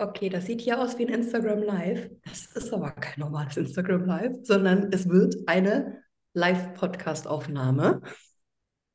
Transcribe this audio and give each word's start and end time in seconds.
Okay, 0.00 0.30
das 0.30 0.46
sieht 0.46 0.62
hier 0.62 0.80
aus 0.80 0.96
wie 0.96 1.06
ein 1.06 1.12
Instagram 1.12 1.62
Live. 1.62 2.08
Das 2.24 2.46
ist 2.56 2.72
aber 2.72 2.90
kein 2.92 3.20
normales 3.20 3.58
Instagram 3.58 4.06
Live, 4.06 4.32
sondern 4.44 4.90
es 4.94 5.06
wird 5.06 5.36
eine 5.44 6.02
Live-Podcast-Aufnahme. 6.32 8.00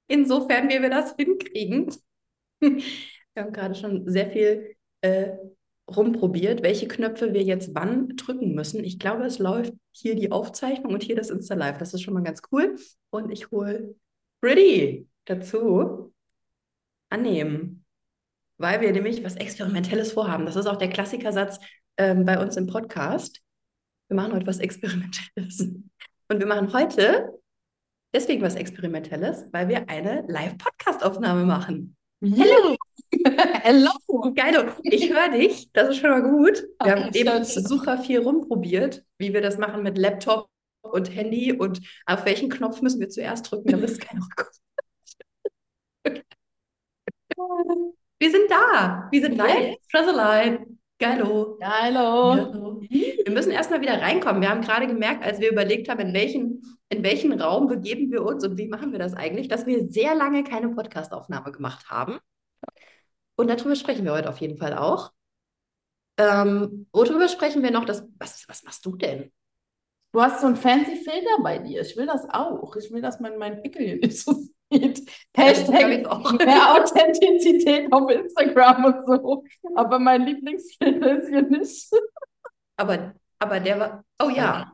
Insofern, 0.08 0.68
wie 0.68 0.82
wir 0.82 0.90
das 0.90 1.16
hinkriegen. 1.16 1.94
Wir 2.60 3.44
haben 3.44 3.54
gerade 3.54 3.76
schon 3.76 4.10
sehr 4.10 4.32
viel 4.32 4.76
äh, 5.02 5.34
rumprobiert, 5.94 6.64
welche 6.64 6.88
Knöpfe 6.88 7.34
wir 7.34 7.44
jetzt 7.44 7.76
wann 7.76 8.16
drücken 8.16 8.56
müssen. 8.56 8.82
Ich 8.82 8.98
glaube, 8.98 9.26
es 9.26 9.40
läuft 9.40 9.74
hier 9.92 10.16
die 10.16 10.32
Aufzeichnung 10.32 10.94
und 10.94 11.04
hier 11.04 11.18
das 11.18 11.30
Insta 11.30 11.54
Live. 11.54 11.78
Das 11.78 11.94
ist 11.94 12.02
schon 12.02 12.14
mal 12.14 12.24
ganz 12.24 12.42
cool. 12.52 12.78
Und 13.10 13.30
ich 13.30 13.52
hole 13.52 13.94
Pretty 14.40 15.10
dazu. 15.26 16.14
Annehmen 17.10 17.85
weil 18.58 18.82
wir 18.82 18.92
nämlich 18.92 19.24
was 19.24 19.36
Experimentelles 19.36 20.12
vorhaben. 20.12 20.46
Das 20.46 20.56
ist 20.56 20.66
auch 20.66 20.78
der 20.78 20.90
Klassikersatz 20.90 21.60
ähm, 21.98 22.26
bei 22.26 22.40
uns 22.40 22.58
im 22.58 22.68
Podcast. 22.68 23.42
Wir 24.08 24.16
machen 24.16 24.34
heute 24.34 24.48
was 24.48 24.60
Experimentelles. 24.60 25.60
Und 26.28 26.40
wir 26.40 26.48
machen 26.48 26.74
heute 26.74 27.40
deswegen 28.14 28.42
was 28.42 28.56
Experimentelles, 28.56 29.46
weil 29.52 29.68
wir 29.68 29.90
eine 29.90 30.26
Live-Podcast-Aufnahme 30.28 31.46
machen. 31.46 31.96
Hallo! 32.24 32.76
Hallo! 33.64 34.34
Geil, 34.36 34.74
ich 34.84 35.14
höre 35.14 35.30
dich, 35.30 35.72
das 35.74 35.90
ist 35.90 35.98
schon 35.98 36.10
mal 36.10 36.24
gut. 36.24 36.66
Wir 36.84 36.96
haben 36.96 37.14
eben 37.14 37.44
super 37.44 37.98
viel 38.00 38.20
rumprobiert, 38.20 39.04
wie 39.18 39.34
wir 39.34 39.42
das 39.42 39.58
machen 39.58 39.84
mit 39.84 39.98
Laptop 39.98 40.48
und 40.82 41.14
Handy 41.14 41.52
und 41.54 41.82
auf 42.06 42.26
welchen 42.26 42.50
Knopf 42.50 42.82
müssen 42.82 43.00
wir 43.00 43.10
zuerst 43.10 43.52
drücken, 43.52 43.70
damit 43.70 43.90
es 43.90 44.00
keiner 44.00 44.26
kommt. 46.06 47.96
Wir 48.20 48.32
sind 48.32 48.50
da. 48.50 49.08
Wir 49.12 49.22
sind 49.22 49.36
live. 49.36 49.78
Strazeline. 49.88 50.66
Geilo. 50.98 51.58
Geilo. 51.60 52.80
Wir 52.90 53.32
müssen 53.32 53.52
erstmal 53.52 53.82
wieder 53.82 54.02
reinkommen. 54.02 54.42
Wir 54.42 54.50
haben 54.50 54.62
gerade 54.62 54.88
gemerkt, 54.88 55.26
als 55.26 55.40
wir 55.40 55.52
überlegt 55.52 55.90
haben, 55.90 56.00
in 56.00 56.14
welchen, 56.14 56.80
in 56.90 57.04
welchen 57.04 57.40
Raum 57.40 57.68
begeben 57.68 58.12
wir 58.12 58.24
uns 58.24 58.46
und 58.46 58.58
wie 58.58 58.68
machen 58.68 58.94
wir 58.94 59.00
das 59.00 59.14
eigentlich, 59.14 59.50
dass 59.50 59.66
wir 59.66 59.90
sehr 59.90 60.16
lange 60.16 60.46
keine 60.46 60.70
Podcastaufnahme 60.70 61.52
gemacht 61.52 61.90
haben. 61.90 62.18
Und 63.36 63.50
darüber 63.50 63.76
sprechen 63.76 64.06
wir 64.06 64.14
heute 64.14 64.30
auf 64.30 64.40
jeden 64.40 64.58
Fall 64.58 64.78
auch. 64.78 65.12
Ähm, 66.18 66.88
worüber 66.94 67.28
sprechen 67.28 67.62
wir 67.62 67.72
noch? 67.72 67.84
Das, 67.84 68.08
was, 68.18 68.46
was 68.48 68.64
machst 68.64 68.86
du 68.86 68.96
denn? 68.96 69.34
Du 70.14 70.22
hast 70.22 70.40
so 70.40 70.48
einen 70.48 70.56
fancy 70.56 70.96
Filter 70.96 71.44
bei 71.44 71.58
dir. 71.58 71.82
Ich 71.82 71.98
will 71.98 72.06
das 72.06 72.26
auch. 72.30 72.74
Ich 72.78 72.90
will, 72.90 73.02
dass 73.02 73.20
man 73.20 73.38
meinen 73.38 73.62
Pickel 73.62 73.86
hier 73.86 73.98
nicht 73.98 74.18
so. 74.18 74.34
Hashtag 75.36 75.88
mehr 76.46 76.74
Authentizität 76.74 77.92
auf 77.92 78.10
Instagram 78.10 78.86
und 78.86 79.06
so. 79.06 79.44
Aber 79.76 80.00
mein 80.00 80.26
Lieblingsfilter 80.26 81.20
ist 81.20 81.30
hier 81.30 81.44
nicht. 81.44 81.90
Aber, 82.78 83.14
aber 83.40 83.60
der 83.60 83.80
war. 83.80 84.06
Oh 84.22 84.30
ja. 84.30 84.72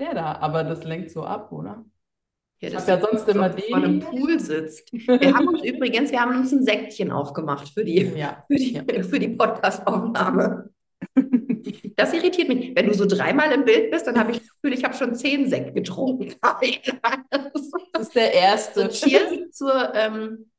Der 0.00 0.14
da, 0.14 0.36
aber 0.36 0.62
das 0.64 0.84
lenkt 0.84 1.10
so 1.10 1.24
ab, 1.24 1.50
oder? 1.50 1.84
Ja, 2.60 2.70
das 2.70 2.84
ich 2.84 2.88
ja 2.88 3.00
sonst 3.00 3.28
immer 3.28 3.50
den. 3.50 3.68
Vor 3.68 3.76
einem 3.76 4.00
Pool 4.00 4.40
sitzt. 4.40 4.92
Wir 4.92 5.34
haben 5.34 5.48
uns 5.48 5.62
übrigens, 5.64 6.10
wir 6.10 6.20
haben 6.20 6.36
uns 6.36 6.52
ein 6.52 6.64
Säckchen 6.64 7.10
aufgemacht 7.12 7.68
für 7.68 7.84
die, 7.84 8.00
ja. 8.16 8.44
für 8.48 8.56
die, 8.56 9.02
für 9.02 9.18
die 9.18 9.28
Podcast-Aufnahme. 9.28 10.70
Das 11.96 12.12
irritiert 12.12 12.48
mich. 12.48 12.74
Wenn 12.74 12.86
du 12.86 12.94
so 12.94 13.06
dreimal 13.06 13.52
im 13.52 13.64
Bild 13.64 13.90
bist, 13.90 14.06
dann 14.06 14.18
habe 14.18 14.32
ich 14.32 14.38
das 14.38 14.48
Gefühl, 14.48 14.72
ich 14.72 14.84
habe 14.84 14.94
schon 14.94 15.14
zehn 15.14 15.48
Sekt 15.48 15.74
getrunken. 15.74 16.34
Das 17.92 18.08
ist 18.08 18.14
der 18.14 18.32
erste. 18.32 18.82
So, 18.82 18.88
cheers 18.88 19.50
zur 19.50 19.94
ähm, 19.94 20.50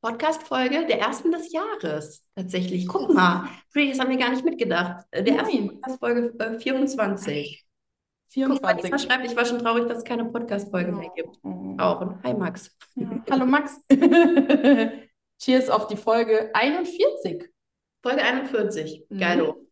Podcast-Folge 0.00 0.86
der 0.86 1.00
ersten 1.00 1.32
des 1.32 1.52
Jahres. 1.52 2.24
Tatsächlich. 2.34 2.86
Guck 2.86 3.12
mal, 3.12 3.48
das 3.74 3.98
haben 3.98 4.10
wir 4.10 4.16
gar 4.16 4.30
nicht 4.30 4.44
mitgedacht. 4.44 5.04
Äh, 5.10 5.22
der 5.22 5.36
erste 5.36 5.58
Podcast-Folge 5.58 6.34
äh, 6.38 6.58
24. 6.58 7.66
24. 8.30 8.90
Guck 8.90 9.00
schreibt, 9.00 9.26
ich 9.26 9.36
war 9.36 9.44
schon 9.44 9.58
traurig, 9.58 9.86
dass 9.88 9.98
es 9.98 10.04
keine 10.04 10.24
Podcast-Folge 10.26 10.92
mehr 10.92 11.10
gibt. 11.14 11.36
Auch. 11.78 12.00
Und 12.00 12.22
hi, 12.22 12.34
Max. 12.34 12.76
Ja. 12.94 13.22
Hallo, 13.30 13.46
Max. 13.46 13.80
Cheers 15.38 15.70
auf 15.70 15.86
die 15.88 15.96
Folge 15.96 16.50
41. 16.54 17.50
Folge 18.02 18.22
41. 18.22 19.06
Mhm. 19.08 19.67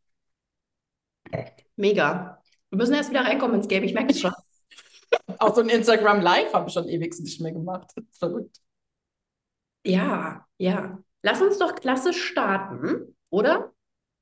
Mega. 1.77 2.43
Wir 2.71 2.79
müssen 2.79 2.95
erst 2.95 3.11
wieder 3.11 3.23
reinkommen 3.23 3.57
ins 3.57 3.69
Game, 3.69 3.85
ich 3.85 3.95
merke 3.95 4.13
es 4.13 4.21
schon. 4.21 4.33
Auch 5.39 5.55
so 5.55 5.61
ein 5.61 5.69
Instagram 5.69 6.21
Live 6.21 6.53
habe 6.53 6.69
ich 6.69 6.75
schon 6.75 6.89
ewig 6.89 7.19
nicht 7.21 7.41
mehr 7.41 7.53
gemacht. 7.53 7.93
Verrückt. 8.19 8.59
Ja, 9.85 10.47
ja. 10.59 10.99
Lass 11.23 11.41
uns 11.41 11.59
doch 11.59 11.75
klassisch 11.75 12.23
starten, 12.23 13.17
oder? 13.31 13.73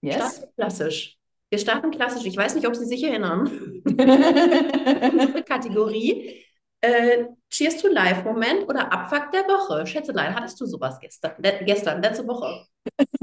Yes. 0.00 0.16
Starten 0.16 0.54
klassisch. 0.56 1.18
Wir 1.50 1.58
starten 1.58 1.90
klassisch. 1.90 2.24
Ich 2.26 2.36
weiß 2.36 2.54
nicht, 2.54 2.66
ob 2.66 2.74
Sie 2.74 2.84
sich 2.84 3.02
erinnern. 3.02 3.46
Unsere 3.86 5.42
Kategorie. 5.46 6.44
Äh, 6.80 7.26
Cheers 7.48 7.78
to 7.78 7.88
Live 7.88 8.24
Moment 8.24 8.68
oder 8.68 8.92
Abfuck 8.92 9.30
der 9.32 9.44
Woche. 9.44 9.86
Schätzelein, 9.86 10.34
hattest 10.34 10.60
du 10.60 10.66
sowas 10.66 10.98
gestern, 11.00 11.32
gestern 11.64 12.02
letzte 12.02 12.26
Woche? 12.26 12.66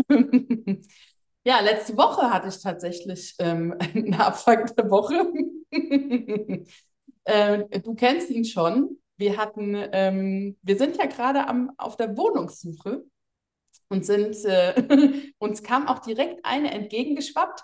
Ja, 1.44 1.60
letzte 1.60 1.98
Woche 1.98 2.30
hatte 2.32 2.50
ich 2.50 2.62
tatsächlich 2.62 3.36
ähm, 3.40 3.76
eine 3.96 4.26
abfuckte 4.26 4.90
Woche. 4.90 5.32
äh, 7.24 7.80
du 7.80 7.96
kennst 7.96 8.30
ihn 8.30 8.46
schon. 8.46 8.98
Wir 9.18 9.38
hatten, 9.38 9.76
ähm, 9.92 10.58
wir 10.62 10.78
sind 10.78 10.98
ja 10.98 11.06
gerade 11.06 11.46
auf 11.78 11.98
der 11.98 12.18
Wohnungssuche 12.18 13.04
und 13.90 14.06
sind, 14.06 14.36
äh, 14.46 15.34
uns 15.40 15.64
kam 15.64 15.88
auch 15.88 16.00
direkt 16.00 16.46
eine 16.46 16.72
entgegengeschwappt 16.72 17.64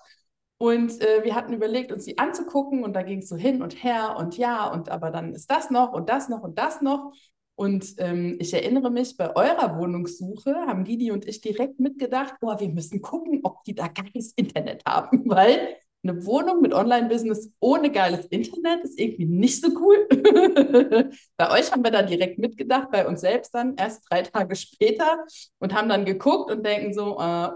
und 0.59 1.01
äh, 1.01 1.23
wir 1.23 1.35
hatten 1.35 1.53
überlegt, 1.53 1.91
uns 1.91 2.05
die 2.05 2.17
anzugucken 2.19 2.83
und 2.83 2.93
da 2.93 3.03
ging 3.03 3.19
es 3.19 3.29
so 3.29 3.37
hin 3.37 3.61
und 3.61 3.83
her 3.83 4.17
und 4.17 4.37
ja 4.37 4.71
und 4.71 4.89
aber 4.89 5.11
dann 5.11 5.33
ist 5.33 5.51
das 5.51 5.69
noch 5.71 5.93
und 5.93 6.09
das 6.09 6.29
noch 6.29 6.43
und 6.43 6.57
das 6.59 6.81
noch 6.81 7.13
und 7.57 7.95
ähm, 7.97 8.37
ich 8.39 8.53
erinnere 8.53 8.91
mich, 8.91 9.17
bei 9.17 9.35
eurer 9.35 9.79
Wohnungssuche 9.79 10.53
haben 10.67 10.85
Didi 10.85 11.09
und 11.09 11.27
ich 11.27 11.41
direkt 11.41 11.79
mitgedacht, 11.79 12.35
boah, 12.39 12.59
wir 12.59 12.69
müssen 12.69 13.01
gucken, 13.01 13.39
ob 13.41 13.63
die 13.63 13.73
da 13.73 13.87
geiles 13.87 14.33
Internet 14.35 14.83
haben, 14.85 15.23
weil 15.29 15.75
eine 16.03 16.23
Wohnung 16.27 16.61
mit 16.61 16.71
Online-Business 16.71 17.51
ohne 17.59 17.91
geiles 17.91 18.27
Internet 18.27 18.83
ist 18.83 18.99
irgendwie 18.99 19.25
nicht 19.25 19.59
so 19.59 19.69
cool. 19.79 20.07
bei 21.37 21.49
euch 21.49 21.71
haben 21.71 21.83
wir 21.83 21.89
da 21.89 22.03
direkt 22.03 22.37
mitgedacht, 22.37 22.91
bei 22.91 23.07
uns 23.07 23.21
selbst 23.21 23.55
dann 23.55 23.75
erst 23.75 24.03
drei 24.07 24.21
Tage 24.21 24.55
später 24.55 25.25
und 25.57 25.73
haben 25.73 25.89
dann 25.89 26.05
geguckt 26.05 26.51
und 26.51 26.63
denken 26.63 26.93
so, 26.93 27.17
äh, 27.19 27.49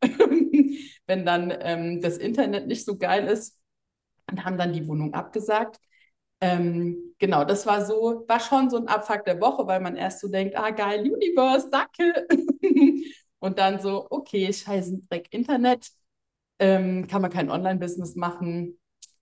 wenn 1.06 1.26
dann 1.26 1.52
ähm, 1.60 2.00
das 2.00 2.16
Internet 2.16 2.66
nicht 2.66 2.86
so 2.86 2.96
geil 2.96 3.26
ist 3.26 3.58
und 4.30 4.42
haben 4.42 4.56
dann 4.56 4.72
die 4.72 4.88
Wohnung 4.88 5.12
abgesagt. 5.12 5.78
Ähm, 6.44 7.14
genau, 7.18 7.42
das 7.44 7.64
war 7.64 7.86
so, 7.86 8.26
war 8.28 8.38
schon 8.38 8.68
so 8.68 8.76
ein 8.76 8.86
Abfuck 8.86 9.24
der 9.24 9.40
Woche, 9.40 9.66
weil 9.66 9.80
man 9.80 9.96
erst 9.96 10.20
so 10.20 10.28
denkt, 10.28 10.54
ah 10.58 10.70
geil, 10.70 11.00
Universe, 11.00 11.70
danke. 11.70 12.26
und 13.38 13.58
dann 13.58 13.80
so, 13.80 14.06
okay, 14.10 14.52
scheiße, 14.52 15.00
Dreck 15.08 15.28
Internet, 15.30 15.88
ähm, 16.58 17.06
kann 17.06 17.22
man 17.22 17.30
kein 17.30 17.50
Online-Business 17.50 18.14
machen. 18.14 18.78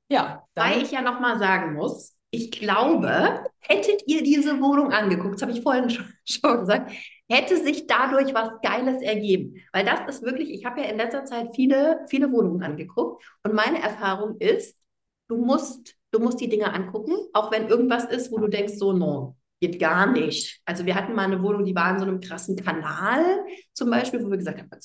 Ja. 0.09 0.45
Weil 0.57 0.83
ich 0.83 0.91
ja 0.91 1.01
nochmal 1.01 1.39
sagen 1.39 1.75
muss, 1.75 2.17
ich 2.33 2.51
glaube, 2.51 3.45
hättet 3.61 4.03
ihr 4.07 4.25
diese 4.25 4.61
Wohnung 4.61 4.91
angeguckt, 4.91 5.35
das 5.35 5.43
habe 5.43 5.53
ich 5.53 5.63
vorhin 5.63 5.91
schon, 5.91 6.13
schon 6.25 6.59
gesagt, 6.59 6.91
hätte 7.31 7.63
sich 7.63 7.87
dadurch 7.87 8.35
was 8.35 8.61
Geiles 8.63 9.01
ergeben. 9.01 9.63
Weil 9.73 9.85
das 9.85 10.09
ist 10.09 10.25
wirklich, 10.25 10.51
ich 10.51 10.65
habe 10.65 10.81
ja 10.81 10.89
in 10.89 10.97
letzter 10.97 11.25
Zeit 11.25 11.55
viele, 11.55 12.05
viele 12.09 12.33
Wohnungen 12.33 12.65
angeguckt 12.65 13.25
und 13.45 13.55
meine 13.55 13.81
Erfahrung 13.81 14.39
ist, 14.41 14.77
du 15.29 15.37
musst 15.37 16.02
du 16.13 16.21
musst 16.21 16.41
die 16.41 16.49
Dinge 16.49 16.73
angucken, 16.73 17.15
auch 17.33 17.51
wenn 17.51 17.69
irgendwas 17.69 18.05
ist, 18.05 18.31
wo 18.31 18.39
du 18.39 18.49
denkst, 18.49 18.75
so, 18.75 18.93
no, 18.93 19.37
geht 19.61 19.81
gar 19.81 20.07
nicht. 20.07 20.61
Also 20.65 20.87
wir 20.87 20.95
hatten 20.95 21.15
mal 21.15 21.25
eine 21.25 21.43
Wohnung, 21.43 21.65
die 21.65 21.75
war 21.75 21.91
in 21.91 21.99
so 21.99 22.05
einem 22.05 22.21
krassen 22.21 22.57
Kanal 22.57 23.45
zum 23.73 23.91
Beispiel, 23.91 24.25
wo 24.25 24.31
wir 24.31 24.37
gesagt 24.37 24.61
haben, 24.61 24.71
was 24.71 24.83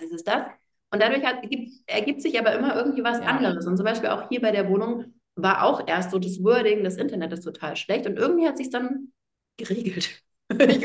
ist 0.00 0.28
das? 0.28 0.46
Und 0.90 1.02
dadurch 1.02 1.24
hat, 1.24 1.42
ergibt, 1.42 1.72
ergibt, 1.86 2.20
sich 2.20 2.38
aber 2.38 2.52
immer 2.54 2.76
irgendwie 2.76 3.02
was 3.02 3.18
ja. 3.18 3.24
anderes. 3.24 3.66
Und 3.66 3.76
zum 3.76 3.86
Beispiel 3.86 4.10
auch 4.10 4.28
hier 4.28 4.42
bei 4.42 4.50
der 4.50 4.68
Wohnung 4.68 5.14
war 5.36 5.64
auch 5.64 5.86
erst 5.88 6.10
so 6.10 6.18
das 6.18 6.42
Wording 6.44 6.84
des 6.84 6.96
Internets 6.96 7.40
total 7.40 7.76
schlecht 7.76 8.06
und 8.06 8.18
irgendwie 8.18 8.46
hat 8.46 8.58
sich 8.58 8.68
dann 8.68 9.12
geregelt. 9.56 10.10
ich 10.58 10.80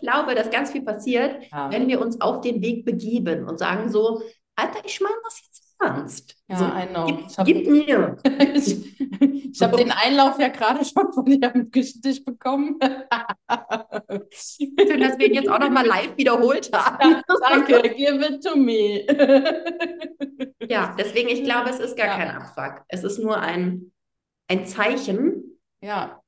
glaube, 0.00 0.34
dass 0.34 0.50
ganz 0.50 0.72
viel 0.72 0.82
passiert, 0.82 1.44
ja. 1.52 1.70
wenn 1.70 1.86
wir 1.86 2.00
uns 2.00 2.20
auf 2.20 2.40
den 2.40 2.60
Weg 2.62 2.84
begeben 2.84 3.48
und 3.48 3.58
sagen 3.58 3.90
so, 3.90 4.22
Alter, 4.56 4.80
ich 4.84 5.00
meine 5.00 5.14
das 5.22 5.40
jetzt 5.44 5.61
ernst. 5.82 6.36
Ja, 6.48 6.56
so, 6.56 6.64
I 6.64 6.86
know. 6.86 7.06
Gib, 7.06 7.38
hab, 7.38 7.46
gib 7.46 7.68
mir. 7.68 8.16
ich 8.54 8.92
ich 9.52 9.60
habe 9.60 9.76
den 9.76 9.90
Einlauf 9.90 10.38
ja 10.38 10.48
gerade 10.48 10.84
schon 10.84 11.12
von 11.12 11.24
dir 11.26 11.52
am 11.54 11.70
Küchentisch 11.70 12.24
bekommen. 12.24 12.78
Schön, 14.30 15.00
dass 15.00 15.18
wir 15.18 15.26
ihn 15.26 15.34
jetzt 15.34 15.50
auch 15.50 15.58
nochmal 15.58 15.86
live 15.86 16.16
wiederholt 16.16 16.70
haben. 16.72 17.10
Ja, 17.10 17.22
danke, 17.50 17.82
give 17.90 18.24
it 18.24 18.42
to 18.42 18.56
me. 18.56 19.04
ja, 20.68 20.94
deswegen, 20.98 21.28
ich 21.28 21.44
glaube, 21.44 21.68
es 21.68 21.80
ist 21.80 21.96
gar 21.96 22.06
ja. 22.06 22.16
kein 22.16 22.30
Abfuck. 22.30 22.84
Es 22.88 23.04
ist 23.04 23.18
nur 23.18 23.38
ein, 23.38 23.92
ein 24.48 24.64
Zeichen. 24.66 25.58
Ja. 25.82 26.22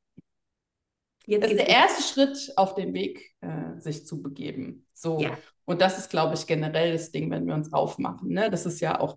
Jetzt 1.27 1.45
das 1.45 1.53
ist 1.53 1.61
der 1.61 1.69
erste 1.69 2.03
Schritt 2.03 2.53
auf 2.56 2.75
den 2.75 2.93
Weg, 2.93 3.35
äh, 3.41 3.79
sich 3.79 4.06
zu 4.06 4.23
begeben. 4.23 4.87
So. 4.93 5.19
Ja. 5.19 5.39
Und 5.65 5.81
das 5.81 5.99
ist, 5.99 6.11
glaube 6.11 6.35
ich, 6.35 6.47
generell 6.47 6.93
das 6.93 7.11
Ding, 7.11 7.31
wenn 7.31 7.47
wir 7.47 7.55
uns 7.55 7.73
aufmachen. 7.73 8.29
Ne? 8.29 8.51
Das 8.51 8.67
ist 8.67 8.81
ja 8.81 9.01
auch 9.01 9.17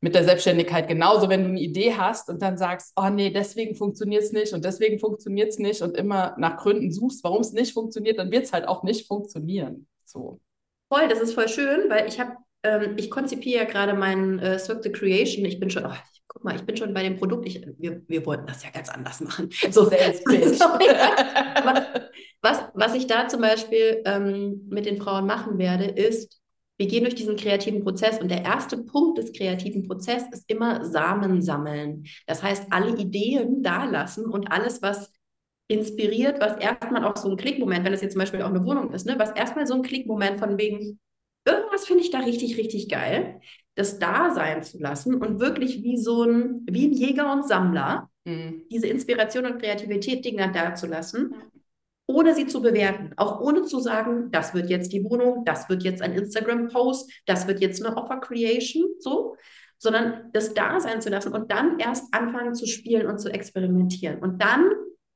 mit 0.00 0.14
der 0.14 0.24
Selbstständigkeit 0.24 0.86
genauso, 0.86 1.28
wenn 1.28 1.42
du 1.42 1.48
eine 1.50 1.60
Idee 1.60 1.94
hast 1.94 2.28
und 2.28 2.40
dann 2.40 2.56
sagst, 2.56 2.92
oh 2.96 3.08
nee, 3.08 3.30
deswegen 3.30 3.74
funktioniert 3.74 4.22
es 4.22 4.32
nicht 4.32 4.52
und 4.52 4.64
deswegen 4.64 4.98
funktioniert 4.98 5.48
es 5.48 5.58
nicht 5.58 5.82
und 5.82 5.96
immer 5.96 6.36
nach 6.38 6.56
Gründen 6.56 6.92
suchst, 6.92 7.24
warum 7.24 7.40
es 7.40 7.52
nicht 7.52 7.72
funktioniert, 7.72 8.18
dann 8.18 8.30
wird 8.30 8.44
es 8.44 8.52
halt 8.52 8.68
auch 8.68 8.84
nicht 8.84 9.08
funktionieren. 9.08 9.88
So. 10.04 10.40
Voll, 10.88 11.08
das 11.08 11.20
ist 11.20 11.34
voll 11.34 11.48
schön, 11.48 11.90
weil 11.90 12.06
ich 12.06 12.20
habe, 12.20 12.32
ähm, 12.62 12.94
ich 12.96 13.10
konzipiere 13.10 13.64
ja 13.64 13.68
gerade 13.68 13.94
meinen 13.94 14.38
äh, 14.38 14.58
Circle 14.58 14.92
Creation. 14.92 15.44
Ich 15.44 15.58
bin 15.58 15.68
schon, 15.68 15.84
oh, 15.84 15.96
guck 16.28 16.44
mal, 16.44 16.54
ich 16.54 16.62
bin 16.62 16.76
schon 16.76 16.94
bei 16.94 17.02
dem 17.02 17.16
Produkt. 17.16 17.46
Ich, 17.46 17.66
wir, 17.78 18.02
wir 18.06 18.24
wollten 18.24 18.46
das 18.46 18.62
ja 18.62 18.70
ganz 18.70 18.88
anders 18.88 19.20
machen. 19.20 19.50
So 19.70 19.84
Selbstbild. 19.84 20.60
was, 22.40 22.62
was 22.72 22.94
ich 22.94 23.06
da 23.06 23.28
zum 23.28 23.40
Beispiel 23.40 24.02
ähm, 24.04 24.66
mit 24.70 24.86
den 24.86 24.98
Frauen 24.98 25.26
machen 25.26 25.58
werde, 25.58 25.84
ist, 25.84 26.40
wir 26.78 26.86
gehen 26.86 27.02
durch 27.02 27.16
diesen 27.16 27.36
kreativen 27.36 27.82
Prozess 27.82 28.20
und 28.20 28.30
der 28.30 28.44
erste 28.44 28.78
Punkt 28.78 29.18
des 29.18 29.32
kreativen 29.32 29.86
Prozesses 29.86 30.28
ist 30.32 30.50
immer 30.50 30.84
Samen 30.84 31.42
sammeln. 31.42 32.06
Das 32.26 32.42
heißt, 32.42 32.68
alle 32.70 32.96
Ideen 32.96 33.62
da 33.62 33.84
lassen 33.84 34.26
und 34.26 34.52
alles, 34.52 34.80
was 34.80 35.12
inspiriert, 35.66 36.40
was 36.40 36.56
erstmal 36.56 37.04
auch 37.04 37.16
so 37.16 37.30
ein 37.30 37.36
Klickmoment, 37.36 37.84
wenn 37.84 37.92
es 37.92 38.00
jetzt 38.00 38.12
zum 38.12 38.20
Beispiel 38.20 38.42
auch 38.42 38.48
eine 38.48 38.64
Wohnung 38.64 38.92
ist, 38.92 39.06
ne, 39.06 39.16
was 39.18 39.32
erstmal 39.32 39.66
so 39.66 39.74
ein 39.74 39.82
Klickmoment 39.82 40.38
von 40.38 40.56
wegen, 40.56 40.98
irgendwas 41.44 41.84
finde 41.84 42.04
ich 42.04 42.10
da 42.10 42.20
richtig, 42.20 42.56
richtig 42.56 42.88
geil, 42.88 43.40
das 43.74 43.98
da 43.98 44.30
sein 44.30 44.62
zu 44.62 44.78
lassen 44.78 45.14
und 45.16 45.40
wirklich 45.40 45.82
wie 45.82 45.98
so 45.98 46.22
ein, 46.22 46.64
wie 46.70 46.86
ein 46.86 46.92
Jäger 46.92 47.32
und 47.32 47.46
Sammler, 47.46 48.08
mhm. 48.24 48.62
diese 48.70 48.86
Inspiration 48.86 49.46
und 49.46 49.60
Kreativität 49.60 50.24
Dinge 50.24 50.50
da 50.52 50.74
zu 50.74 50.86
lassen, 50.86 51.34
ohne 52.08 52.34
sie 52.34 52.46
zu 52.46 52.62
bewerten, 52.62 53.12
auch 53.16 53.40
ohne 53.40 53.62
zu 53.64 53.80
sagen, 53.80 54.30
das 54.32 54.54
wird 54.54 54.70
jetzt 54.70 54.92
die 54.92 55.04
Wohnung, 55.04 55.44
das 55.44 55.68
wird 55.68 55.82
jetzt 55.82 56.00
ein 56.00 56.14
Instagram-Post, 56.14 57.12
das 57.26 57.46
wird 57.46 57.60
jetzt 57.60 57.84
eine 57.84 57.96
Offer-Creation, 57.96 58.86
so, 58.98 59.36
sondern 59.78 60.30
das 60.32 60.54
da 60.54 60.80
sein 60.80 61.02
zu 61.02 61.10
lassen 61.10 61.34
und 61.34 61.52
dann 61.52 61.78
erst 61.78 62.12
anfangen 62.12 62.54
zu 62.54 62.66
spielen 62.66 63.06
und 63.06 63.20
zu 63.20 63.28
experimentieren. 63.28 64.20
Und 64.20 64.42
dann 64.42 64.70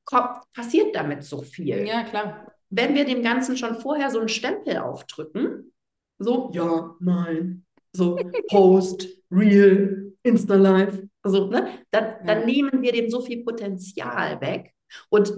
kommt, 0.05 0.37
passiert 0.53 0.95
damit 0.95 1.23
so 1.23 1.41
viel. 1.41 1.85
Ja, 1.85 2.03
klar. 2.03 2.53
Wenn 2.69 2.93
wir 2.93 3.05
dem 3.05 3.23
Ganzen 3.23 3.57
schon 3.57 3.75
vorher 3.75 4.11
so 4.11 4.19
einen 4.19 4.29
Stempel 4.29 4.77
aufdrücken, 4.77 5.73
so, 6.19 6.51
ja, 6.53 6.95
nein, 6.99 7.65
so 7.91 8.15
Post, 8.49 9.07
Real, 9.31 10.13
Insta-Live, 10.21 11.01
so, 11.23 11.47
ne, 11.47 11.79
dann, 11.89 12.15
dann 12.25 12.39
ja. 12.41 12.45
nehmen 12.45 12.81
wir 12.83 12.91
dem 12.91 13.09
so 13.09 13.21
viel 13.21 13.43
Potenzial 13.43 14.39
weg. 14.41 14.73
Und 15.09 15.33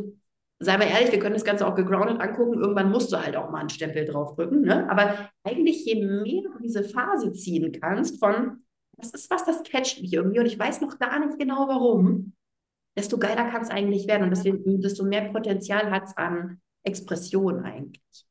sei 0.65 0.77
mal 0.77 0.88
ehrlich, 0.88 1.12
wir 1.12 1.19
können 1.19 1.35
das 1.35 1.45
Ganze 1.45 1.67
auch 1.67 1.75
gegroundet 1.75 2.19
angucken. 2.19 2.59
Irgendwann 2.59 2.91
musst 2.91 3.12
du 3.12 3.17
halt 3.17 3.35
auch 3.35 3.50
mal 3.50 3.59
einen 3.59 3.69
Stempel 3.69 4.06
draufdrücken. 4.06 4.62
Ne? 4.62 4.89
Aber 4.89 5.29
eigentlich, 5.44 5.85
je 5.85 6.03
mehr 6.03 6.44
du 6.44 6.59
diese 6.62 6.83
Phase 6.83 7.31
ziehen 7.33 7.71
kannst 7.79 8.19
von, 8.19 8.63
das 8.97 9.12
ist 9.12 9.29
was, 9.29 9.45
das 9.45 9.63
catcht 9.63 10.01
mich 10.01 10.13
irgendwie 10.13 10.39
und 10.39 10.45
ich 10.45 10.57
weiß 10.57 10.81
noch 10.81 11.00
gar 11.00 11.19
nicht 11.19 11.38
genau 11.38 11.67
warum, 11.67 12.33
desto 12.97 13.17
geiler 13.17 13.50
kann 13.50 13.62
es 13.62 13.69
eigentlich 13.69 14.07
werden 14.07 14.23
und 14.23 14.29
deswegen, 14.29 14.81
desto 14.81 15.03
mehr 15.03 15.29
Potenzial 15.31 15.91
hat 15.91 16.06
es 16.06 16.17
an 16.17 16.62
Expression 16.83 17.63
eigentlich. 17.63 18.25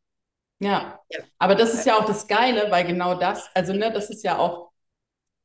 Ja. 0.60 1.00
ja, 1.10 1.20
aber 1.38 1.54
das 1.54 1.75
ist 1.75 1.84
ja 1.84 1.96
auch 1.96 2.06
das 2.06 2.26
Geile, 2.26 2.70
weil 2.70 2.87
genau 2.87 3.19
das, 3.19 3.50
also 3.54 3.72
ne, 3.72 3.92
das 3.92 4.08
ist 4.08 4.22
ja 4.22 4.38
auch 4.38 4.70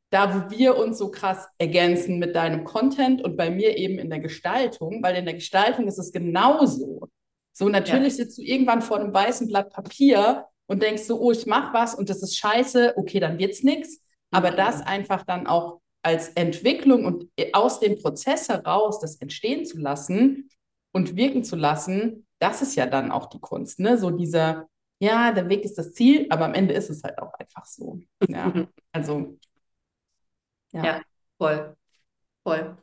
da, 0.09 0.33
wo 0.33 0.49
wir 0.49 0.77
uns 0.77 0.97
so 0.97 1.11
krass 1.11 1.47
ergänzen 1.57 2.17
mit 2.17 2.35
deinem 2.35 2.63
Content 2.63 3.23
und 3.23 3.37
bei 3.37 3.49
mir 3.49 3.77
eben 3.77 3.99
in 3.99 4.09
der 4.09 4.19
Gestaltung, 4.19 5.03
weil 5.03 5.15
in 5.15 5.25
der 5.25 5.35
Gestaltung 5.35 5.87
ist 5.87 5.99
es 5.99 6.11
genauso. 6.11 7.09
So 7.53 7.69
natürlich 7.69 8.17
ja. 8.17 8.23
sitzt 8.23 8.37
du 8.37 8.41
irgendwann 8.41 8.81
vor 8.81 8.99
einem 8.99 9.13
weißen 9.13 9.47
Blatt 9.47 9.71
Papier 9.71 10.45
und 10.67 10.81
denkst 10.81 11.03
so, 11.03 11.19
oh, 11.19 11.31
ich 11.31 11.45
mache 11.45 11.73
was 11.73 11.93
und 11.93 12.09
das 12.09 12.23
ist 12.23 12.37
scheiße, 12.37 12.93
okay, 12.95 13.19
dann 13.19 13.37
wird's 13.37 13.63
nichts. 13.63 14.01
Aber 14.31 14.51
mhm. 14.51 14.57
das 14.57 14.81
einfach 14.81 15.23
dann 15.23 15.47
auch 15.47 15.81
als 16.01 16.29
Entwicklung 16.29 17.05
und 17.05 17.29
aus 17.53 17.79
dem 17.79 17.97
Prozess 17.97 18.49
heraus 18.49 18.99
das 18.99 19.17
entstehen 19.17 19.65
zu 19.65 19.77
lassen 19.77 20.49
und 20.91 21.15
wirken 21.15 21.43
zu 21.43 21.55
lassen, 21.55 22.25
das 22.39 22.61
ist 22.61 22.75
ja 22.75 22.85
dann 22.85 23.11
auch 23.11 23.27
die 23.27 23.39
Kunst, 23.39 23.79
ne? 23.79 23.97
So 23.97 24.09
dieser, 24.09 24.67
ja, 24.99 25.31
der 25.31 25.49
Weg 25.49 25.65
ist 25.65 25.77
das 25.77 25.93
Ziel, 25.93 26.27
aber 26.29 26.45
am 26.45 26.53
Ende 26.53 26.73
ist 26.73 26.89
es 26.89 27.03
halt 27.03 27.19
auch 27.19 27.33
einfach 27.33 27.65
so. 27.65 27.99
Ja, 28.27 28.53
also 28.93 29.37
ja. 30.71 30.83
ja, 30.83 31.01
voll. 31.37 31.75
Voll. 32.43 32.77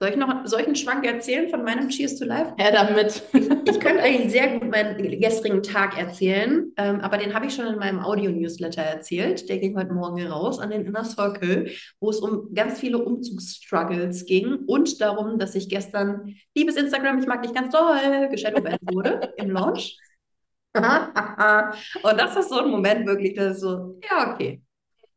Soll 0.00 0.10
ich 0.10 0.16
noch 0.16 0.44
solchen 0.46 0.74
Schwank 0.74 1.06
erzählen 1.06 1.48
von 1.48 1.62
meinem 1.62 1.88
Cheers 1.88 2.18
to 2.18 2.24
Life? 2.24 2.52
Ja, 2.58 2.72
damit. 2.72 3.22
ich 3.32 3.80
könnte 3.80 4.02
eigentlich 4.02 4.32
sehr 4.32 4.58
gut 4.58 4.68
meinen 4.68 5.18
gestrigen 5.20 5.62
Tag 5.62 5.96
erzählen, 5.96 6.72
ähm, 6.76 7.00
aber 7.00 7.16
den 7.16 7.32
habe 7.32 7.46
ich 7.46 7.54
schon 7.54 7.66
in 7.66 7.78
meinem 7.78 8.00
Audio-Newsletter 8.00 8.82
erzählt. 8.82 9.48
Der 9.48 9.58
ging 9.58 9.76
heute 9.78 9.94
Morgen 9.94 10.26
raus 10.26 10.58
an 10.58 10.70
den 10.70 10.84
Inner 10.84 11.04
Circle, 11.04 11.70
wo 12.00 12.10
es 12.10 12.18
um 12.18 12.52
ganz 12.52 12.80
viele 12.80 12.98
Umzugsstruggles 12.98 14.26
ging 14.26 14.64
und 14.66 15.00
darum, 15.00 15.38
dass 15.38 15.54
ich 15.54 15.68
gestern, 15.68 16.34
liebes 16.54 16.76
Instagram, 16.76 17.20
ich 17.20 17.26
mag 17.26 17.42
dich 17.42 17.54
ganz 17.54 17.72
doll, 17.72 18.28
geshadowbanned 18.30 18.80
wurde 18.92 19.32
im 19.36 19.50
Launch. 19.52 19.96
und 20.74 22.18
das 22.18 22.36
ist 22.36 22.48
so 22.50 22.58
ein 22.58 22.68
Moment 22.68 23.06
wirklich, 23.06 23.34
das 23.34 23.54
ist 23.54 23.60
so, 23.62 23.98
ja, 24.10 24.34
okay, 24.34 24.60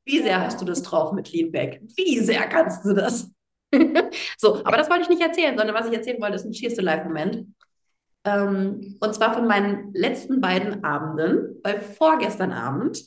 wie 0.08 0.22
sehr 0.22 0.42
hast 0.42 0.62
du 0.62 0.66
das 0.66 0.82
drauf 0.82 1.12
mit 1.12 1.32
Leanback? 1.32 1.82
Wie 1.96 2.20
sehr 2.20 2.48
kannst 2.48 2.86
du 2.86 2.94
das? 2.94 3.30
so, 4.38 4.64
aber 4.64 4.78
das 4.78 4.90
wollte 4.90 5.04
ich 5.04 5.10
nicht 5.10 5.22
erzählen, 5.22 5.58
sondern 5.58 5.76
was 5.76 5.88
ich 5.88 5.94
erzählen 5.94 6.22
wollte, 6.22 6.36
ist 6.36 6.46
ein 6.46 6.54
Cheers 6.54 6.76
to 6.76 6.82
Life-Moment. 6.82 7.48
Ähm, 8.24 8.98
und 9.00 9.16
zwar 9.16 9.34
von 9.34 9.48
meinen 9.48 9.94
letzten 9.94 10.40
beiden 10.40 10.84
Abenden, 10.84 11.60
weil 11.64 11.80
vorgestern 11.80 12.54
Abend 12.54 13.04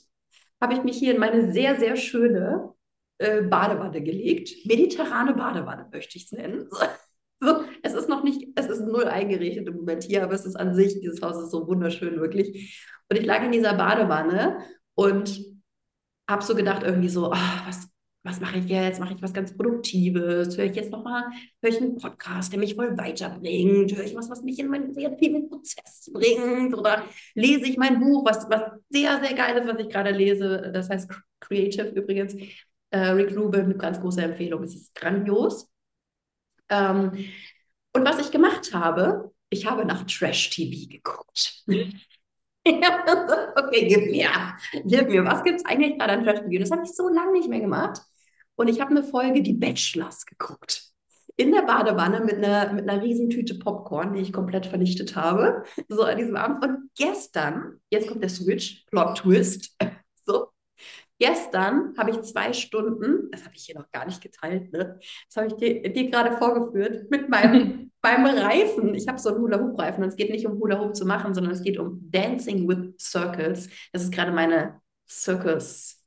habe 0.60 0.74
ich 0.74 0.82
mich 0.82 0.98
hier 0.98 1.14
in 1.14 1.20
meine 1.20 1.52
sehr, 1.52 1.80
sehr 1.80 1.96
schöne 1.96 2.74
äh, 3.18 3.42
Badewanne 3.42 4.02
gelegt. 4.02 4.66
Mediterrane 4.66 5.32
Badewanne 5.32 5.88
möchte 5.92 6.18
ich 6.18 6.26
es 6.26 6.32
nennen. 6.32 6.68
So, 7.42 7.64
es 7.82 7.94
ist 7.94 8.10
noch 8.10 8.22
nicht, 8.22 8.48
es 8.54 8.66
ist 8.66 8.82
null 8.82 9.04
eingerichtet 9.04 9.66
im 9.66 9.76
Moment 9.76 10.02
hier, 10.02 10.22
aber 10.22 10.34
es 10.34 10.44
ist 10.44 10.56
an 10.56 10.74
sich, 10.74 11.00
dieses 11.00 11.22
Haus 11.22 11.42
ist 11.42 11.50
so 11.50 11.66
wunderschön, 11.66 12.20
wirklich. 12.20 12.86
Und 13.08 13.18
ich 13.18 13.24
lag 13.24 13.42
in 13.42 13.50
dieser 13.50 13.72
Badewanne 13.72 14.58
und 14.94 15.40
habe 16.30 16.42
so 16.42 16.54
gedacht, 16.54 16.82
irgendwie 16.82 17.08
so, 17.08 17.28
oh, 17.28 17.36
was, 17.66 17.88
was 18.22 18.40
mache 18.40 18.58
ich 18.58 18.66
jetzt? 18.66 19.00
Mache 19.00 19.14
ich 19.14 19.22
was 19.22 19.32
ganz 19.32 19.56
Produktives? 19.56 20.56
Höre 20.56 20.66
ich 20.66 20.76
jetzt 20.76 20.90
nochmal, 20.90 21.24
höre 21.62 21.70
ich 21.70 21.80
einen 21.80 21.96
Podcast, 21.96 22.52
der 22.52 22.58
mich 22.58 22.74
voll 22.74 22.96
weiterbringt? 22.96 23.94
Höre 23.96 24.04
ich 24.04 24.14
was, 24.14 24.30
was 24.30 24.42
mich 24.42 24.58
in 24.58 24.68
meinen 24.68 24.94
kreativen 24.94 25.48
Prozess 25.48 26.10
bringt? 26.12 26.74
Oder 26.74 27.04
lese 27.34 27.66
ich 27.66 27.76
mein 27.76 28.00
Buch, 28.00 28.24
was, 28.24 28.48
was 28.50 28.62
sehr, 28.90 29.20
sehr 29.20 29.34
geil 29.34 29.56
ist, 29.56 29.68
was 29.68 29.80
ich 29.80 29.88
gerade 29.88 30.10
lese? 30.10 30.70
Das 30.72 30.88
heißt 30.90 31.10
Creative 31.40 31.88
übrigens. 31.88 32.34
Äh, 32.90 33.10
Rick 33.10 33.36
Rubin, 33.36 33.66
eine 33.66 33.76
ganz 33.76 34.00
große 34.00 34.22
Empfehlung. 34.22 34.64
Es 34.64 34.74
ist 34.74 34.94
grandios. 34.94 35.68
Ähm, 36.68 37.12
und 37.92 38.04
was 38.04 38.20
ich 38.20 38.30
gemacht 38.30 38.72
habe, 38.74 39.32
ich 39.48 39.66
habe 39.66 39.84
nach 39.84 40.04
Trash-TV 40.06 40.88
geguckt. 40.88 41.64
okay, 43.56 43.88
gib 43.88 44.10
mir. 44.10 44.30
Gib 44.84 45.08
mir. 45.08 45.24
Was 45.24 45.42
gibt 45.42 45.60
es 45.60 45.66
eigentlich 45.66 45.98
gerade 45.98 46.12
an 46.12 46.24
Trash-TV? 46.24 46.60
Das 46.60 46.70
habe 46.70 46.82
ich 46.84 46.92
so 46.92 47.08
lange 47.08 47.32
nicht 47.32 47.48
mehr 47.48 47.60
gemacht. 47.60 48.02
Und 48.56 48.68
ich 48.68 48.80
habe 48.80 48.90
eine 48.90 49.02
Folge 49.02 49.42
Die 49.42 49.54
Bachelors 49.54 50.26
geguckt. 50.26 50.84
In 51.36 51.52
der 51.52 51.62
Badewanne 51.62 52.20
mit 52.20 52.36
einer, 52.36 52.72
mit 52.72 52.88
einer 52.88 53.02
riesen 53.02 53.30
Tüte 53.30 53.54
Popcorn, 53.54 54.12
die 54.12 54.20
ich 54.20 54.32
komplett 54.32 54.66
vernichtet 54.66 55.16
habe. 55.16 55.64
So 55.88 56.02
an 56.02 56.18
diesem 56.18 56.36
Abend. 56.36 56.62
Und 56.62 56.90
gestern, 56.94 57.80
jetzt 57.88 58.08
kommt 58.08 58.22
der 58.22 58.28
Switch, 58.28 58.84
Plot 58.90 59.18
Twist. 59.18 59.76
So, 60.26 60.48
Gestern 61.20 61.94
habe 61.98 62.12
ich 62.12 62.22
zwei 62.22 62.54
Stunden, 62.54 63.30
das 63.30 63.44
habe 63.44 63.54
ich 63.54 63.66
hier 63.66 63.74
noch 63.74 63.90
gar 63.90 64.06
nicht 64.06 64.22
geteilt, 64.22 64.72
ne? 64.72 64.98
das 65.28 65.36
habe 65.36 65.48
ich 65.48 65.52
dir, 65.54 65.92
dir 65.92 66.10
gerade 66.10 66.38
vorgeführt, 66.38 67.10
mit 67.10 67.28
meinem 67.28 67.90
beim 68.00 68.24
Reifen. 68.24 68.94
Ich 68.94 69.06
habe 69.06 69.18
so 69.18 69.28
einen 69.28 69.42
Hula-Hoop-Reifen 69.42 70.02
und 70.02 70.08
es 70.08 70.16
geht 70.16 70.30
nicht 70.30 70.46
um 70.46 70.58
Hula-Hoop 70.58 70.96
zu 70.96 71.04
machen, 71.04 71.34
sondern 71.34 71.52
es 71.52 71.62
geht 71.62 71.78
um 71.78 72.10
Dancing 72.10 72.66
with 72.66 72.94
Circles. 72.98 73.68
Das 73.92 74.02
ist 74.02 74.12
gerade 74.12 74.32
meine 74.32 74.80
Circus. 75.06 75.98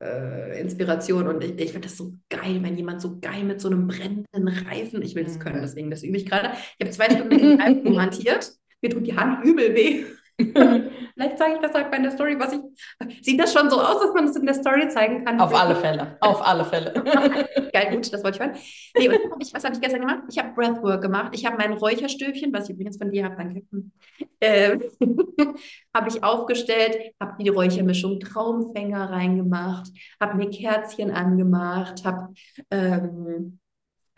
Äh, 0.00 0.60
Inspiration 0.60 1.28
und 1.28 1.44
ich, 1.44 1.56
ich 1.56 1.72
finde 1.72 1.86
das 1.86 1.96
so 1.96 2.14
geil, 2.28 2.58
wenn 2.62 2.76
jemand 2.76 3.00
so 3.00 3.20
geil 3.20 3.44
mit 3.44 3.60
so 3.60 3.68
einem 3.68 3.86
brennenden 3.86 4.48
Reifen, 4.48 5.02
ich 5.02 5.14
will 5.14 5.24
das 5.24 5.38
können, 5.38 5.58
mhm. 5.58 5.62
deswegen 5.62 5.90
das 5.90 6.02
übe 6.02 6.16
ich 6.16 6.26
gerade. 6.26 6.52
Ich 6.78 6.86
habe 6.86 6.90
zwei 6.90 7.04
Stunden 7.04 7.28
mit 7.28 7.40
dem 7.40 7.60
Reifen 7.60 8.00
hantiert, 8.00 8.50
mir 8.80 8.90
tut 8.90 9.06
die 9.06 9.16
Hand 9.16 9.44
übel 9.44 9.74
weh. 9.74 10.06
Vielleicht 11.20 11.36
zeige 11.36 11.56
ich 11.56 11.60
das 11.60 11.74
halt 11.74 11.90
bei 11.90 11.98
der 11.98 12.12
Story, 12.12 12.34
was 12.38 12.54
ich. 12.54 12.60
Sieht 13.22 13.38
das 13.38 13.52
schon 13.52 13.68
so 13.68 13.78
aus, 13.78 14.00
dass 14.00 14.14
man 14.14 14.24
das 14.24 14.36
in 14.36 14.46
der 14.46 14.54
Story 14.54 14.88
zeigen 14.88 15.22
kann? 15.22 15.38
Auf 15.38 15.54
alle 15.54 15.76
Fälle. 15.76 16.16
Auf 16.20 16.46
alle 16.46 16.64
Fälle. 16.64 16.94
Geil, 17.74 17.94
gut, 17.94 18.10
das 18.10 18.24
wollte 18.24 18.38
ich 18.38 18.40
hören. 18.40 18.58
Nee, 18.96 19.08
und 19.10 19.30
hab 19.30 19.42
ich, 19.42 19.52
was 19.52 19.62
habe 19.62 19.74
ich 19.74 19.82
gestern 19.82 20.00
gemacht? 20.00 20.22
Ich 20.30 20.38
habe 20.38 20.54
Breathwork 20.54 21.02
gemacht. 21.02 21.32
Ich 21.34 21.44
habe 21.44 21.58
mein 21.58 21.74
Räucherstöfchen, 21.74 22.54
was 22.54 22.70
ich 22.70 22.74
übrigens 22.74 22.96
von 22.96 23.10
dir 23.10 23.24
habe, 23.24 23.36
danke. 23.36 23.62
Äh, 24.42 24.78
habe 25.94 26.08
ich 26.08 26.24
aufgestellt, 26.24 27.12
habe 27.20 27.42
die 27.42 27.50
Räuchermischung 27.50 28.20
Traumfänger 28.20 29.10
reingemacht, 29.10 29.90
habe 30.18 30.38
mir 30.38 30.48
Kerzchen 30.48 31.10
angemacht, 31.10 32.06
habe. 32.06 32.32
Ähm, 32.70 33.58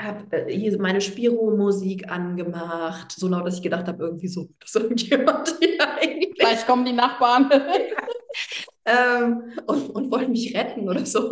habe 0.03 0.37
äh, 0.37 0.53
hier 0.53 0.79
meine 0.81 1.01
Spiro-Musik 1.01 2.11
angemacht, 2.11 3.13
so 3.13 3.29
laut, 3.29 3.47
dass 3.47 3.57
ich 3.57 3.63
gedacht 3.63 3.87
habe, 3.87 4.05
irgendwie 4.05 4.29
so, 4.29 4.49
dass 4.61 4.75
irgendjemand 4.75 5.55
hier 5.61 5.81
eigentlich. 5.99 6.35
Vielleicht 6.39 6.67
kommen 6.67 6.85
die 6.85 6.93
Nachbarn. 6.93 7.51
ähm, 8.85 9.53
und, 9.67 9.91
und 9.91 10.11
wollten 10.11 10.33
mich 10.33 10.57
retten 10.57 10.89
oder 10.89 11.05
so. 11.07 11.31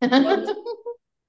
Und, 0.00 0.46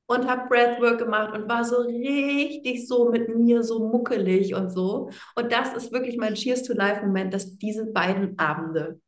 und 0.07 0.27
habe 0.27 0.47
Breathwork 0.47 0.99
gemacht 0.99 1.35
und 1.35 1.47
war 1.47 1.63
so 1.63 1.77
richtig 1.81 2.87
so 2.87 3.09
mit 3.09 3.35
mir 3.35 3.63
so 3.63 3.87
muckelig 3.87 4.55
und 4.55 4.71
so. 4.71 5.09
Und 5.35 5.51
das 5.51 5.73
ist 5.73 5.91
wirklich 5.91 6.17
mein 6.17 6.35
Cheers 6.35 6.63
to 6.63 6.73
Life-Moment, 6.73 7.33
dass 7.33 7.57
diese 7.57 7.85
beiden 7.91 8.37
Abende 8.39 8.99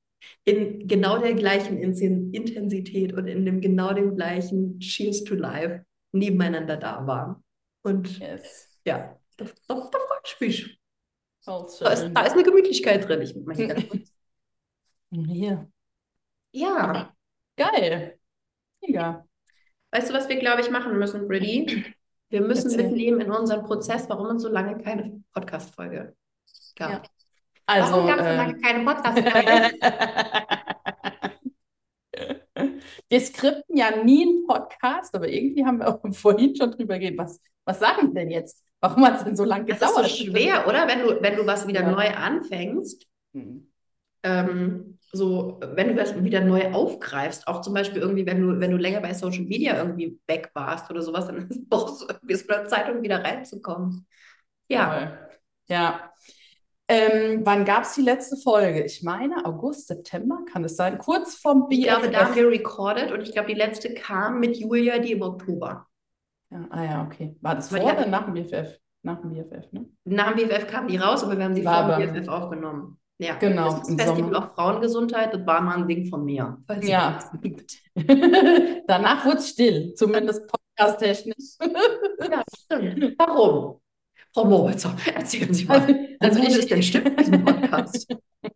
in 0.45 0.87
genau 0.87 1.17
der 1.17 1.33
gleichen 1.33 1.77
Intensität 1.77 3.13
und 3.13 3.27
in 3.27 3.45
dem 3.45 3.61
genau 3.61 3.93
dem 3.93 4.15
gleichen 4.15 4.79
Cheers 4.79 5.23
to 5.23 5.35
Life 5.35 5.83
nebeneinander 6.11 6.77
da 6.77 7.05
waren. 7.07 7.43
Und 7.83 8.19
yes. 8.19 8.77
ja, 8.85 9.17
da, 9.37 9.45
da, 9.67 9.75
da 9.75 9.99
freut 9.99 10.21
ich 10.25 10.39
mich. 10.39 10.79
Da 11.45 11.65
ist, 11.65 11.81
da 11.81 11.91
ist 12.23 12.33
eine 12.33 12.43
Gemütlichkeit 12.43 13.07
drin. 13.07 13.21
Ich. 13.21 13.35
Hier. 15.11 15.67
Ja. 16.53 17.15
Geil. 17.55 18.19
Mega. 18.81 19.25
Weißt 19.91 20.09
du, 20.09 20.13
was 20.13 20.27
wir, 20.27 20.37
glaube 20.37 20.59
ich, 20.59 20.69
machen 20.69 20.99
müssen, 20.99 21.25
Briddy? 21.29 21.95
Wir 22.27 22.41
müssen 22.41 22.71
Erzähl. 22.71 22.87
mitnehmen 22.87 23.21
in 23.21 23.31
unseren 23.31 23.63
Prozess, 23.63 24.09
warum 24.09 24.35
es 24.35 24.41
so 24.41 24.49
lange 24.49 24.77
keine 24.83 25.23
Podcast-Folge 25.33 26.13
gab. 26.75 26.91
Ja. 26.91 27.03
Also, 27.65 27.93
warum 27.93 28.07
gab 28.07 28.19
es 28.19 28.25
äh, 28.25 28.31
so 28.31 28.35
lange 28.35 28.61
keine 28.61 28.83
Podcast-Folge? 28.83 29.79
wir 33.11 33.19
skripten 33.19 33.75
ja 33.75 34.03
nie 34.03 34.23
einen 34.23 34.47
Podcast, 34.47 35.13
aber 35.13 35.27
irgendwie 35.27 35.65
haben 35.65 35.79
wir 35.79 35.89
auch 35.89 35.99
vorhin 36.13 36.55
schon 36.55 36.71
drüber 36.71 36.97
geredet. 36.97 37.19
Was, 37.19 37.41
was 37.65 37.79
sagen 37.79 38.13
wir 38.13 38.21
denn 38.21 38.31
jetzt? 38.31 38.63
Warum 38.79 39.05
hat 39.05 39.17
es 39.17 39.25
denn 39.25 39.35
so 39.35 39.43
lange 39.43 39.65
gedauert? 39.65 39.97
Das 39.97 40.11
ist 40.11 40.17
so 40.17 40.25
schwer, 40.25 40.65
oder? 40.67 40.87
Wenn 40.87 40.99
du, 40.99 41.21
wenn 41.21 41.35
du 41.35 41.45
was 41.45 41.67
wieder 41.67 41.81
ja. 41.81 41.91
neu 41.91 42.09
anfängst. 42.09 43.05
Mhm. 43.33 43.67
Ähm, 44.23 44.97
so, 45.11 45.59
wenn 45.61 45.89
du 45.89 45.95
das 45.95 46.23
wieder 46.23 46.39
neu 46.39 46.71
aufgreifst, 46.71 47.47
auch 47.47 47.59
zum 47.61 47.73
Beispiel 47.73 48.01
irgendwie, 48.01 48.25
wenn 48.25 48.41
du, 48.41 48.59
wenn 48.61 48.71
du 48.71 48.77
länger 48.77 49.01
bei 49.01 49.13
Social 49.13 49.43
Media 49.43 49.77
irgendwie 49.77 50.17
weg 50.25 50.49
warst 50.53 50.89
oder 50.89 51.01
sowas, 51.01 51.27
dann 51.27 51.49
brauchst 51.69 52.01
du 52.01 52.07
irgendwie 52.07 52.35
so 52.35 52.47
eine 52.47 52.67
Zeitung 52.67 53.01
wieder 53.01 53.21
reinzukommen. 53.21 54.07
Ja. 54.69 55.17
Ja. 55.67 56.13
Ähm, 56.91 57.41
wann 57.45 57.63
gab 57.63 57.83
es 57.83 57.93
die 57.93 58.01
letzte 58.01 58.35
Folge? 58.37 58.83
Ich 58.83 59.01
meine, 59.01 59.45
August, 59.45 59.87
September 59.87 60.39
kann 60.51 60.63
es 60.65 60.75
sein, 60.75 60.97
kurz 60.97 61.35
vom 61.35 61.67
BFF. 61.69 61.79
Ich 61.79 61.87
glaube, 61.87 62.09
da 62.11 62.25
haben 62.25 62.35
wir 62.35 62.49
recorded 62.49 63.11
und 63.11 63.21
ich 63.21 63.31
glaube, 63.31 63.47
die 63.47 63.57
letzte 63.57 63.93
kam 63.93 64.39
mit 64.39 64.57
Julia, 64.57 64.99
die 64.99 65.13
im 65.13 65.21
Oktober. 65.21 65.87
Ja, 66.49 66.67
ah 66.69 66.83
ja, 66.83 67.05
okay. 67.05 67.35
War 67.41 67.55
das 67.55 67.69
vor 67.69 67.81
oder 67.81 68.05
nach 68.07 68.25
dem 68.25 68.33
BFF? 68.33 68.77
Nach 69.03 69.19
dem 69.21 69.31
BFF, 69.31 69.71
ne? 69.71 69.85
Nach 70.03 70.33
dem 70.33 70.47
BFF 70.47 70.67
kam 70.67 70.87
die 70.87 70.97
raus, 70.97 71.23
aber 71.23 71.37
wir 71.37 71.45
haben 71.45 71.55
sie 71.55 71.63
vor 71.63 71.97
dem 71.97 72.13
BFF 72.13 72.27
aufgenommen. 72.27 72.99
Ja, 73.17 73.35
genau. 73.35 73.77
Das 73.77 73.87
Festival 73.87 74.35
auch 74.35 74.55
Frauengesundheit, 74.55 75.33
das 75.33 75.45
war 75.45 75.61
mal 75.61 75.77
ein 75.77 75.87
Ding 75.87 76.07
von 76.07 76.25
mir. 76.25 76.57
Ja. 76.81 77.19
Danach 78.87 79.25
wurde 79.25 79.37
es 79.37 79.49
still, 79.49 79.93
zumindest 79.93 80.47
podcast-technisch. 80.47 81.57
ja, 81.61 82.43
stimmt. 82.57 83.15
Warum? 83.19 83.80
Frau 84.33 84.45
Moritzer, 84.45 84.95
erzählen 85.15 85.53
Sie 85.53 85.65
mal. 85.65 85.81
Also, 86.19 86.41
also 86.41 86.59
ist 86.59 86.71
denn 86.71 86.83
stimmt 86.83 87.19
diesem 87.19 87.43
Podcast? 87.43 88.07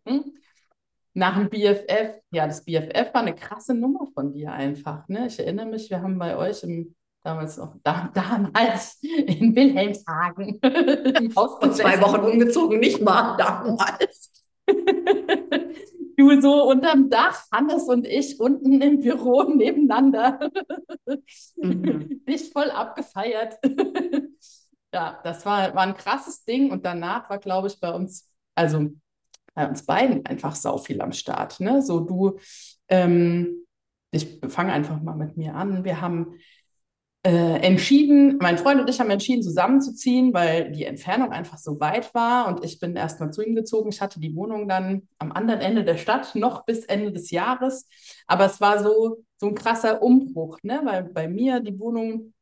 Nach 1.14 1.38
dem 1.38 1.48
BFF, 1.48 2.20
ja, 2.30 2.46
das 2.46 2.64
BFF 2.64 3.14
war 3.14 3.22
eine 3.22 3.34
krasse 3.34 3.74
Nummer 3.74 4.06
von 4.12 4.32
dir 4.32 4.52
einfach. 4.52 5.08
Ne? 5.08 5.26
Ich 5.28 5.38
erinnere 5.38 5.66
mich, 5.66 5.88
wir 5.88 6.02
haben 6.02 6.18
bei 6.18 6.36
euch 6.36 6.62
im 6.62 6.94
damals 7.26 7.56
noch, 7.56 7.74
da, 7.82 8.10
damals 8.14 8.98
in 9.02 9.54
Wilhelmshagen. 9.54 10.60
Vor 11.32 11.72
zwei 11.72 12.00
Wochen 12.00 12.20
umgezogen, 12.20 12.78
nicht 12.78 13.02
mal 13.02 13.36
damals. 13.36 14.30
du 16.16 16.40
so 16.40 16.68
unterm 16.68 17.10
Dach, 17.10 17.44
Hannes 17.52 17.88
und 17.88 18.06
ich 18.06 18.38
unten 18.38 18.80
im 18.80 19.00
Büro 19.00 19.42
nebeneinander. 19.42 20.50
Mhm. 21.56 22.22
Dich 22.28 22.50
voll 22.52 22.70
abgefeiert. 22.70 23.58
Ja, 24.92 25.20
das 25.24 25.44
war, 25.44 25.74
war 25.74 25.82
ein 25.82 25.96
krasses 25.96 26.44
Ding 26.44 26.70
und 26.70 26.84
danach 26.84 27.28
war, 27.30 27.38
glaube 27.38 27.68
ich, 27.68 27.80
bei 27.80 27.92
uns, 27.92 28.30
also 28.54 28.90
bei 29.54 29.66
uns 29.68 29.84
beiden 29.84 30.24
einfach 30.26 30.54
sau 30.54 30.78
viel 30.78 31.00
am 31.00 31.12
Start. 31.12 31.60
Ne? 31.60 31.82
So 31.82 32.00
du, 32.00 32.38
ähm, 32.88 33.66
ich 34.10 34.40
fange 34.48 34.72
einfach 34.72 35.00
mal 35.02 35.16
mit 35.16 35.36
mir 35.36 35.54
an. 35.54 35.84
Wir 35.84 36.00
haben 36.00 36.38
äh, 37.26 37.58
entschieden, 37.60 38.38
mein 38.40 38.56
Freund 38.56 38.80
und 38.80 38.88
ich 38.88 39.00
haben 39.00 39.10
entschieden, 39.10 39.42
zusammenzuziehen, 39.42 40.32
weil 40.32 40.70
die 40.70 40.84
Entfernung 40.84 41.32
einfach 41.32 41.58
so 41.58 41.80
weit 41.80 42.14
war 42.14 42.46
und 42.46 42.64
ich 42.64 42.78
bin 42.78 42.94
erstmal 42.94 43.32
zu 43.32 43.42
ihm 43.42 43.56
gezogen. 43.56 43.88
Ich 43.88 44.00
hatte 44.00 44.20
die 44.20 44.36
Wohnung 44.36 44.68
dann 44.68 45.08
am 45.18 45.32
anderen 45.32 45.60
Ende 45.60 45.82
der 45.82 45.96
Stadt 45.96 46.36
noch 46.36 46.64
bis 46.64 46.84
Ende 46.84 47.10
des 47.10 47.32
Jahres, 47.32 47.88
aber 48.28 48.44
es 48.46 48.60
war 48.60 48.80
so, 48.80 49.24
so 49.38 49.48
ein 49.48 49.56
krasser 49.56 50.02
Umbruch, 50.02 50.58
ne? 50.62 50.80
weil 50.84 51.02
bei 51.02 51.26
mir 51.26 51.58
die 51.58 51.80
Wohnung, 51.80 52.32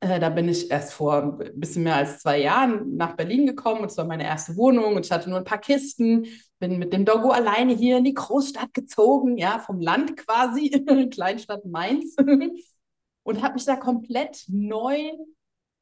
da 0.00 0.30
bin 0.30 0.48
ich 0.48 0.70
erst 0.70 0.94
vor 0.94 1.38
ein 1.38 1.60
bisschen 1.60 1.82
mehr 1.82 1.96
als 1.96 2.20
zwei 2.20 2.40
Jahren 2.40 2.96
nach 2.96 3.16
Berlin 3.16 3.46
gekommen 3.46 3.80
und 3.82 3.90
es 3.90 3.98
war 3.98 4.06
meine 4.06 4.24
erste 4.24 4.56
Wohnung 4.56 4.96
und 4.96 5.04
ich 5.04 5.12
hatte 5.12 5.28
nur 5.28 5.38
ein 5.38 5.44
paar 5.44 5.58
Kisten, 5.58 6.26
bin 6.58 6.78
mit 6.78 6.92
dem 6.92 7.04
Doggo 7.04 7.30
alleine 7.30 7.74
hier 7.74 7.98
in 7.98 8.04
die 8.04 8.14
Großstadt 8.14 8.72
gezogen, 8.72 9.36
ja, 9.36 9.58
vom 9.58 9.78
Land 9.80 10.16
quasi, 10.16 10.70
Kleinstadt 11.10 11.66
Mainz 11.66 12.16
und 13.24 13.42
habe 13.42 13.54
mich 13.54 13.66
da 13.66 13.76
komplett 13.76 14.44
neu, 14.48 14.96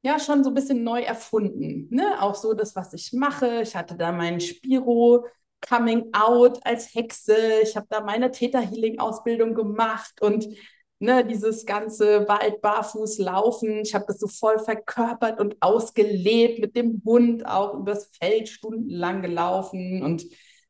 ja, 0.03 0.19
schon 0.19 0.43
so 0.43 0.51
ein 0.51 0.55
bisschen 0.55 0.83
neu 0.83 1.03
erfunden. 1.03 1.89
Ne? 1.91 2.21
Auch 2.21 2.35
so 2.35 2.55
das, 2.55 2.75
was 2.77 2.93
ich 2.95 3.13
mache. 3.13 3.63
Ich 3.63 3.75
hatte 3.77 3.97
da 3.97 4.13
meinen 4.13 4.41
Spiro. 4.41 5.27
Coming 5.61 6.11
Out 6.13 6.65
als 6.65 6.95
Hexe. 6.95 7.37
Ich 7.63 7.77
habe 7.77 7.87
da 7.91 8.01
meine 8.01 8.31
Theta 8.31 8.61
Healing 8.61 9.01
Ausbildung 9.01 9.55
gemacht 9.55 10.23
und 10.23 10.47
ne, 10.99 11.25
dieses 11.25 11.67
ganze 11.67 12.29
Wald 12.29 12.61
barfuß 12.61 13.19
laufen. 13.19 13.81
Ich 13.83 13.95
habe 13.95 14.05
das 14.09 14.19
so 14.19 14.29
voll 14.29 14.59
verkörpert 14.59 15.41
und 15.41 15.57
ausgelebt 15.61 16.61
mit 16.61 16.77
dem 16.77 17.03
Hund 17.05 17.47
auch 17.47 17.75
übers 17.75 18.11
Feld 18.19 18.49
stundenlang 18.49 19.23
gelaufen 19.23 20.03
und 20.03 20.25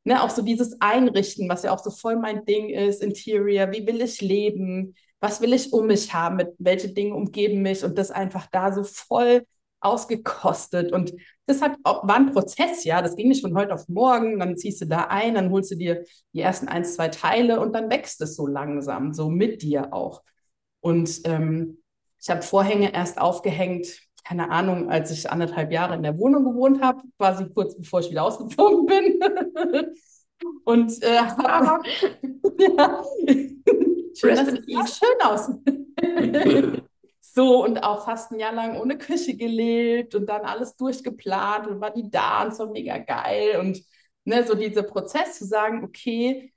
ne, 0.04 0.22
auch 0.22 0.30
so 0.30 0.42
dieses 0.42 0.80
Einrichten, 0.80 1.48
was 1.48 1.62
ja 1.62 1.72
auch 1.72 1.82
so 1.82 1.90
voll 1.90 2.16
mein 2.16 2.44
Ding 2.44 2.68
ist, 2.70 3.02
Interior. 3.02 3.72
Wie 3.72 3.86
will 3.86 4.00
ich 4.00 4.20
leben? 4.20 4.94
was 5.20 5.40
will 5.40 5.52
ich 5.52 5.72
um 5.72 5.86
mich 5.86 6.12
haben, 6.14 6.36
mit 6.36 6.54
welche 6.58 6.88
Dinge 6.90 7.14
umgeben 7.14 7.62
mich 7.62 7.84
und 7.84 7.98
das 7.98 8.10
einfach 8.10 8.46
da 8.50 8.72
so 8.72 8.84
voll 8.84 9.44
ausgekostet. 9.80 10.92
Und 10.92 11.12
das 11.46 11.62
hat, 11.62 11.76
war 11.84 12.16
ein 12.16 12.32
Prozess, 12.32 12.84
ja. 12.84 13.02
Das 13.02 13.16
ging 13.16 13.28
nicht 13.28 13.42
von 13.42 13.56
heute 13.56 13.74
auf 13.74 13.88
morgen. 13.88 14.38
Dann 14.38 14.56
ziehst 14.56 14.80
du 14.80 14.86
da 14.86 15.06
ein, 15.08 15.34
dann 15.34 15.50
holst 15.50 15.70
du 15.70 15.76
dir 15.76 16.04
die 16.32 16.40
ersten 16.40 16.68
ein, 16.68 16.84
zwei 16.84 17.08
Teile 17.08 17.60
und 17.60 17.74
dann 17.74 17.90
wächst 17.90 18.20
es 18.20 18.36
so 18.36 18.46
langsam, 18.46 19.12
so 19.12 19.28
mit 19.28 19.62
dir 19.62 19.92
auch. 19.92 20.22
Und 20.80 21.20
ähm, 21.24 21.78
ich 22.20 22.30
habe 22.30 22.42
Vorhänge 22.42 22.92
erst 22.92 23.20
aufgehängt, 23.20 24.00
keine 24.24 24.50
Ahnung, 24.50 24.90
als 24.90 25.10
ich 25.10 25.30
anderthalb 25.30 25.72
Jahre 25.72 25.94
in 25.94 26.02
der 26.02 26.18
Wohnung 26.18 26.44
gewohnt 26.44 26.82
habe, 26.82 27.02
quasi 27.16 27.48
kurz 27.48 27.76
bevor 27.76 28.00
ich 28.00 28.10
wieder 28.10 28.24
ausgezogen 28.24 28.86
bin. 28.86 29.20
und 30.64 31.02
äh, 31.02 31.14
ja, 32.76 33.02
Schön, 34.18 34.34
das 34.34 34.50
sieht 34.50 34.90
schön 34.90 35.20
aus. 35.22 35.50
so, 37.38 37.62
und 37.64 37.84
auch 37.84 38.04
fast 38.04 38.32
ein 38.32 38.40
Jahr 38.40 38.52
lang 38.52 38.80
ohne 38.80 38.98
Küche 38.98 39.36
gelebt 39.36 40.16
und 40.16 40.26
dann 40.26 40.42
alles 40.42 40.74
durchgeplant 40.74 41.68
und 41.68 41.80
war 41.80 41.92
die 41.92 42.10
da 42.10 42.42
und 42.42 42.56
so 42.56 42.68
mega 42.68 42.98
geil. 42.98 43.60
Und 43.60 43.80
ne, 44.24 44.44
so 44.44 44.54
dieser 44.54 44.82
Prozess 44.82 45.38
zu 45.38 45.44
sagen, 45.46 45.84
okay, 45.84 46.52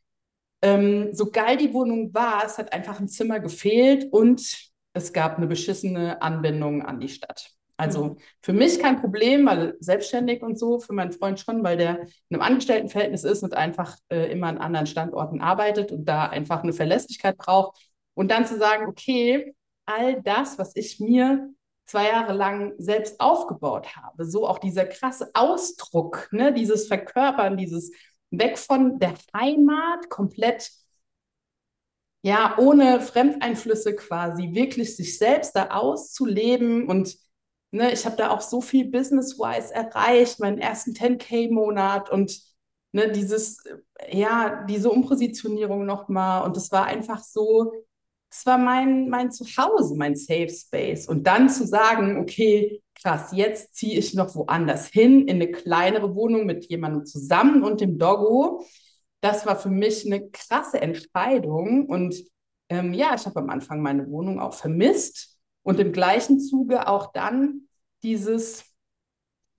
ähm, 0.64 1.14
so 1.14 1.30
geil 1.30 1.58
die 1.58 1.72
Wohnung 1.72 2.12
war, 2.16 2.44
es 2.46 2.58
hat 2.58 2.74
einfach 2.74 3.00
ein 3.00 3.08
Zimmer 3.08 3.40
gefehlt 3.40 4.12
und 4.12 4.72
es 4.94 5.14
gab 5.14 5.38
eine 5.38 5.46
beschissene 5.46 6.20
Anbindung 6.24 6.82
an 6.82 7.00
die 7.00 7.10
Stadt. 7.10 7.52
Also 7.78 8.06
mhm. 8.06 8.18
für 8.42 8.54
mich 8.54 8.80
kein 8.80 9.00
Problem, 9.00 9.46
weil 9.46 9.78
selbstständig 9.82 10.42
und 10.42 10.58
so, 10.58 10.80
für 10.80 10.94
meinen 10.94 11.12
Freund 11.12 11.40
schon, 11.40 11.64
weil 11.64 11.78
der 11.78 12.00
in 12.30 12.38
einem 12.38 12.42
Angestelltenverhältnis 12.42 13.24
ist 13.24 13.44
und 13.44 13.54
einfach 13.54 13.98
äh, 14.10 14.32
immer 14.32 14.48
an 14.48 14.58
anderen 14.58 14.88
Standorten 14.88 15.42
arbeitet 15.42 15.92
und 15.92 16.06
da 16.06 16.26
einfach 16.26 16.64
eine 16.64 16.74
Verlässlichkeit 16.74 17.38
braucht. 17.38 17.80
Und 18.16 18.32
dann 18.32 18.48
zu 18.48 18.58
sagen, 18.58 18.88
okay, 18.88 19.54
all 19.86 20.22
das, 20.22 20.58
was 20.58 20.76
ich 20.76 21.00
mir 21.00 21.50
zwei 21.86 22.08
Jahre 22.08 22.34
lang 22.34 22.74
selbst 22.78 23.20
aufgebaut 23.20 23.96
habe, 23.98 24.26
so 24.26 24.48
auch 24.48 24.60
dieser 24.60 24.86
krasse 24.86 25.30
Ausdruck, 25.34 26.30
ne, 26.32 26.54
dieses 26.54 26.88
Verkörpern, 26.88 27.58
dieses 27.58 27.92
weg 28.32 28.58
von 28.58 29.00
der 29.00 29.14
Heimat, 29.36 30.10
komplett 30.10 30.72
ja, 32.24 32.56
ohne 32.58 33.02
Fremdeinflüsse 33.02 33.96
quasi, 33.96 34.54
wirklich 34.54 34.96
sich 34.96 35.18
selbst 35.18 35.56
da 35.56 35.70
auszuleben 35.72 36.88
und 36.88 37.18
ne, 37.72 37.92
ich 37.92 38.06
habe 38.06 38.16
da 38.18 38.30
auch 38.30 38.42
so 38.42 38.62
viel 38.62 38.90
business-wise 38.90 39.74
erreicht, 39.74 40.40
meinen 40.40 40.60
ersten 40.60 40.94
10K-Monat 40.96 42.10
und 42.12 42.40
ne, 42.92 43.12
dieses, 43.12 43.64
ja, 44.12 44.64
diese 44.66 44.92
Umpositionierung 44.92 45.86
nochmal. 45.86 46.46
Und 46.46 46.58
das 46.58 46.72
war 46.72 46.86
einfach 46.86 47.24
so, 47.24 47.74
das 48.32 48.46
war 48.46 48.58
mein, 48.58 49.10
mein 49.10 49.30
Zuhause, 49.30 49.96
mein 49.96 50.16
Safe 50.16 50.50
Space. 50.50 51.08
Und 51.08 51.28
dann 51.28 51.50
zu 51.50 51.68
sagen, 51.68 52.18
okay, 52.18 52.82
krass, 52.96 53.32
jetzt 53.34 53.76
ziehe 53.76 54.00
ich 54.00 54.14
noch 54.14 54.34
woanders 54.36 54.88
hin, 54.88 55.28
in 55.28 55.36
eine 55.36 55.52
kleinere 55.52 56.16
Wohnung 56.16 56.46
mit 56.46 56.66
jemandem 56.70 57.06
zusammen 57.06 57.62
und 57.64 57.82
dem 57.82 58.00
Doggo. 58.00 58.66
Das 59.20 59.46
war 59.46 59.58
für 59.58 59.70
mich 59.70 60.06
eine 60.06 60.30
krasse 60.30 60.82
Entscheidung. 60.82 61.88
Und 61.88 62.16
ähm, 62.70 62.94
ja, 62.94 63.14
ich 63.16 63.26
habe 63.26 63.42
am 63.42 63.50
Anfang 63.50 63.82
meine 63.82 64.10
Wohnung 64.10 64.40
auch 64.40 64.54
vermisst 64.54 65.38
und 65.64 65.82
im 65.82 65.92
gleichen 65.92 66.40
Zuge 66.40 66.88
auch 66.88 67.12
dann 67.12 67.68
dieses, 68.02 68.64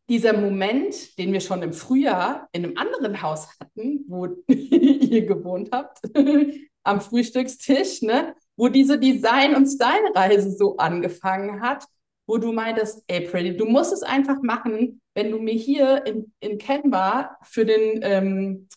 dieser 0.08 0.32
Moment, 0.32 1.18
den 1.18 1.34
wir 1.34 1.40
schon 1.40 1.62
im 1.62 1.74
Frühjahr 1.74 2.48
in 2.52 2.64
einem 2.64 2.78
anderen 2.78 3.20
Haus 3.20 3.48
hatten, 3.60 4.06
wo 4.08 4.28
ihr 4.48 5.26
gewohnt 5.26 5.68
habt, 5.72 6.00
am 6.84 7.02
Frühstückstisch, 7.02 8.00
ne? 8.00 8.34
Wo 8.56 8.68
diese 8.68 8.98
Design- 8.98 9.56
und 9.56 9.66
Style-Reise 9.66 10.52
so 10.52 10.76
angefangen 10.76 11.62
hat, 11.62 11.84
wo 12.26 12.38
du 12.38 12.52
meintest, 12.52 13.04
April, 13.10 13.56
du 13.56 13.66
musst 13.66 13.92
es 13.92 14.02
einfach 14.02 14.40
machen, 14.42 15.00
wenn 15.14 15.30
du 15.30 15.38
mir 15.38 15.54
hier 15.54 16.06
in, 16.06 16.32
in 16.40 16.58
Canva 16.58 17.36
für 17.42 17.64
den, 17.64 18.00
ähm, 18.02 18.68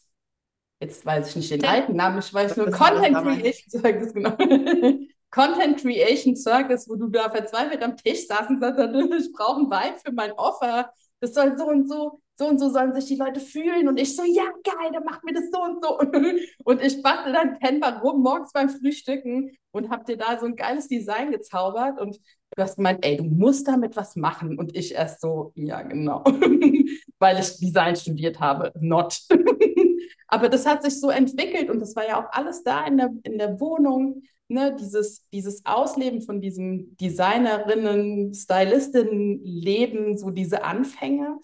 jetzt 0.82 1.06
weiß 1.06 1.30
ich 1.30 1.36
nicht 1.36 1.52
den 1.52 1.66
alten 1.66 1.96
Namen, 1.96 2.20
ich 2.20 2.34
weiß 2.34 2.58
nur 2.58 2.72
Content 2.72 3.16
Creation 3.18 3.70
Circus, 3.70 4.14
genau. 4.14 4.32
Content 5.32 5.80
Creation 5.80 6.36
Circus, 6.36 6.88
wo 6.88 6.96
du 6.96 7.08
da 7.08 7.30
verzweifelt 7.30 7.84
am 7.84 7.98
Tisch 7.98 8.28
saßt 8.28 8.50
und 8.50 8.62
sagst, 8.62 8.80
ich 9.20 9.32
brauche 9.34 9.62
ein 9.62 9.70
Vibe 9.70 10.00
für 10.04 10.12
mein 10.12 10.32
Offer. 10.34 10.92
Das 11.20 11.34
soll 11.34 11.58
so 11.58 11.66
und 11.66 11.88
so 11.90 12.22
so 12.38 12.48
und 12.48 12.60
so 12.60 12.70
sollen 12.70 12.94
sich 12.94 13.06
die 13.06 13.16
Leute 13.16 13.40
fühlen. 13.40 13.88
Und 13.88 14.00
ich 14.00 14.16
so, 14.16 14.24
ja, 14.24 14.44
geil, 14.64 14.92
dann 14.94 15.04
machen 15.04 15.22
wir 15.24 15.34
das 15.34 15.50
so 15.52 15.62
und 15.62 15.84
so. 15.84 16.00
Und 16.66 16.82
ich 16.82 17.02
bastel 17.02 17.34
dann 17.34 17.60
Canva 17.60 18.00
rum 18.00 18.22
morgens 18.22 18.52
beim 18.52 18.70
Frühstücken 18.70 19.52
und 19.72 19.90
hab 19.90 20.06
dir 20.06 20.18
da 20.18 20.40
so 20.40 20.46
ein 20.46 20.56
geiles 20.56 20.88
Design 20.88 21.32
gezaubert. 21.32 22.00
Und 22.00 22.18
du 22.18 22.62
hast 22.62 22.78
gemeint, 22.78 23.06
ey, 23.06 23.18
du 23.18 23.24
musst 23.24 23.68
damit 23.68 23.96
was 23.96 24.16
machen. 24.16 24.58
Und 24.58 24.76
ich 24.76 24.94
erst 24.94 25.22
so, 25.22 25.52
ja, 25.56 25.82
genau. 25.84 26.24
Weil 27.20 27.40
ich 27.40 27.58
Design 27.58 27.96
studiert 27.96 28.40
habe, 28.40 28.74
not. 28.80 29.20
Aber 30.28 30.50
das 30.50 30.66
hat 30.66 30.84
sich 30.84 31.00
so 31.00 31.10
entwickelt 31.10 31.70
und 31.70 31.80
das 31.80 31.96
war 31.96 32.08
ja 32.08 32.20
auch 32.20 32.32
alles 32.32 32.64
da 32.64 32.86
in 32.86 32.98
der, 32.98 33.12
in 33.24 33.38
der 33.38 33.60
Wohnung. 33.60 34.24
Ne, 34.48 34.76
dieses, 34.80 35.28
dieses 35.32 35.66
Ausleben 35.66 36.22
von 36.22 36.40
diesem 36.40 36.96
Designerinnen, 36.98 38.32
Stylistinnen-Leben, 38.32 40.18
so 40.18 40.30
diese 40.30 40.64
Anfänge. 40.64 41.40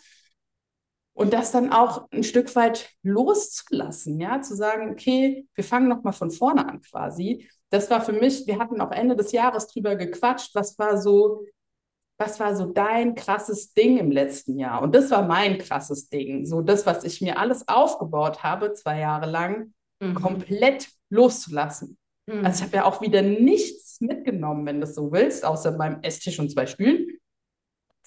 Und 1.14 1.34
das 1.34 1.52
dann 1.52 1.72
auch 1.72 2.08
ein 2.12 2.24
Stück 2.24 2.56
weit 2.56 2.90
loszulassen, 3.04 4.20
ja, 4.20 4.42
zu 4.42 4.56
sagen, 4.56 4.92
okay, 4.92 5.46
wir 5.56 5.64
fangen 5.64 5.90
nochmal 5.90 6.14
von 6.14 6.32
vorne 6.32 6.68
an 6.68 6.82
quasi. 6.82 7.48
Das 7.70 7.90
war 7.90 8.02
für 8.02 8.14
mich, 8.14 8.48
wir 8.48 8.60
hatten 8.60 8.80
auch 8.82 8.92
Ende 8.92 9.16
des 9.16 9.32
Jahres 9.32 9.68
drüber 9.68 9.96
gequatscht, 9.96 10.56
was 10.56 10.80
war 10.80 10.98
so, 10.98 11.46
was 12.18 12.40
war 12.40 12.56
so 12.56 12.66
dein 12.66 13.16
krasses 13.16 13.74
Ding 13.74 13.98
im 13.98 14.12
letzten 14.12 14.58
Jahr? 14.58 14.82
Und 14.82 14.96
das 14.96 15.12
war 15.12 15.24
mein 15.24 15.58
krasses 15.58 16.08
Ding. 16.08 16.46
So 16.46 16.62
das, 16.62 16.86
was 16.86 17.04
ich 17.04 17.20
mir 17.20 17.38
alles 17.38 17.68
aufgebaut 17.68 18.44
habe, 18.44 18.74
zwei 18.74 19.00
Jahre 19.00 19.30
lang, 19.30 19.74
mhm. 20.00 20.16
komplett 20.16 20.90
loszulassen. 21.10 21.98
Mhm. 22.28 22.46
Also 22.46 22.60
ich 22.60 22.68
habe 22.68 22.78
ja 22.78 22.86
auch 22.86 23.02
wieder 23.02 23.22
nichts 23.22 24.00
mitgenommen, 24.00 24.66
wenn 24.66 24.80
du 24.80 24.88
so 24.88 25.12
willst, 25.12 25.44
außer 25.44 25.76
meinem 25.78 26.02
Esstisch 26.04 26.40
und 26.40 26.52
zwei 26.52 26.68
Stühlen 26.68 27.08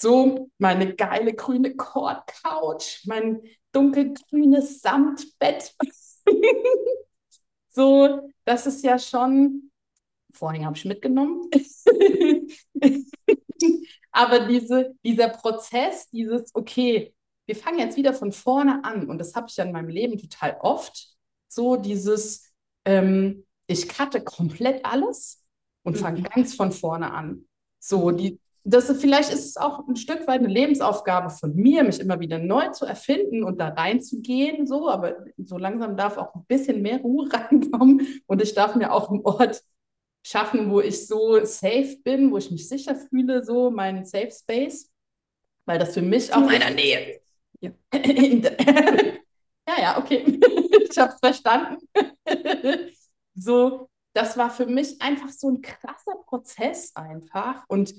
so 0.05 0.51
meine 0.59 0.95
geile 0.95 1.33
grüne 1.33 1.75
Cord-Couch, 1.75 3.07
mein 3.07 3.41
dunkelgrünes 3.73 4.83
Samtbett. 4.83 5.75
so, 7.71 8.31
das 8.45 8.67
ist 8.67 8.85
ja 8.85 8.99
schon, 8.99 9.71
Vorhänge 10.35 10.67
habe 10.67 10.77
ich 10.77 10.85
mitgenommen. 10.85 11.49
Aber 14.13 14.41
diese, 14.47 14.95
dieser 15.03 15.29
Prozess, 15.31 16.11
dieses, 16.11 16.55
okay, 16.55 17.15
wir 17.47 17.57
fangen 17.57 17.79
jetzt 17.79 17.97
wieder 17.97 18.13
von 18.13 18.31
vorne 18.31 18.85
an. 18.85 19.09
Und 19.09 19.17
das 19.17 19.35
habe 19.35 19.47
ich 19.49 19.57
ja 19.57 19.65
in 19.65 19.73
meinem 19.73 19.89
Leben 19.89 20.19
total 20.19 20.59
oft. 20.61 21.17
So 21.49 21.77
dieses, 21.77 22.53
ähm, 22.85 23.47
ich 23.67 23.89
cutte 23.89 24.23
komplett 24.23 24.85
alles 24.85 25.43
und 25.83 25.97
fange 25.97 26.21
mhm. 26.21 26.25
ganz 26.25 26.55
von 26.55 26.73
vorne 26.73 27.11
an. 27.11 27.49
So, 27.79 28.11
die, 28.11 28.39
das, 28.67 28.91
vielleicht 28.99 29.31
ist 29.31 29.45
es 29.45 29.57
auch 29.59 29.87
ein 29.87 29.97
Stück 29.97 30.27
weit 30.27 30.41
eine 30.41 30.49
Lebensaufgabe 30.49 31.29
von 31.29 31.55
mir, 31.55 31.85
mich 31.85 32.01
immer 32.01 32.19
wieder 32.19 32.39
neu 32.39 32.71
zu 32.71 32.87
erfinden 32.87 33.45
und 33.45 33.61
da 33.61 33.69
reinzugehen, 33.69 34.67
so, 34.67 34.89
aber 34.89 35.17
so 35.37 35.59
langsam 35.59 35.99
darf 35.99 36.17
auch 36.17 36.35
ein 36.35 36.47
bisschen 36.47 36.81
mehr 36.81 36.99
Ruhe 36.99 37.29
reinkommen 37.33 38.23
und 38.27 38.43
ich 38.43 38.55
darf 38.55 38.75
mir 38.75 38.91
auch 38.91 39.11
einen 39.11 39.21
Ort 39.21 39.63
schaffen, 40.23 40.71
wo 40.71 40.81
ich 40.81 41.07
so 41.07 41.45
safe 41.45 41.99
bin, 42.03 42.33
wo 42.33 42.39
ich 42.39 42.51
mich 42.51 42.67
sicher 42.67 42.97
fühle, 42.97 43.45
so 43.45 43.71
meinen 43.71 44.07
Safe 44.07 44.31
Space, 44.31 44.91
weil 45.67 45.79
das 45.79 45.93
für 45.93 46.03
mich 46.03 46.33
auch 46.33 46.39
in 46.39 46.47
meiner 46.47 46.71
Nähe. 46.71 47.21
Ja, 47.61 47.71
ja, 47.93 49.79
ja, 49.79 49.99
okay, 49.99 50.41
ich 50.91 50.99
habe 50.99 51.13
es 51.13 51.19
verstanden. 51.19 51.87
so, 53.35 53.91
das 54.15 54.39
war 54.39 54.49
für 54.49 54.65
mich 54.65 55.01
einfach 55.03 55.29
so 55.29 55.51
ein 55.51 55.61
krasser 55.61 56.15
Prozess 56.27 56.97
einfach 56.97 57.65
und 57.69 57.95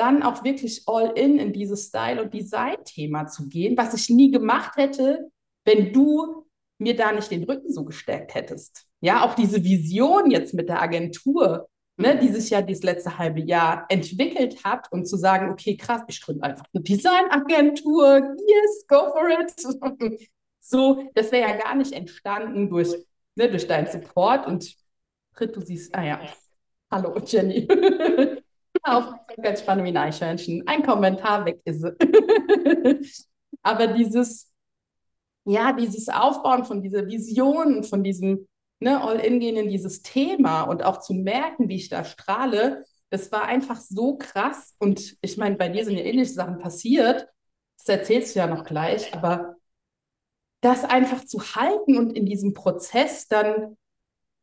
dann 0.00 0.22
auch 0.22 0.42
wirklich 0.44 0.84
all 0.86 1.12
in 1.14 1.38
in 1.38 1.52
dieses 1.52 1.88
Style- 1.88 2.22
und 2.22 2.32
Design-Thema 2.32 3.26
zu 3.26 3.48
gehen, 3.48 3.76
was 3.76 3.92
ich 3.92 4.08
nie 4.08 4.30
gemacht 4.30 4.76
hätte, 4.76 5.30
wenn 5.64 5.92
du 5.92 6.46
mir 6.78 6.96
da 6.96 7.12
nicht 7.12 7.30
den 7.30 7.44
Rücken 7.44 7.70
so 7.70 7.84
gestärkt 7.84 8.34
hättest. 8.34 8.86
Ja, 9.00 9.24
auch 9.24 9.34
diese 9.34 9.62
Vision 9.62 10.30
jetzt 10.30 10.54
mit 10.54 10.70
der 10.70 10.80
Agentur, 10.80 11.68
ne, 11.98 12.18
die 12.18 12.28
sich 12.28 12.48
ja 12.48 12.62
dieses 12.62 12.82
letzte 12.82 13.18
halbe 13.18 13.40
Jahr 13.40 13.84
entwickelt 13.90 14.64
hat 14.64 14.90
und 14.90 15.06
zu 15.06 15.18
sagen, 15.18 15.50
okay, 15.50 15.76
krass, 15.76 16.00
ich 16.08 16.22
gründe 16.22 16.44
einfach 16.44 16.64
eine 16.72 16.82
Designagentur, 16.82 18.36
yes, 18.38 18.86
go 18.88 19.12
for 19.12 19.28
it. 19.28 20.20
so, 20.60 21.04
das 21.14 21.30
wäre 21.30 21.50
ja 21.50 21.56
gar 21.58 21.74
nicht 21.74 21.92
entstanden 21.92 22.70
durch, 22.70 22.88
ne, 23.34 23.50
durch 23.50 23.66
deinen 23.66 23.86
Support 23.86 24.46
und 24.46 24.74
Tritt, 25.34 25.54
du 25.54 25.60
siehst, 25.60 25.94
ah 25.94 26.02
ja, 26.02 26.20
hallo 26.90 27.20
Jenny. 27.24 27.68
Aufmerksamkeitsspanne 28.96 29.84
wie 29.84 29.88
ein 29.88 29.96
Eichhörnchen. 29.96 30.66
Ein 30.66 30.82
Kommentar 30.82 31.44
weg 31.44 31.60
ist 31.64 31.84
es. 31.84 33.26
Aber 33.62 33.88
dieses, 33.88 34.52
ja, 35.44 35.72
dieses 35.72 36.08
Aufbauen 36.08 36.64
von 36.64 36.82
dieser 36.82 37.06
Vision, 37.06 37.84
von 37.84 38.02
diesem 38.02 38.48
ne, 38.80 39.02
All-In-Gehen 39.02 39.56
in 39.56 39.68
dieses 39.68 40.02
Thema 40.02 40.62
und 40.62 40.82
auch 40.82 41.00
zu 41.00 41.14
merken, 41.14 41.68
wie 41.68 41.76
ich 41.76 41.88
da 41.88 42.04
strahle, 42.04 42.84
das 43.10 43.32
war 43.32 43.44
einfach 43.44 43.80
so 43.80 44.16
krass. 44.16 44.74
Und 44.78 45.16
ich 45.20 45.36
meine, 45.36 45.56
bei 45.56 45.68
dir 45.68 45.84
sind 45.84 45.96
ja 45.96 46.04
ähnliche 46.04 46.32
Sachen 46.32 46.58
passiert. 46.58 47.26
Das 47.78 47.88
erzählst 47.88 48.34
du 48.34 48.40
ja 48.40 48.46
noch 48.46 48.64
gleich, 48.64 49.12
aber 49.14 49.56
das 50.60 50.84
einfach 50.84 51.24
zu 51.24 51.40
halten 51.54 51.96
und 51.96 52.12
in 52.12 52.26
diesem 52.26 52.54
Prozess 52.54 53.26
dann, 53.28 53.76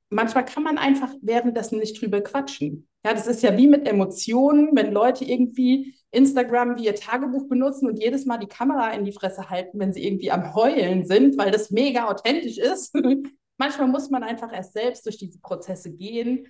manchmal 0.10 0.46
kann 0.46 0.64
man 0.64 0.78
einfach 0.78 1.14
währenddessen 1.22 1.80
nicht 1.80 2.02
drüber 2.02 2.22
quatschen. 2.22 2.88
Ja, 3.06 3.14
das 3.14 3.28
ist 3.28 3.44
ja 3.44 3.58
wie 3.58 3.68
mit 3.68 3.88
Emotionen, 3.88 4.70
wenn 4.74 4.92
Leute 4.92 5.26
irgendwie 5.26 5.96
Instagram 6.12 6.78
wie 6.78 6.86
ihr 6.86 6.96
Tagebuch 6.96 7.48
benutzen 7.48 7.88
und 7.88 8.00
jedes 8.00 8.26
Mal 8.26 8.38
die 8.38 8.48
Kamera 8.48 8.92
in 8.92 9.06
die 9.06 9.12
Fresse 9.12 9.50
halten, 9.50 9.80
wenn 9.80 9.94
sie 9.94 10.06
irgendwie 10.06 10.32
am 10.32 10.54
Heulen 10.56 11.06
sind, 11.06 11.38
weil 11.38 11.52
das 11.52 11.72
mega 11.72 12.08
authentisch 12.08 12.58
ist. 12.58 12.94
Manchmal 13.58 13.88
muss 13.88 14.10
man 14.10 14.24
einfach 14.24 14.54
erst 14.54 14.74
selbst 14.74 15.06
durch 15.06 15.18
diese 15.18 15.40
Prozesse 15.40 15.92
gehen, 15.92 16.48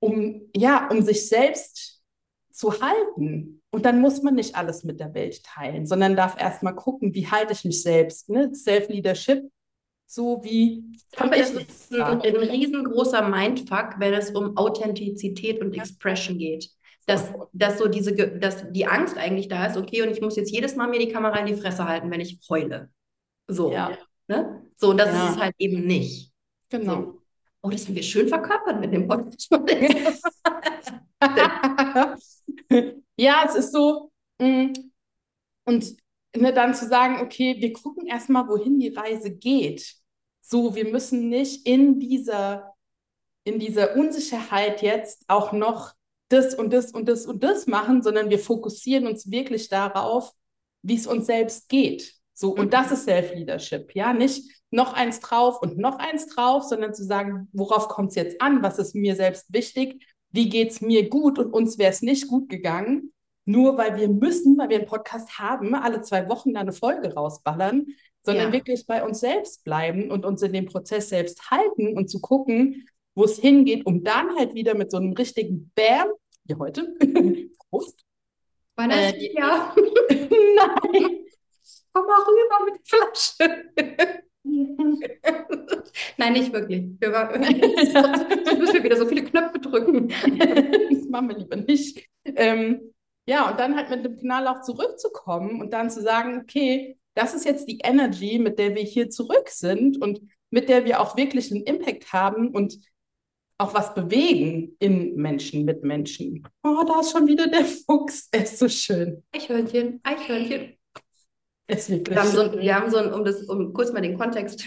um, 0.00 0.48
ja, 0.54 0.88
um 0.90 1.02
sich 1.02 1.28
selbst 1.28 2.02
zu 2.50 2.80
halten. 2.80 3.62
Und 3.70 3.84
dann 3.84 4.00
muss 4.00 4.22
man 4.22 4.34
nicht 4.34 4.56
alles 4.56 4.84
mit 4.84 5.00
der 5.00 5.12
Welt 5.14 5.42
teilen, 5.44 5.86
sondern 5.86 6.16
darf 6.16 6.40
erst 6.40 6.62
mal 6.62 6.72
gucken, 6.72 7.14
wie 7.14 7.26
halte 7.26 7.52
ich 7.52 7.64
mich 7.64 7.82
selbst. 7.82 8.30
Ne? 8.30 8.54
Self-Leadership 8.54 9.50
so 10.06 10.42
wie. 10.42 10.84
Aber 11.16 11.36
es 11.36 11.50
ist 11.50 11.92
ein, 11.92 12.20
ein, 12.20 12.36
riesengroßer 12.36 13.28
Mindfuck, 13.28 13.96
wenn 13.98 14.14
es 14.14 14.30
um 14.30 14.56
Authentizität 14.56 15.60
und 15.60 15.76
Expression 15.76 16.38
geht. 16.38 16.70
Dass, 17.06 17.32
dass 17.52 17.78
so 17.78 17.86
diese, 17.86 18.14
dass 18.14 18.64
die 18.72 18.86
Angst 18.86 19.16
eigentlich 19.16 19.46
da 19.46 19.66
ist, 19.66 19.76
okay, 19.76 20.02
und 20.02 20.10
ich 20.10 20.20
muss 20.20 20.34
jetzt 20.34 20.50
jedes 20.50 20.74
Mal 20.74 20.88
mir 20.88 20.98
die 20.98 21.12
Kamera 21.12 21.38
in 21.38 21.46
die 21.46 21.54
Fresse 21.54 21.86
halten, 21.86 22.10
wenn 22.10 22.20
ich 22.20 22.40
heule. 22.48 22.90
So. 23.46 23.70
Ja. 23.70 23.96
Ne? 24.26 24.64
So, 24.76 24.90
und 24.90 24.98
das 24.98 25.14
ja. 25.14 25.26
ist 25.26 25.36
es 25.36 25.40
halt 25.40 25.54
eben 25.58 25.86
nicht. 25.86 26.32
Genau. 26.68 26.94
So. 26.94 27.22
Oh, 27.62 27.70
das 27.70 27.86
haben 27.86 27.94
wir 27.94 28.02
schön 28.02 28.28
verkörpert 28.28 28.80
mit 28.80 28.92
dem 28.92 29.06
Podcast. 29.08 29.48
ja, 33.16 33.44
es 33.46 33.54
ist 33.54 33.72
so. 33.72 34.10
Mm, 34.40 34.72
und 35.64 35.96
ne, 36.38 36.52
dann 36.52 36.74
zu 36.74 36.86
sagen, 36.86 37.20
okay, 37.20 37.56
wir 37.58 37.72
gucken 37.72 38.06
erstmal, 38.06 38.48
wohin 38.48 38.78
die 38.78 38.94
Reise 38.94 39.30
geht. 39.30 39.96
So, 40.40 40.74
wir 40.74 40.90
müssen 40.90 41.28
nicht 41.28 41.66
in 41.66 41.98
dieser, 41.98 42.74
in 43.44 43.58
dieser 43.58 43.96
Unsicherheit 43.96 44.82
jetzt 44.82 45.24
auch 45.28 45.52
noch 45.52 45.92
das 46.28 46.54
und 46.54 46.72
das 46.72 46.92
und 46.92 47.08
das 47.08 47.26
und 47.26 47.42
das 47.42 47.66
machen, 47.66 48.02
sondern 48.02 48.30
wir 48.30 48.38
fokussieren 48.38 49.06
uns 49.06 49.30
wirklich 49.30 49.68
darauf, 49.68 50.32
wie 50.82 50.96
es 50.96 51.06
uns 51.06 51.26
selbst 51.26 51.68
geht. 51.68 52.14
So, 52.32 52.54
und 52.54 52.72
das 52.72 52.92
ist 52.92 53.04
Self-Leadership, 53.04 53.94
ja, 53.94 54.12
nicht 54.12 54.50
noch 54.70 54.92
eins 54.92 55.20
drauf 55.20 55.62
und 55.62 55.78
noch 55.78 55.98
eins 55.98 56.26
drauf, 56.26 56.64
sondern 56.64 56.92
zu 56.92 57.04
sagen, 57.04 57.48
worauf 57.52 57.88
kommt 57.88 58.10
es 58.10 58.16
jetzt 58.16 58.40
an, 58.40 58.62
was 58.62 58.78
ist 58.78 58.94
mir 58.94 59.16
selbst 59.16 59.52
wichtig, 59.52 60.04
wie 60.30 60.48
geht 60.48 60.70
es 60.70 60.80
mir 60.80 61.08
gut? 61.08 61.38
Und 61.38 61.52
uns 61.52 61.78
wäre 61.78 61.90
es 61.90 62.02
nicht 62.02 62.28
gut 62.28 62.48
gegangen, 62.48 63.12
nur 63.46 63.78
weil 63.78 63.96
wir 63.96 64.08
müssen, 64.08 64.58
weil 64.58 64.68
wir 64.68 64.76
einen 64.76 64.86
Podcast 64.86 65.38
haben, 65.38 65.74
alle 65.74 66.02
zwei 66.02 66.28
Wochen 66.28 66.52
da 66.52 66.60
eine 66.60 66.72
Folge 66.72 67.14
rausballern, 67.14 67.86
sondern 68.22 68.48
ja. 68.48 68.52
wirklich 68.52 68.86
bei 68.86 69.04
uns 69.04 69.20
selbst 69.20 69.64
bleiben 69.64 70.10
und 70.10 70.26
uns 70.26 70.42
in 70.42 70.52
dem 70.52 70.66
Prozess 70.66 71.08
selbst 71.08 71.50
halten 71.50 71.96
und 71.96 72.10
zu 72.10 72.20
gucken, 72.20 72.88
wo 73.14 73.24
es 73.24 73.38
hingeht, 73.38 73.86
um 73.86 74.02
dann 74.04 74.36
halt 74.36 74.54
wieder 74.54 74.74
mit 74.74 74.90
so 74.90 74.98
einem 74.98 75.12
richtigen 75.12 75.70
Bam, 75.74 76.08
wie 76.44 76.54
heute, 76.56 76.94
Prost. 77.70 78.04
Weihnachtsjahr. 78.74 79.74
Äh, 80.08 80.14
Nein. 80.28 81.18
Komm 81.92 82.04
mal 82.06 82.20
rüber 82.20 82.64
mit 82.66 82.74
der 82.74 82.82
Flasche. 82.84 84.22
Nein, 86.18 86.32
nicht 86.34 86.52
wirklich. 86.52 86.84
Wir 87.00 87.12
war, 87.12 87.32
sonst 87.32 88.58
müssen 88.58 88.74
wir 88.74 88.84
wieder 88.84 88.96
so 88.96 89.06
viele 89.06 89.24
Knöpfe 89.24 89.58
drücken. 89.58 90.08
das 90.08 91.08
machen 91.08 91.28
wir 91.28 91.38
lieber 91.38 91.56
nicht. 91.56 92.06
Ähm, 92.24 92.92
ja, 93.26 93.50
und 93.50 93.58
dann 93.58 93.76
halt 93.76 93.90
mit 93.90 94.04
dem 94.04 94.16
Kanal 94.16 94.46
auch 94.46 94.62
zurückzukommen 94.62 95.60
und 95.60 95.72
dann 95.72 95.90
zu 95.90 96.00
sagen, 96.00 96.40
okay, 96.40 96.98
das 97.14 97.34
ist 97.34 97.44
jetzt 97.44 97.68
die 97.68 97.80
Energy, 97.82 98.38
mit 98.38 98.58
der 98.58 98.74
wir 98.74 98.82
hier 98.82 99.10
zurück 99.10 99.48
sind 99.48 100.00
und 100.00 100.20
mit 100.50 100.68
der 100.68 100.84
wir 100.84 101.00
auch 101.00 101.16
wirklich 101.16 101.50
einen 101.50 101.64
Impact 101.64 102.12
haben 102.12 102.48
und 102.48 102.78
auch 103.58 103.74
was 103.74 103.94
bewegen 103.94 104.76
in 104.78 105.16
Menschen, 105.16 105.64
mit 105.64 105.82
Menschen. 105.82 106.46
Oh, 106.62 106.84
da 106.86 107.00
ist 107.00 107.12
schon 107.12 107.26
wieder 107.26 107.46
der 107.48 107.64
Fuchs. 107.64 108.28
Er 108.30 108.44
ist 108.44 108.58
so 108.58 108.68
schön. 108.68 109.22
Eichhörnchen, 109.32 110.00
Eichhörnchen. 110.02 110.76
Es 111.66 111.88
ist 111.88 112.08
wir, 112.08 112.16
haben 112.16 112.30
so, 112.30 112.52
wir 112.52 112.74
haben 112.74 112.90
so 112.90 112.98
ein, 112.98 113.12
um 113.12 113.24
das, 113.24 113.42
um 113.44 113.72
kurz 113.72 113.92
mal 113.92 114.02
den 114.02 114.16
Kontext, 114.16 114.64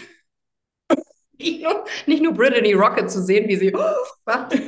nicht 1.38 1.62
nur, 1.62 1.84
nicht 2.06 2.22
nur 2.22 2.34
Brittany 2.34 2.74
Rocket 2.74 3.10
zu 3.10 3.22
sehen, 3.22 3.48
wie 3.48 3.56
sie 3.56 3.72
macht. 4.26 4.60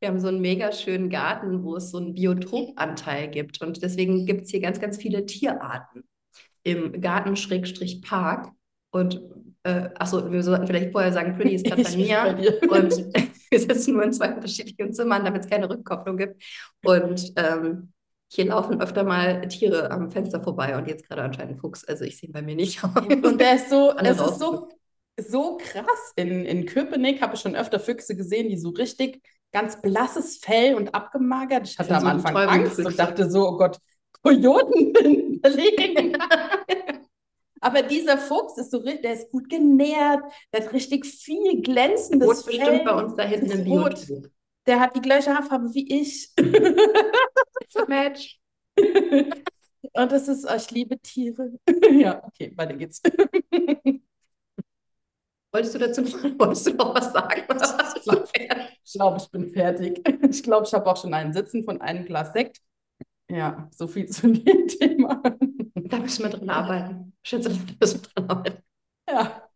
Wir 0.00 0.08
haben 0.08 0.20
so 0.20 0.28
einen 0.28 0.40
mega 0.40 0.72
schönen 0.72 1.08
Garten, 1.08 1.64
wo 1.64 1.76
es 1.76 1.90
so 1.90 1.98
einen 1.98 2.14
Biotopanteil 2.14 3.28
gibt. 3.28 3.62
Und 3.62 3.82
deswegen 3.82 4.26
gibt 4.26 4.42
es 4.42 4.50
hier 4.50 4.60
ganz, 4.60 4.80
ganz 4.80 4.96
viele 4.98 5.24
Tierarten 5.24 6.04
im 6.62 7.00
Garten-Park. 7.00 8.50
Und 8.90 9.22
äh, 9.62 9.88
achso, 9.94 10.30
wir 10.30 10.42
sollten 10.42 10.66
vielleicht 10.66 10.92
vorher 10.92 11.12
sagen, 11.12 11.36
Pretty 11.36 11.54
ist 11.54 11.66
gerade 11.66 11.82
bei 11.82 11.96
mir. 11.96 12.58
Bei 12.68 12.80
und 12.82 12.92
wir 13.50 13.58
sitzen 13.60 13.94
nur 13.94 14.04
in 14.04 14.12
zwei 14.12 14.34
unterschiedlichen 14.34 14.92
Zimmern, 14.92 15.24
damit 15.24 15.44
es 15.44 15.50
keine 15.50 15.70
Rückkopplung 15.70 16.16
gibt. 16.16 16.42
Und 16.84 17.32
ähm, 17.36 17.92
hier 18.28 18.46
laufen 18.46 18.80
öfter 18.80 19.04
mal 19.04 19.46
Tiere 19.48 19.90
am 19.90 20.10
Fenster 20.10 20.42
vorbei 20.42 20.76
und 20.76 20.88
jetzt 20.88 21.08
gerade 21.08 21.22
anscheinend 21.22 21.54
ein 21.54 21.58
Fuchs. 21.58 21.84
Also 21.84 22.04
ich 22.04 22.18
sehe 22.18 22.28
ihn 22.28 22.32
bei 22.32 22.42
mir 22.42 22.56
nicht. 22.56 22.82
Und 22.82 23.40
der 23.40 23.54
ist 23.54 23.70
so, 23.70 23.96
es 23.96 24.20
ist 24.20 24.38
so, 24.40 24.68
so 25.16 25.56
krass. 25.58 26.12
In, 26.16 26.44
in 26.44 26.66
Köpenick 26.66 27.22
habe 27.22 27.34
ich 27.34 27.40
schon 27.40 27.54
öfter 27.54 27.78
Füchse 27.78 28.16
gesehen, 28.16 28.48
die 28.48 28.56
so 28.56 28.70
richtig 28.70 29.22
ganz 29.52 29.80
blasses 29.80 30.38
Fell 30.38 30.74
und 30.74 30.94
abgemagert. 30.94 31.68
Ich 31.68 31.78
hatte 31.78 31.90
ich 31.90 31.96
am 31.96 32.06
Anfang 32.06 32.36
Angst 32.36 32.78
und 32.78 32.98
dachte 32.98 33.30
so, 33.30 33.48
oh 33.48 33.56
Gott, 33.56 33.78
Kojoten 34.22 35.40
Berlin. 35.40 36.16
Aber 37.60 37.82
dieser 37.82 38.18
Fuchs 38.18 38.58
ist 38.58 38.70
so 38.70 38.80
der 38.80 39.14
ist 39.14 39.30
gut 39.30 39.48
genährt, 39.48 40.22
der 40.52 40.64
hat 40.64 40.72
richtig 40.72 41.06
viel 41.06 41.62
glänzendes 41.62 42.28
Rot 42.28 42.44
Fell. 42.44 42.58
bestimmt 42.58 42.84
bei 42.84 42.92
uns 42.92 43.14
da 43.14 43.22
hinten 43.24 43.50
im 43.50 43.64
Biotop. 43.64 44.30
Der 44.66 44.80
hat 44.80 44.96
die 44.96 45.00
gleiche 45.00 45.34
Haarfarbe 45.34 45.72
wie 45.72 46.00
ich. 46.00 46.32
Match. 47.88 48.38
Und 48.76 50.12
das 50.12 50.28
ist, 50.28 50.46
oh, 50.50 50.54
ich 50.56 50.70
liebe 50.70 50.98
Tiere. 50.98 51.52
ja, 51.92 52.22
okay, 52.24 52.52
weiter 52.56 52.74
geht's. 52.74 53.00
Wolltest 55.56 55.74
du 55.74 55.78
dazu 55.78 56.02
wolltest 56.38 56.66
du 56.66 56.74
noch 56.74 56.94
was 56.94 57.14
sagen? 57.14 57.42
ich 58.84 58.92
glaube, 58.92 59.16
ich 59.16 59.30
bin 59.30 59.50
fertig. 59.50 60.06
Ich 60.28 60.42
glaube, 60.42 60.66
ich 60.66 60.74
habe 60.74 60.90
auch 60.90 60.98
schon 60.98 61.14
einen 61.14 61.32
Sitzen 61.32 61.64
von 61.64 61.80
einem 61.80 62.04
Glas 62.04 62.34
Sekt. 62.34 62.60
Ja, 63.30 63.66
so 63.72 63.86
viel 63.86 64.06
zu 64.06 64.30
dem 64.32 64.68
Thema. 64.68 65.22
Da 65.74 65.98
müssen 65.98 66.24
wir 66.24 66.30
dran 66.30 66.50
arbeiten. 66.50 67.14
Schätze, 67.22 67.48
da 67.48 67.56
müssen 67.80 68.02
wir 68.02 68.08
dran 68.10 68.30
arbeiten. 68.30 68.62
Ja. 69.08 69.48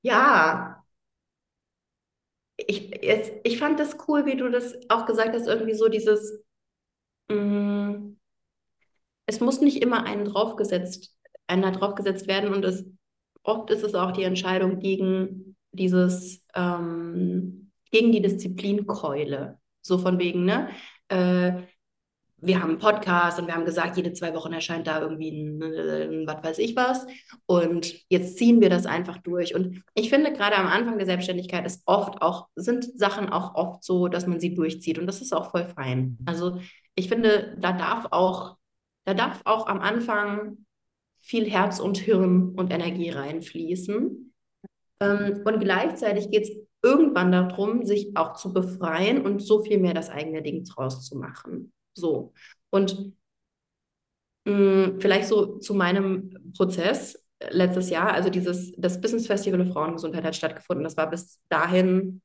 Ja. 0.00 0.84
Ich, 2.56 2.90
jetzt, 3.02 3.32
ich 3.44 3.58
fand 3.58 3.78
das 3.78 3.94
cool, 4.08 4.24
wie 4.24 4.36
du 4.36 4.48
das 4.50 4.74
auch 4.88 5.04
gesagt 5.04 5.34
hast, 5.34 5.46
irgendwie 5.46 5.74
so 5.74 5.88
dieses, 5.88 6.42
mh, 7.28 7.36
mm, 7.36 8.18
es 9.26 9.40
muss 9.40 9.60
nicht 9.60 9.82
immer 9.82 10.04
einen 10.04 10.24
draufgesetzt, 10.24 11.14
einer 11.46 11.72
draufgesetzt 11.72 12.26
werden 12.26 12.54
und 12.54 12.64
es, 12.64 12.86
oft 13.48 13.70
ist 13.70 13.82
es 13.82 13.94
auch 13.94 14.12
die 14.12 14.22
Entscheidung 14.22 14.78
gegen 14.78 15.56
dieses, 15.72 16.44
ähm, 16.54 17.70
gegen 17.90 18.12
die 18.12 18.22
Disziplinkeule. 18.22 19.58
So 19.80 19.98
von 19.98 20.18
wegen, 20.18 20.44
ne? 20.44 20.68
Äh, 21.08 21.62
wir 22.40 22.60
haben 22.60 22.70
einen 22.70 22.78
Podcast 22.78 23.40
und 23.40 23.48
wir 23.48 23.54
haben 23.54 23.64
gesagt, 23.64 23.96
jede 23.96 24.12
zwei 24.12 24.32
Wochen 24.32 24.52
erscheint 24.52 24.86
da 24.86 25.00
irgendwie 25.00 25.30
ein, 25.30 25.60
ein, 25.60 26.26
was 26.26 26.44
weiß 26.44 26.58
ich 26.58 26.76
was. 26.76 27.04
Und 27.46 27.96
jetzt 28.08 28.38
ziehen 28.38 28.60
wir 28.60 28.70
das 28.70 28.86
einfach 28.86 29.18
durch. 29.18 29.56
Und 29.56 29.82
ich 29.94 30.08
finde, 30.08 30.32
gerade 30.32 30.56
am 30.56 30.68
Anfang 30.68 30.98
der 30.98 31.06
Selbstständigkeit 31.06 31.66
ist 31.66 31.82
oft 31.86 32.22
auch, 32.22 32.48
sind 32.54 32.96
Sachen 32.96 33.28
auch 33.28 33.56
oft 33.56 33.82
so, 33.82 34.06
dass 34.06 34.26
man 34.28 34.38
sie 34.38 34.54
durchzieht. 34.54 35.00
Und 35.00 35.06
das 35.06 35.20
ist 35.20 35.32
auch 35.32 35.50
voll 35.50 35.64
fein. 35.64 36.18
Also 36.26 36.60
ich 36.94 37.08
finde, 37.08 37.56
da 37.58 37.72
darf 37.72 38.06
auch, 38.12 38.56
da 39.04 39.14
darf 39.14 39.40
auch 39.44 39.66
am 39.66 39.80
Anfang 39.80 40.58
viel 41.28 41.48
Herz 41.50 41.78
und 41.78 41.98
Hirn 41.98 42.54
und 42.56 42.72
Energie 42.72 43.10
reinfließen. 43.10 44.32
Ähm, 45.00 45.42
und 45.44 45.60
gleichzeitig 45.60 46.30
geht 46.30 46.44
es 46.44 46.50
irgendwann 46.82 47.32
darum, 47.32 47.84
sich 47.84 48.16
auch 48.16 48.32
zu 48.34 48.52
befreien 48.52 49.24
und 49.24 49.40
so 49.40 49.62
viel 49.62 49.78
mehr 49.78 49.94
das 49.94 50.08
eigene 50.08 50.42
Ding 50.42 50.64
draus 50.64 51.04
zu 51.04 51.18
machen. 51.18 51.72
So. 51.94 52.32
Und 52.70 53.12
mh, 54.46 54.52
mm, 54.52 55.00
vielleicht 55.00 55.28
so 55.28 55.58
zu 55.58 55.74
meinem 55.74 56.52
Prozess 56.56 57.22
letztes 57.50 57.90
Jahr, 57.90 58.12
also 58.12 58.30
dieses, 58.30 58.72
das 58.76 59.00
Business 59.00 59.26
Festival 59.26 59.60
of 59.60 59.72
Frauengesundheit 59.72 60.24
hat 60.24 60.34
stattgefunden. 60.34 60.84
Das 60.84 60.96
war 60.96 61.10
bis 61.10 61.40
dahin 61.50 62.22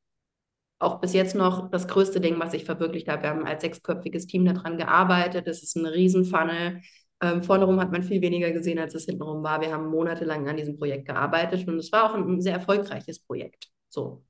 auch 0.80 1.00
bis 1.02 1.14
jetzt 1.14 1.36
noch 1.36 1.70
das 1.72 1.88
größte 1.88 2.22
Ding, 2.22 2.40
was 2.40 2.54
ich 2.54 2.66
verwirklicht 2.66 3.08
habe. 3.08 3.24
Wir 3.24 3.30
haben 3.30 3.46
als 3.46 3.62
sechsköpfiges 3.62 4.28
Team 4.28 4.46
daran 4.46 4.78
gearbeitet. 4.78 5.48
Das 5.48 5.64
ist 5.64 5.76
ein 5.76 5.86
Riesenfunnel. 5.86 6.82
Ähm, 7.24 7.42
vorne 7.42 7.64
rum 7.64 7.80
hat 7.80 7.92
man 7.92 8.04
viel 8.04 8.22
weniger 8.22 8.52
gesehen, 8.52 8.80
als 8.80 8.94
es 8.96 9.06
hintenrum 9.06 9.44
war. 9.44 9.62
Wir 9.62 9.72
haben 9.72 9.88
monatelang 9.88 10.48
an 10.50 10.58
diesem 10.58 10.78
Projekt 10.78 11.08
gearbeitet 11.08 11.66
und 11.68 11.78
es 11.78 11.92
war 11.92 12.12
auch 12.12 12.16
ein 12.16 12.42
sehr 12.42 12.54
erfolgreiches 12.54 13.20
Projekt. 13.20 13.70
So. 13.88 14.26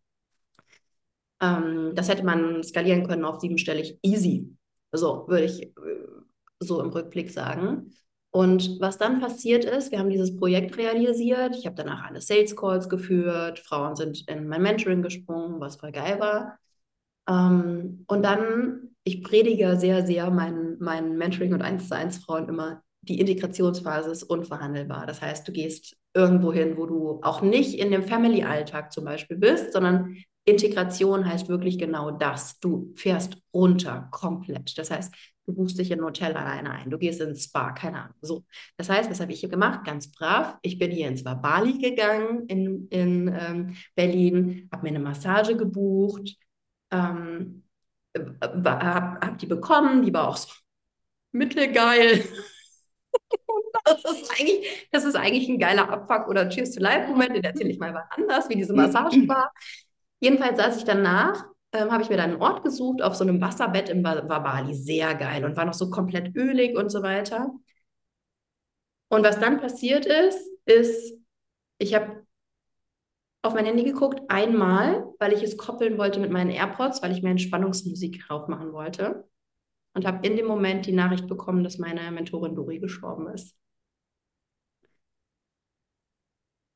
Ähm, 1.42 1.94
das 1.96 2.08
hätte 2.08 2.24
man 2.24 2.64
skalieren 2.64 3.08
können 3.08 3.26
auf 3.26 3.40
siebenstellig 3.40 3.98
easy. 4.04 4.56
So 4.92 5.28
würde 5.28 5.46
ich 5.46 5.64
äh, 5.64 5.72
so 6.60 6.82
im 6.82 6.90
Rückblick 6.90 7.32
sagen. 7.32 7.92
Und 8.30 8.80
was 8.80 9.00
dann 9.00 9.20
passiert 9.20 9.66
ist, 9.66 9.92
wir 9.92 10.00
haben 10.00 10.10
dieses 10.10 10.36
Projekt 10.38 10.78
realisiert. 10.78 11.56
Ich 11.56 11.66
habe 11.66 11.76
danach 11.76 12.04
alle 12.04 12.22
Sales 12.22 12.56
Calls 12.56 12.90
geführt. 12.90 13.60
Frauen 13.60 13.96
sind 13.96 14.28
in 14.30 14.48
mein 14.48 14.62
Mentoring 14.62 15.02
gesprungen, 15.02 15.60
was 15.60 15.78
voll 15.78 15.92
geil 15.92 16.20
war. 16.20 16.60
Ähm, 17.28 18.06
und 18.08 18.24
dann, 18.24 18.93
ich 19.04 19.24
predige 19.24 19.78
sehr, 19.78 20.06
sehr 20.06 20.30
meinen, 20.32 20.78
meinen 20.80 21.18
Mentoring 21.18 21.54
und 21.54 21.62
1 21.62 21.90
zu 21.90 21.96
1 21.96 22.20
Frauen 22.20 22.48
immer, 22.48 22.82
die 23.02 23.20
Integrationsphase 23.20 24.12
ist 24.12 24.24
unverhandelbar. 24.24 25.06
Das 25.06 25.22
heißt, 25.22 25.48
du 25.48 25.52
gehst 25.52 25.98
irgendwo 26.14 26.54
hin, 26.54 26.78
wo 26.78 26.86
du 26.86 27.20
auch 27.22 27.42
nicht 27.42 27.78
in 27.78 27.92
dem 27.92 28.04
Family-Alltag 28.04 28.94
zum 28.94 29.04
Beispiel 29.04 29.38
bist, 29.38 29.74
sondern 29.74 30.18
Integration 30.46 31.26
heißt 31.26 31.50
wirklich 31.50 31.78
genau 31.78 32.12
das. 32.12 32.60
Du 32.60 32.94
fährst 32.96 33.38
runter 33.54 34.08
komplett. 34.12 34.78
Das 34.78 34.92
heißt, 34.92 35.14
du 35.46 35.54
buchst 35.54 35.80
dich 35.80 35.92
in 35.92 36.00
ein 36.00 36.06
Hotel 36.06 36.34
alleine 36.34 36.72
ein, 36.72 36.90
du 36.90 36.98
gehst 36.98 37.22
ins 37.22 37.46
Spa, 37.46 37.72
keine 37.72 38.04
Ahnung. 38.04 38.16
So. 38.22 38.46
Das 38.78 38.90
heißt, 38.90 39.10
was 39.10 39.20
habe 39.20 39.32
ich 39.34 39.40
hier 39.40 39.50
gemacht? 39.50 39.86
Ganz 39.86 40.12
brav. 40.12 40.58
Ich 40.62 40.78
bin 40.78 40.92
hier 40.92 41.08
ins 41.08 41.24
Bali 41.24 41.78
gegangen 41.78 42.46
in, 42.48 42.88
in 42.90 43.28
ähm, 43.28 43.76
Berlin, 43.96 44.70
habe 44.72 44.84
mir 44.84 44.90
eine 44.90 45.00
Massage 45.00 45.56
gebucht, 45.56 46.36
ähm, 46.92 47.63
äh, 47.63 47.63
habe 48.16 49.20
hab 49.22 49.38
die 49.38 49.46
bekommen, 49.46 50.04
die 50.04 50.14
war 50.14 50.28
auch 50.28 50.38
so 50.38 50.50
mittelgeil. 51.32 52.24
das 53.86 54.04
ist, 54.06 54.32
eigentlich, 54.32 54.88
das 54.92 55.04
ist 55.04 55.16
eigentlich 55.16 55.50
ein 55.50 55.60
geiler 55.60 55.90
Abfuck 55.90 56.28
oder 56.28 56.50
Cheers 56.50 56.72
to 56.72 56.82
Life-Moment, 56.82 57.36
den 57.36 57.44
erzähle 57.44 57.70
ich 57.70 57.80
mal 57.80 57.94
was 57.94 58.06
anders, 58.12 58.50
wie 58.50 58.56
diese 58.56 58.74
Massage 58.74 59.18
war. 59.28 59.52
Jedenfalls 60.20 60.58
saß 60.58 60.78
ich 60.78 60.84
danach, 60.84 61.46
ähm, 61.74 61.92
habe 61.92 62.04
ich 62.04 62.10
mir 62.10 62.18
dann 62.18 62.32
einen 62.32 62.42
Ort 62.42 62.64
gesucht 62.64 63.02
auf 63.02 63.16
so 63.16 63.24
einem 63.24 63.42
Wasserbett 63.42 63.90
im 63.90 64.04
Bali. 64.04 64.74
Sehr 64.74 65.16
geil 65.16 65.44
und 65.44 65.58
war 65.58 65.66
noch 65.66 65.74
so 65.74 65.90
komplett 65.90 66.36
ölig 66.36 66.78
und 66.78 66.90
so 66.90 67.02
weiter. 67.02 67.52
Und 69.10 69.24
was 69.24 69.40
dann 69.40 69.60
passiert 69.60 70.06
ist, 70.06 70.40
ist, 70.66 71.20
ich 71.78 71.94
habe 71.94 72.23
auf 73.44 73.54
mein 73.54 73.66
Handy 73.66 73.84
geguckt, 73.84 74.22
einmal, 74.30 75.06
weil 75.20 75.34
ich 75.34 75.44
es 75.44 75.58
koppeln 75.58 75.98
wollte 75.98 76.20
mit 76.20 76.32
meinen 76.32 76.50
AirPods, 76.50 77.04
weil 77.04 77.12
ich 77.12 77.22
mir 77.22 77.30
Entspannungsmusik 77.30 78.26
drauf 78.26 78.48
machen 78.48 78.72
wollte. 78.72 79.28
Und 79.94 80.08
habe 80.08 80.26
in 80.26 80.38
dem 80.38 80.48
Moment 80.48 80.88
die 80.88 80.94
Nachricht 80.94 81.28
bekommen, 81.28 81.64
dass 81.64 81.78
meine 81.78 82.10
Mentorin 82.12 82.56
Dori 82.56 82.80
gestorben 82.80 83.28
ist. 83.28 83.56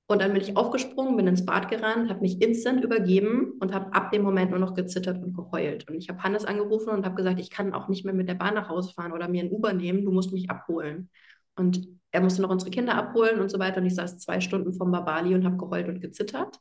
Und 0.09 0.21
dann 0.21 0.31
bin 0.33 0.41
ich 0.41 0.55
aufgesprungen, 0.55 1.17
bin 1.17 1.27
ins 1.27 1.45
Bad 1.45 1.69
gerannt, 1.69 2.09
habe 2.09 2.21
mich 2.21 2.41
instant 2.41 2.83
übergeben 2.83 3.53
und 3.59 3.73
habe 3.73 3.93
ab 3.93 4.11
dem 4.11 4.21
Moment 4.21 4.51
nur 4.51 4.59
noch 4.59 4.73
gezittert 4.73 5.21
und 5.21 5.35
geheult. 5.35 5.89
Und 5.89 5.95
ich 5.95 6.07
habe 6.09 6.23
Hannes 6.23 6.45
angerufen 6.45 6.89
und 6.89 7.05
habe 7.05 7.15
gesagt, 7.15 7.39
ich 7.39 7.49
kann 7.49 7.73
auch 7.73 7.89
nicht 7.89 8.05
mehr 8.05 8.13
mit 8.13 8.29
der 8.29 8.35
Bahn 8.35 8.53
nach 8.53 8.69
Hause 8.69 8.93
fahren 8.93 9.11
oder 9.11 9.27
mir 9.27 9.43
ein 9.43 9.51
Uber 9.51 9.73
nehmen, 9.73 10.05
du 10.05 10.11
musst 10.11 10.31
mich 10.31 10.49
abholen. 10.49 11.09
Und 11.55 11.96
er 12.11 12.21
musste 12.21 12.41
noch 12.41 12.49
unsere 12.49 12.71
Kinder 12.71 12.95
abholen 12.95 13.39
und 13.39 13.49
so 13.49 13.59
weiter. 13.59 13.77
Und 13.77 13.85
ich 13.85 13.95
saß 13.95 14.19
zwei 14.19 14.39
Stunden 14.39 14.73
vom 14.73 14.91
Babali 14.91 15.35
und 15.35 15.45
habe 15.45 15.57
geheult 15.57 15.87
und 15.87 15.99
gezittert. 15.99 16.59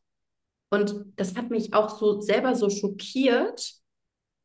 Und 0.71 1.05
das 1.17 1.37
hat 1.37 1.51
mich 1.51 1.75
auch 1.75 1.99
so 1.99 2.21
selber 2.21 2.55
so 2.55 2.69
schockiert. 2.71 3.75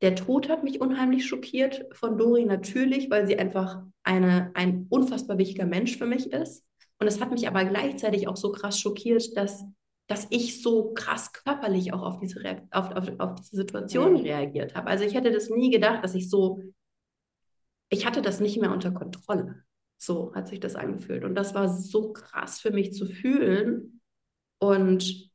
Der 0.01 0.15
Tod 0.15 0.49
hat 0.49 0.63
mich 0.63 0.81
unheimlich 0.81 1.25
schockiert 1.27 1.85
von 1.93 2.17
Dori 2.17 2.45
natürlich, 2.45 3.09
weil 3.09 3.27
sie 3.27 3.37
einfach 3.37 3.83
eine, 4.03 4.51
ein 4.55 4.87
unfassbar 4.89 5.37
wichtiger 5.37 5.65
Mensch 5.65 5.97
für 5.97 6.05
mich 6.05 6.31
ist. 6.31 6.65
Und 6.99 7.07
es 7.07 7.19
hat 7.19 7.31
mich 7.31 7.47
aber 7.47 7.65
gleichzeitig 7.65 8.27
auch 8.27 8.37
so 8.37 8.51
krass 8.51 8.79
schockiert, 8.79 9.35
dass, 9.35 9.65
dass 10.07 10.27
ich 10.29 10.61
so 10.61 10.93
krass 10.93 11.33
körperlich 11.33 11.93
auch 11.93 12.03
auf 12.03 12.19
diese, 12.19 12.39
auf, 12.69 12.91
auf, 12.91 13.11
auf 13.19 13.35
diese 13.35 13.55
Situation 13.55 14.17
reagiert 14.17 14.75
habe. 14.75 14.87
Also 14.87 15.03
ich 15.03 15.15
hätte 15.15 15.31
das 15.31 15.49
nie 15.49 15.71
gedacht, 15.71 16.03
dass 16.03 16.13
ich 16.13 16.29
so, 16.29 16.61
ich 17.89 18.05
hatte 18.05 18.21
das 18.21 18.39
nicht 18.39 18.61
mehr 18.61 18.71
unter 18.71 18.91
Kontrolle. 18.91 19.63
So 20.01 20.33
hat 20.33 20.47
sich 20.47 20.59
das 20.59 20.75
angefühlt. 20.75 21.23
Und 21.23 21.35
das 21.35 21.53
war 21.53 21.69
so 21.69 22.11
krass 22.11 22.59
für 22.59 22.71
mich 22.71 22.93
zu 22.93 23.05
fühlen. 23.05 24.01
Und 24.57 25.31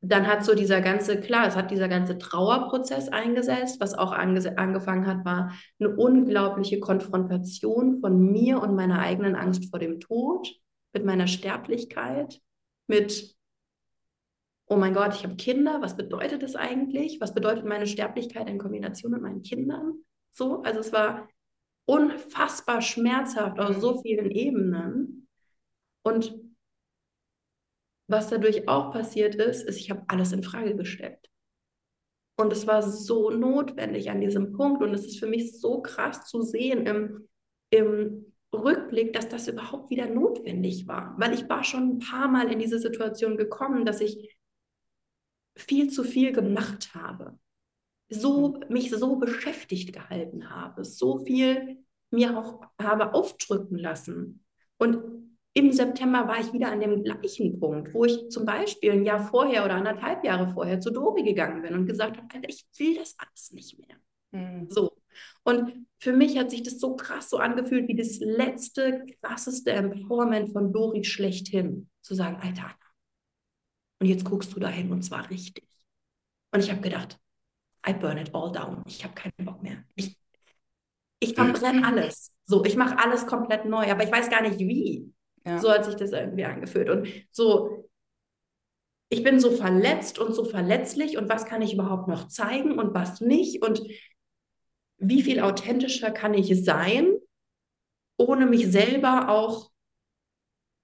dann 0.00 0.28
hat 0.28 0.44
so 0.44 0.54
dieser 0.54 0.80
ganze, 0.80 1.20
klar, 1.20 1.48
es 1.48 1.56
hat 1.56 1.72
dieser 1.72 1.88
ganze 1.88 2.18
Trauerprozess 2.18 3.08
eingesetzt. 3.08 3.80
Was 3.80 3.94
auch 3.94 4.12
ange 4.12 4.56
angefangen 4.58 5.08
hat, 5.08 5.24
war 5.24 5.52
eine 5.80 5.96
unglaubliche 5.96 6.78
Konfrontation 6.78 8.00
von 8.00 8.30
mir 8.30 8.62
und 8.62 8.76
meiner 8.76 9.00
eigenen 9.00 9.34
Angst 9.34 9.68
vor 9.68 9.80
dem 9.80 9.98
Tod, 9.98 10.48
mit 10.92 11.04
meiner 11.04 11.26
Sterblichkeit, 11.26 12.40
mit, 12.86 13.34
oh 14.66 14.76
mein 14.76 14.94
Gott, 14.94 15.14
ich 15.14 15.24
habe 15.24 15.34
Kinder, 15.34 15.80
was 15.82 15.96
bedeutet 15.96 16.44
das 16.44 16.54
eigentlich? 16.54 17.20
Was 17.20 17.34
bedeutet 17.34 17.64
meine 17.64 17.88
Sterblichkeit 17.88 18.48
in 18.48 18.58
Kombination 18.58 19.10
mit 19.10 19.22
meinen 19.22 19.42
Kindern? 19.42 19.94
So, 20.30 20.62
also 20.62 20.78
es 20.78 20.92
war 20.92 21.28
unfassbar 21.86 22.80
schmerzhaft 22.80 23.58
auf 23.58 23.80
so 23.80 24.00
vielen 24.02 24.30
Ebenen. 24.30 25.28
Und 26.02 26.34
was 28.08 28.28
dadurch 28.28 28.68
auch 28.68 28.92
passiert 28.92 29.34
ist, 29.36 29.62
ist, 29.62 29.78
ich 29.78 29.90
habe 29.90 30.04
alles 30.08 30.32
in 30.32 30.42
Frage 30.42 30.76
gestellt. 30.76 31.30
Und 32.36 32.52
es 32.52 32.66
war 32.66 32.82
so 32.82 33.30
notwendig 33.30 34.10
an 34.10 34.20
diesem 34.20 34.52
Punkt. 34.52 34.82
Und 34.82 34.94
es 34.94 35.06
ist 35.06 35.18
für 35.18 35.26
mich 35.26 35.60
so 35.60 35.82
krass 35.82 36.26
zu 36.26 36.42
sehen 36.42 36.86
im, 36.86 37.28
im 37.70 38.32
Rückblick, 38.52 39.12
dass 39.12 39.28
das 39.28 39.48
überhaupt 39.48 39.90
wieder 39.90 40.06
notwendig 40.06 40.86
war. 40.86 41.14
Weil 41.18 41.34
ich 41.34 41.48
war 41.48 41.64
schon 41.64 41.96
ein 41.96 41.98
paar 41.98 42.28
Mal 42.28 42.50
in 42.50 42.58
diese 42.58 42.78
Situation 42.78 43.36
gekommen, 43.36 43.84
dass 43.84 44.00
ich 44.00 44.36
viel 45.56 45.90
zu 45.90 46.04
viel 46.04 46.32
gemacht 46.32 46.94
habe. 46.94 47.38
So, 48.12 48.60
mich 48.68 48.90
so 48.90 49.16
beschäftigt 49.16 49.92
gehalten 49.92 50.50
habe, 50.50 50.84
so 50.84 51.18
viel 51.18 51.78
mir 52.10 52.38
auch 52.38 52.62
habe 52.80 53.14
aufdrücken 53.14 53.78
lassen. 53.78 54.44
Und 54.78 54.98
im 55.54 55.72
September 55.72 56.26
war 56.28 56.40
ich 56.40 56.52
wieder 56.52 56.70
an 56.70 56.80
dem 56.80 57.02
gleichen 57.04 57.60
Punkt, 57.60 57.92
wo 57.92 58.04
ich 58.04 58.30
zum 58.30 58.46
Beispiel 58.46 58.92
ein 58.92 59.04
Jahr 59.04 59.26
vorher 59.28 59.64
oder 59.64 59.74
anderthalb 59.74 60.24
Jahre 60.24 60.48
vorher 60.52 60.80
zu 60.80 60.90
Dori 60.90 61.22
gegangen 61.22 61.62
bin 61.62 61.74
und 61.74 61.86
gesagt 61.86 62.16
habe, 62.16 62.28
Alter, 62.32 62.48
ich 62.48 62.64
will 62.78 62.96
das 62.96 63.16
alles 63.18 63.52
nicht 63.52 63.78
mehr. 63.78 63.96
Mhm. 64.32 64.70
So. 64.70 64.96
Und 65.44 65.86
für 65.98 66.12
mich 66.12 66.38
hat 66.38 66.50
sich 66.50 66.62
das 66.62 66.80
so 66.80 66.96
krass 66.96 67.28
so 67.28 67.36
angefühlt 67.36 67.86
wie 67.88 67.96
das 67.96 68.18
letzte, 68.18 69.04
krasseste 69.20 69.72
Empowerment 69.72 70.52
von 70.52 70.72
Dori 70.72 71.04
schlechthin. 71.04 71.90
Zu 72.00 72.14
sagen, 72.14 72.38
Alter, 72.40 72.74
und 74.00 74.08
jetzt 74.08 74.24
guckst 74.24 74.54
du 74.54 74.58
dahin 74.58 74.90
und 74.90 75.02
zwar 75.02 75.30
richtig. 75.30 75.68
Und 76.50 76.60
ich 76.60 76.70
habe 76.70 76.80
gedacht, 76.80 77.20
I 77.86 77.92
burn 77.92 78.18
it 78.18 78.34
all 78.34 78.52
down. 78.52 78.82
Ich 78.86 79.02
habe 79.04 79.14
keinen 79.14 79.44
Bock 79.44 79.62
mehr. 79.62 79.84
Ich, 79.94 80.16
ich 81.20 81.34
verbrenne 81.34 81.86
alles. 81.86 82.32
So, 82.44 82.64
ich 82.64 82.76
mache 82.76 82.98
alles 82.98 83.26
komplett 83.26 83.64
neu, 83.64 83.90
aber 83.90 84.04
ich 84.04 84.12
weiß 84.12 84.30
gar 84.30 84.42
nicht 84.42 84.58
wie. 84.58 85.12
Ja. 85.44 85.58
So 85.58 85.70
hat 85.70 85.84
sich 85.84 85.96
das 85.96 86.12
irgendwie 86.12 86.44
angefühlt. 86.44 86.88
Und 86.88 87.08
so, 87.30 87.88
ich 89.08 89.22
bin 89.22 89.40
so 89.40 89.50
verletzt 89.50 90.18
und 90.18 90.34
so 90.34 90.44
verletzlich 90.44 91.18
und 91.18 91.28
was 91.28 91.44
kann 91.44 91.62
ich 91.62 91.74
überhaupt 91.74 92.08
noch 92.08 92.28
zeigen 92.28 92.78
und 92.78 92.94
was 92.94 93.20
nicht 93.20 93.62
und 93.62 93.82
wie 94.98 95.22
viel 95.22 95.40
authentischer 95.40 96.10
kann 96.10 96.32
ich 96.32 96.64
sein, 96.64 97.12
ohne 98.16 98.46
mich 98.46 98.70
selber 98.70 99.28
auch 99.28 99.70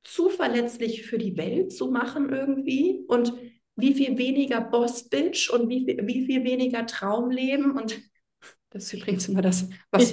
zu 0.02 0.28
verletzlich 0.28 1.06
für 1.06 1.18
die 1.18 1.36
Welt 1.36 1.72
zu 1.72 1.90
machen 1.90 2.30
irgendwie 2.30 3.04
und 3.08 3.32
wie 3.78 3.94
viel 3.94 4.18
weniger 4.18 4.60
Boss-Bitch 4.60 5.50
und 5.50 5.68
wie 5.68 5.84
viel, 5.84 6.06
wie 6.06 6.26
viel 6.26 6.44
weniger 6.44 6.84
Traumleben 6.86 7.72
und 7.72 8.00
das 8.70 8.84
ist 8.84 8.92
übrigens 8.94 9.28
immer 9.28 9.42
das, 9.42 9.68
was 9.90 10.12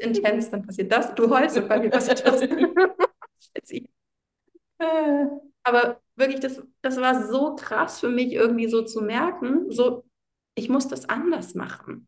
intens, 0.00 0.50
dann 0.50 0.62
passiert 0.62 0.92
das, 0.92 1.14
du 1.14 1.28
heulst 1.30 1.56
und 1.56 1.68
bei 1.68 1.80
mir 1.80 1.90
passiert 1.90 2.24
das. 2.26 2.42
Aber 5.66 6.02
wirklich, 6.16 6.40
das, 6.40 6.62
das 6.82 6.98
war 6.98 7.26
so 7.26 7.56
krass 7.56 8.00
für 8.00 8.10
mich 8.10 8.32
irgendwie 8.32 8.68
so 8.68 8.82
zu 8.82 9.00
merken, 9.00 9.70
so, 9.70 10.04
ich 10.54 10.68
muss 10.68 10.88
das 10.88 11.08
anders 11.08 11.54
machen. 11.54 12.06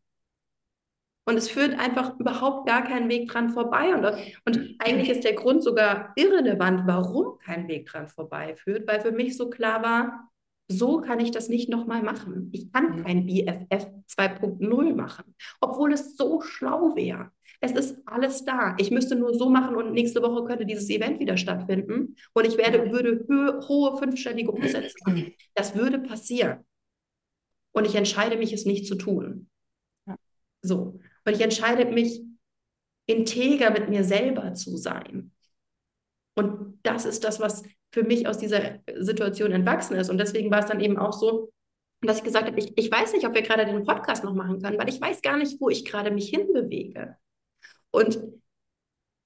Und 1.28 1.36
es 1.36 1.50
führt 1.50 1.76
einfach 1.78 2.18
überhaupt 2.20 2.68
gar 2.68 2.84
keinen 2.84 3.08
Weg 3.08 3.28
dran 3.28 3.50
vorbei. 3.50 3.94
Und, 3.94 4.04
und 4.44 4.76
eigentlich 4.78 5.10
ist 5.10 5.24
der 5.24 5.34
Grund 5.34 5.62
sogar 5.62 6.12
irrelevant, 6.14 6.82
warum 6.86 7.38
kein 7.38 7.66
Weg 7.66 7.86
dran 7.86 8.08
vorbei 8.08 8.54
führt, 8.54 8.86
weil 8.86 9.00
für 9.00 9.10
mich 9.10 9.36
so 9.36 9.50
klar 9.50 9.82
war, 9.82 10.30
so 10.68 11.00
kann 11.00 11.20
ich 11.20 11.32
das 11.32 11.48
nicht 11.48 11.68
nochmal 11.68 12.02
machen. 12.02 12.50
Ich 12.52 12.72
kann 12.72 12.96
mhm. 12.96 13.04
kein 13.04 13.26
BFF 13.26 13.88
2.0 14.08 14.94
machen, 14.94 15.34
obwohl 15.60 15.92
es 15.92 16.16
so 16.16 16.40
schlau 16.40 16.94
wäre. 16.96 17.30
Es 17.60 17.72
ist 17.72 17.98
alles 18.06 18.44
da. 18.44 18.76
Ich 18.78 18.90
müsste 18.90 19.16
nur 19.16 19.34
so 19.34 19.48
machen 19.48 19.76
und 19.76 19.92
nächste 19.92 20.22
Woche 20.22 20.44
könnte 20.44 20.66
dieses 20.66 20.90
Event 20.90 21.20
wieder 21.20 21.36
stattfinden 21.36 22.16
und 22.34 22.46
ich 22.46 22.58
werde, 22.58 22.92
würde 22.92 23.24
ho 23.28 23.68
hohe 23.68 23.98
fünfstellige 23.98 24.50
Umsätze 24.50 24.94
machen. 25.04 25.32
Das 25.54 25.74
würde 25.74 25.98
passieren. 25.98 26.64
Und 27.72 27.86
ich 27.86 27.94
entscheide 27.94 28.36
mich, 28.36 28.52
es 28.52 28.64
nicht 28.64 28.86
zu 28.86 28.94
tun. 28.94 29.48
So. 30.62 30.98
Und 31.26 31.34
ich 31.34 31.40
entscheide 31.40 31.84
mich, 31.86 32.22
integer 33.06 33.70
mit 33.70 33.88
mir 33.88 34.04
selber 34.04 34.54
zu 34.54 34.76
sein. 34.76 35.32
Und 36.34 36.78
das 36.82 37.04
ist 37.04 37.24
das, 37.24 37.40
was 37.40 37.62
für 37.92 38.02
mich 38.02 38.26
aus 38.28 38.38
dieser 38.38 38.80
Situation 38.96 39.52
entwachsen 39.52 39.96
ist. 39.96 40.10
Und 40.10 40.18
deswegen 40.18 40.50
war 40.50 40.60
es 40.60 40.66
dann 40.66 40.80
eben 40.80 40.98
auch 40.98 41.12
so, 41.12 41.52
dass 42.02 42.18
ich 42.18 42.24
gesagt 42.24 42.46
habe, 42.46 42.58
ich, 42.58 42.76
ich 42.76 42.90
weiß 42.90 43.12
nicht, 43.12 43.26
ob 43.26 43.34
wir 43.34 43.42
gerade 43.42 43.64
den 43.64 43.84
Podcast 43.84 44.22
noch 44.22 44.34
machen 44.34 44.60
können, 44.60 44.78
weil 44.78 44.88
ich 44.88 45.00
weiß 45.00 45.22
gar 45.22 45.36
nicht, 45.36 45.60
wo 45.60 45.70
ich 45.70 45.84
gerade 45.84 46.10
mich 46.10 46.28
hinbewege. 46.28 47.16
Und 47.90 48.20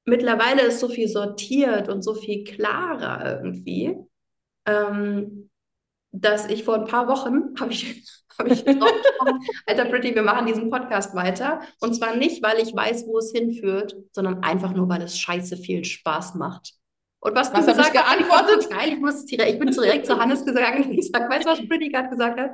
mittlerweile 0.04 0.62
ist 0.62 0.80
so 0.80 0.88
viel 0.88 1.08
sortiert 1.08 1.88
und 1.88 2.02
so 2.02 2.14
viel 2.14 2.44
klarer 2.44 3.40
irgendwie, 3.42 3.96
ähm, 4.66 5.50
dass 6.12 6.48
ich 6.48 6.64
vor 6.64 6.76
ein 6.76 6.86
paar 6.86 7.08
Wochen 7.08 7.54
habe 7.60 7.72
ich, 7.72 8.04
hab 8.40 8.50
ich 8.50 8.64
Alter 9.66 9.84
Pretty, 9.86 10.14
wir 10.14 10.22
machen 10.22 10.46
diesen 10.46 10.70
Podcast 10.70 11.14
weiter. 11.14 11.60
Und 11.80 11.94
zwar 11.94 12.16
nicht, 12.16 12.42
weil 12.42 12.58
ich 12.58 12.74
weiß, 12.74 13.06
wo 13.06 13.18
es 13.18 13.32
hinführt, 13.32 13.96
sondern 14.12 14.42
einfach 14.42 14.74
nur, 14.74 14.88
weil 14.88 15.02
es 15.02 15.18
scheiße 15.18 15.56
viel 15.56 15.84
Spaß 15.84 16.34
macht. 16.34 16.74
Und 17.20 17.34
was, 17.36 17.52
was 17.52 17.66
du 17.66 17.72
gesagt 17.72 17.96
hast, 17.96 18.18
geantwortet? 18.18 18.70
Geil, 18.70 18.94
ich, 18.94 18.98
muss 18.98 19.26
direkt, 19.26 19.52
ich 19.52 19.58
bin 19.58 19.70
direkt 19.70 20.06
zu 20.06 20.18
Hannes 20.18 20.44
gegangen 20.44 20.84
und 20.84 20.96
gesagt, 20.96 21.30
weißt 21.30 21.44
du, 21.44 21.50
was 21.50 21.68
Pretty 21.68 21.90
gerade 21.90 22.08
gesagt 22.08 22.40
hat? 22.40 22.52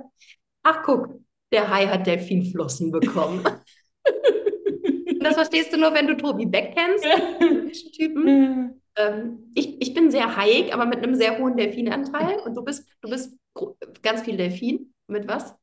Ach, 0.65 0.83
guck, 0.83 1.21
der 1.53 1.71
Hai 1.71 1.87
hat 1.87 2.07
Delfinflossen 2.07 2.91
bekommen. 2.91 3.45
das 5.21 5.35
verstehst 5.35 5.73
du 5.73 5.79
nur, 5.79 5.95
wenn 5.95 6.09
du 6.09 6.17
Tobi 6.17 6.47
Beck 6.47 6.75
kennst, 6.77 7.93
Typen. 7.93 8.83
Ähm, 8.97 9.53
ich, 9.55 9.81
ich 9.81 9.95
bin 9.95 10.11
sehr 10.11 10.37
high, 10.37 10.73
aber 10.73 10.87
mit 10.87 10.99
einem 10.99 11.15
sehr 11.15 11.39
hohen 11.39 11.57
Delfinanteil. 11.57 12.41
Und 12.41 12.57
du 12.57 12.65
bist, 12.65 12.89
du 13.03 13.11
bist 13.11 13.37
ganz 14.03 14.23
viel 14.23 14.37
Delfin. 14.37 14.93
Mit 15.07 15.29
was? 15.29 15.55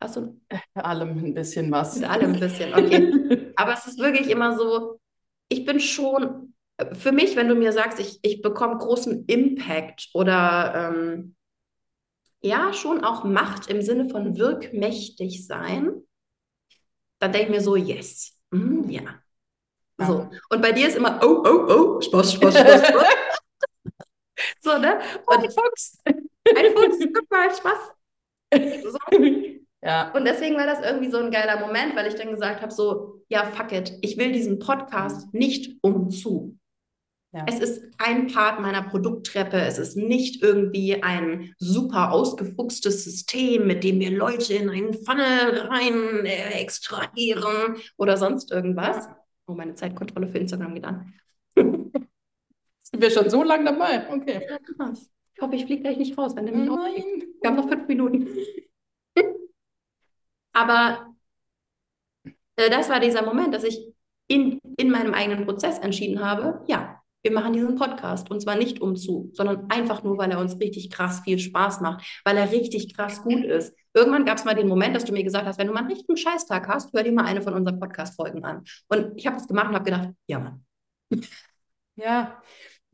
Hast 0.00 0.16
du? 0.16 0.40
Allem 0.74 1.24
ein 1.24 1.34
bisschen 1.34 1.70
was. 1.70 1.96
Mit 1.96 2.08
allem 2.08 2.34
ein 2.34 2.40
bisschen, 2.40 2.74
okay. 2.74 3.52
aber 3.56 3.74
es 3.74 3.86
ist 3.86 3.98
wirklich 3.98 4.30
immer 4.30 4.56
so, 4.56 4.98
ich 5.48 5.64
bin 5.64 5.78
schon, 5.78 6.54
für 6.92 7.12
mich, 7.12 7.36
wenn 7.36 7.48
du 7.48 7.54
mir 7.54 7.72
sagst, 7.72 8.00
ich, 8.00 8.18
ich 8.22 8.40
bekomme 8.40 8.78
großen 8.78 9.26
Impact 9.26 10.08
oder 10.14 10.92
ähm, 10.94 11.36
ja, 12.40 12.72
schon 12.72 13.04
auch 13.04 13.24
Macht 13.24 13.66
im 13.68 13.82
Sinne 13.82 14.08
von 14.08 14.38
wirkmächtig 14.38 15.46
sein, 15.46 16.02
dann 17.18 17.32
denke 17.32 17.48
ich 17.48 17.56
mir 17.56 17.60
so, 17.60 17.76
yes, 17.76 18.40
Mm, 18.50 18.88
ja. 18.90 19.22
So. 19.98 20.30
Und 20.48 20.62
bei 20.62 20.72
dir 20.72 20.88
ist 20.88 20.96
immer, 20.96 21.20
oh, 21.22 21.42
oh, 21.44 21.66
oh, 21.68 22.00
Spaß, 22.00 22.32
Spaß, 22.34 22.54
Spaß, 22.58 22.88
Spaß. 22.88 23.06
so, 24.60 24.78
ne? 24.78 25.00
Und 25.26 25.44
ein 25.44 25.50
Fuchs. 25.50 25.98
Ein 26.04 26.72
Fuchs, 26.74 26.98
guck 27.14 27.30
mal, 27.30 27.54
Spaß. 27.54 27.92
So. 28.82 29.59
Ja. 29.82 30.12
Und 30.12 30.26
deswegen 30.26 30.56
war 30.56 30.66
das 30.66 30.84
irgendwie 30.84 31.10
so 31.10 31.18
ein 31.18 31.30
geiler 31.30 31.58
Moment, 31.60 31.96
weil 31.96 32.06
ich 32.06 32.14
dann 32.14 32.30
gesagt 32.30 32.60
habe, 32.60 32.72
so, 32.72 33.22
ja, 33.28 33.44
fuck 33.44 33.72
it, 33.72 33.94
ich 34.02 34.18
will 34.18 34.32
diesen 34.32 34.58
Podcast 34.58 35.32
nicht 35.32 35.78
umzu. 35.82 36.58
Ja. 37.32 37.44
Es 37.46 37.60
ist 37.60 37.84
ein 37.98 38.26
Part 38.26 38.60
meiner 38.60 38.82
Produkttreppe. 38.82 39.56
Es 39.56 39.78
ist 39.78 39.96
nicht 39.96 40.42
irgendwie 40.42 41.00
ein 41.02 41.54
super 41.58 42.10
ausgefuchstes 42.10 43.04
System, 43.04 43.68
mit 43.68 43.84
dem 43.84 44.00
wir 44.00 44.10
Leute 44.10 44.54
in 44.54 44.68
einen 44.68 44.94
Funnel 44.94 45.68
rein 45.68 46.26
äh, 46.26 46.60
extrahieren 46.60 47.76
oder 47.96 48.16
sonst 48.16 48.50
irgendwas. 48.50 49.08
Oh, 49.46 49.54
meine 49.54 49.76
Zeitkontrolle 49.76 50.26
für 50.26 50.38
Instagram 50.38 50.74
geht 50.74 50.84
an. 50.84 51.14
Sind 51.54 53.00
wir 53.00 53.10
schon 53.10 53.30
so 53.30 53.44
lange 53.44 53.64
dabei? 53.64 54.10
Okay. 54.12 54.44
Ja, 54.50 54.58
krass. 54.58 55.08
Ich 55.34 55.40
hoffe, 55.40 55.54
ich 55.54 55.66
fliege 55.66 55.82
gleich 55.82 55.98
nicht 55.98 56.18
raus, 56.18 56.34
wenn 56.34 56.44
mich 56.46 56.54
Nein. 56.54 57.22
Wir 57.40 57.48
haben 57.48 57.56
noch 57.56 57.68
fünf 57.68 57.86
Minuten. 57.86 58.28
Aber 60.60 61.14
äh, 62.56 62.70
das 62.70 62.88
war 62.90 63.00
dieser 63.00 63.24
Moment, 63.24 63.54
dass 63.54 63.64
ich 63.64 63.94
in, 64.28 64.60
in 64.76 64.90
meinem 64.90 65.14
eigenen 65.14 65.44
Prozess 65.46 65.78
entschieden 65.78 66.24
habe, 66.24 66.62
ja, 66.68 67.00
wir 67.22 67.32
machen 67.32 67.52
diesen 67.52 67.76
Podcast 67.76 68.30
und 68.30 68.40
zwar 68.40 68.56
nicht 68.56 68.80
um 68.80 68.96
zu, 68.96 69.30
sondern 69.34 69.70
einfach 69.70 70.02
nur, 70.02 70.16
weil 70.18 70.30
er 70.30 70.38
uns 70.38 70.58
richtig 70.58 70.90
krass 70.90 71.20
viel 71.24 71.38
Spaß 71.38 71.80
macht, 71.80 72.20
weil 72.24 72.36
er 72.36 72.50
richtig 72.50 72.94
krass 72.94 73.22
gut 73.22 73.44
ist. 73.44 73.74
Irgendwann 73.92 74.24
gab 74.24 74.38
es 74.38 74.44
mal 74.44 74.54
den 74.54 74.68
Moment, 74.68 74.94
dass 74.94 75.04
du 75.04 75.12
mir 75.12 75.24
gesagt 75.24 75.46
hast, 75.46 75.58
wenn 75.58 75.66
du 75.66 75.72
mal 75.72 75.80
einen 75.80 75.90
richtigen 75.90 76.16
Scheißtag 76.16 76.68
hast, 76.68 76.92
hör 76.94 77.02
dir 77.02 77.12
mal 77.12 77.24
eine 77.24 77.42
von 77.42 77.54
unseren 77.54 77.80
Podcast-Folgen 77.80 78.44
an. 78.44 78.64
Und 78.88 79.12
ich 79.16 79.26
habe 79.26 79.36
das 79.36 79.48
gemacht 79.48 79.68
und 79.68 79.74
habe 79.74 79.84
gedacht, 79.84 80.10
ja, 80.26 80.38
Mann. 80.38 80.64
Ja, 81.96 82.40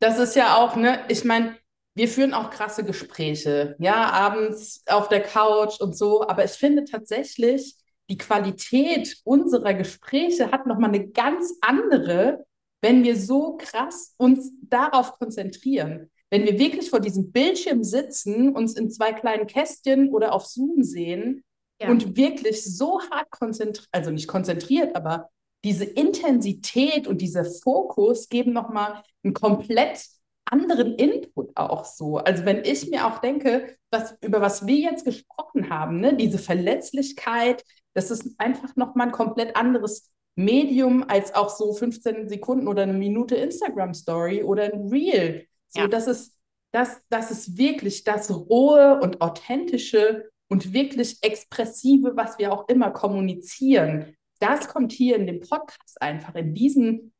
das 0.00 0.18
ist 0.18 0.34
ja 0.34 0.56
auch, 0.56 0.74
ne, 0.74 1.00
ich 1.08 1.24
meine, 1.24 1.56
wir 1.96 2.08
führen 2.08 2.34
auch 2.34 2.50
krasse 2.50 2.84
Gespräche, 2.84 3.74
ja, 3.78 4.10
abends 4.10 4.82
auf 4.86 5.08
der 5.08 5.22
Couch 5.22 5.80
und 5.80 5.96
so, 5.96 6.28
aber 6.28 6.44
ich 6.44 6.50
finde 6.52 6.84
tatsächlich, 6.84 7.74
die 8.10 8.18
Qualität 8.18 9.16
unserer 9.24 9.72
Gespräche 9.72 10.52
hat 10.52 10.66
nochmal 10.66 10.90
eine 10.90 11.08
ganz 11.08 11.54
andere, 11.62 12.44
wenn 12.82 13.02
wir 13.02 13.16
so 13.16 13.56
krass 13.56 14.14
uns 14.18 14.52
darauf 14.60 15.18
konzentrieren, 15.18 16.10
wenn 16.28 16.44
wir 16.44 16.58
wirklich 16.58 16.90
vor 16.90 17.00
diesem 17.00 17.32
Bildschirm 17.32 17.82
sitzen, 17.82 18.54
uns 18.54 18.74
in 18.74 18.90
zwei 18.90 19.14
kleinen 19.14 19.46
Kästchen 19.46 20.10
oder 20.10 20.34
auf 20.34 20.44
Zoom 20.44 20.82
sehen 20.82 21.44
ja. 21.80 21.88
und 21.88 22.14
wirklich 22.14 22.62
so 22.62 23.00
hart 23.10 23.30
konzentriert, 23.30 23.88
also 23.90 24.10
nicht 24.10 24.28
konzentriert, 24.28 24.94
aber 24.94 25.30
diese 25.64 25.84
Intensität 25.84 27.06
und 27.06 27.22
dieser 27.22 27.46
Fokus 27.46 28.28
geben 28.28 28.52
nochmal 28.52 29.02
einen 29.24 29.32
komplett 29.32 30.06
anderen 30.46 30.94
Input 30.94 31.56
auch 31.56 31.84
so. 31.84 32.18
Also 32.18 32.44
wenn 32.44 32.64
ich 32.64 32.88
mir 32.88 33.06
auch 33.06 33.18
denke, 33.18 33.76
was, 33.90 34.16
über 34.20 34.40
was 34.40 34.66
wir 34.66 34.76
jetzt 34.76 35.04
gesprochen 35.04 35.70
haben, 35.70 36.00
ne, 36.00 36.16
diese 36.16 36.38
Verletzlichkeit, 36.38 37.64
das 37.94 38.10
ist 38.10 38.38
einfach 38.38 38.76
nochmal 38.76 39.08
ein 39.08 39.12
komplett 39.12 39.56
anderes 39.56 40.10
Medium 40.36 41.04
als 41.08 41.34
auch 41.34 41.48
so 41.48 41.72
15 41.72 42.28
Sekunden 42.28 42.68
oder 42.68 42.82
eine 42.82 42.92
Minute 42.92 43.36
Instagram-Story 43.36 44.42
oder 44.42 44.64
ein 44.64 44.88
Reel. 44.88 45.46
So, 45.68 45.80
ja. 45.80 45.88
das 45.88 46.06
ist, 46.06 46.36
das, 46.72 47.00
das 47.08 47.30
ist 47.30 47.56
wirklich 47.56 48.04
das 48.04 48.30
Rohe 48.30 49.00
und 49.00 49.20
Authentische 49.22 50.30
und 50.48 50.72
wirklich 50.72 51.18
Expressive, 51.22 52.12
was 52.16 52.38
wir 52.38 52.52
auch 52.52 52.68
immer 52.68 52.90
kommunizieren. 52.90 54.14
Das 54.38 54.68
kommt 54.68 54.92
hier 54.92 55.16
in 55.16 55.26
dem 55.26 55.40
Podcast 55.40 56.00
einfach, 56.00 56.34
in 56.34 56.54
diesen 56.54 57.12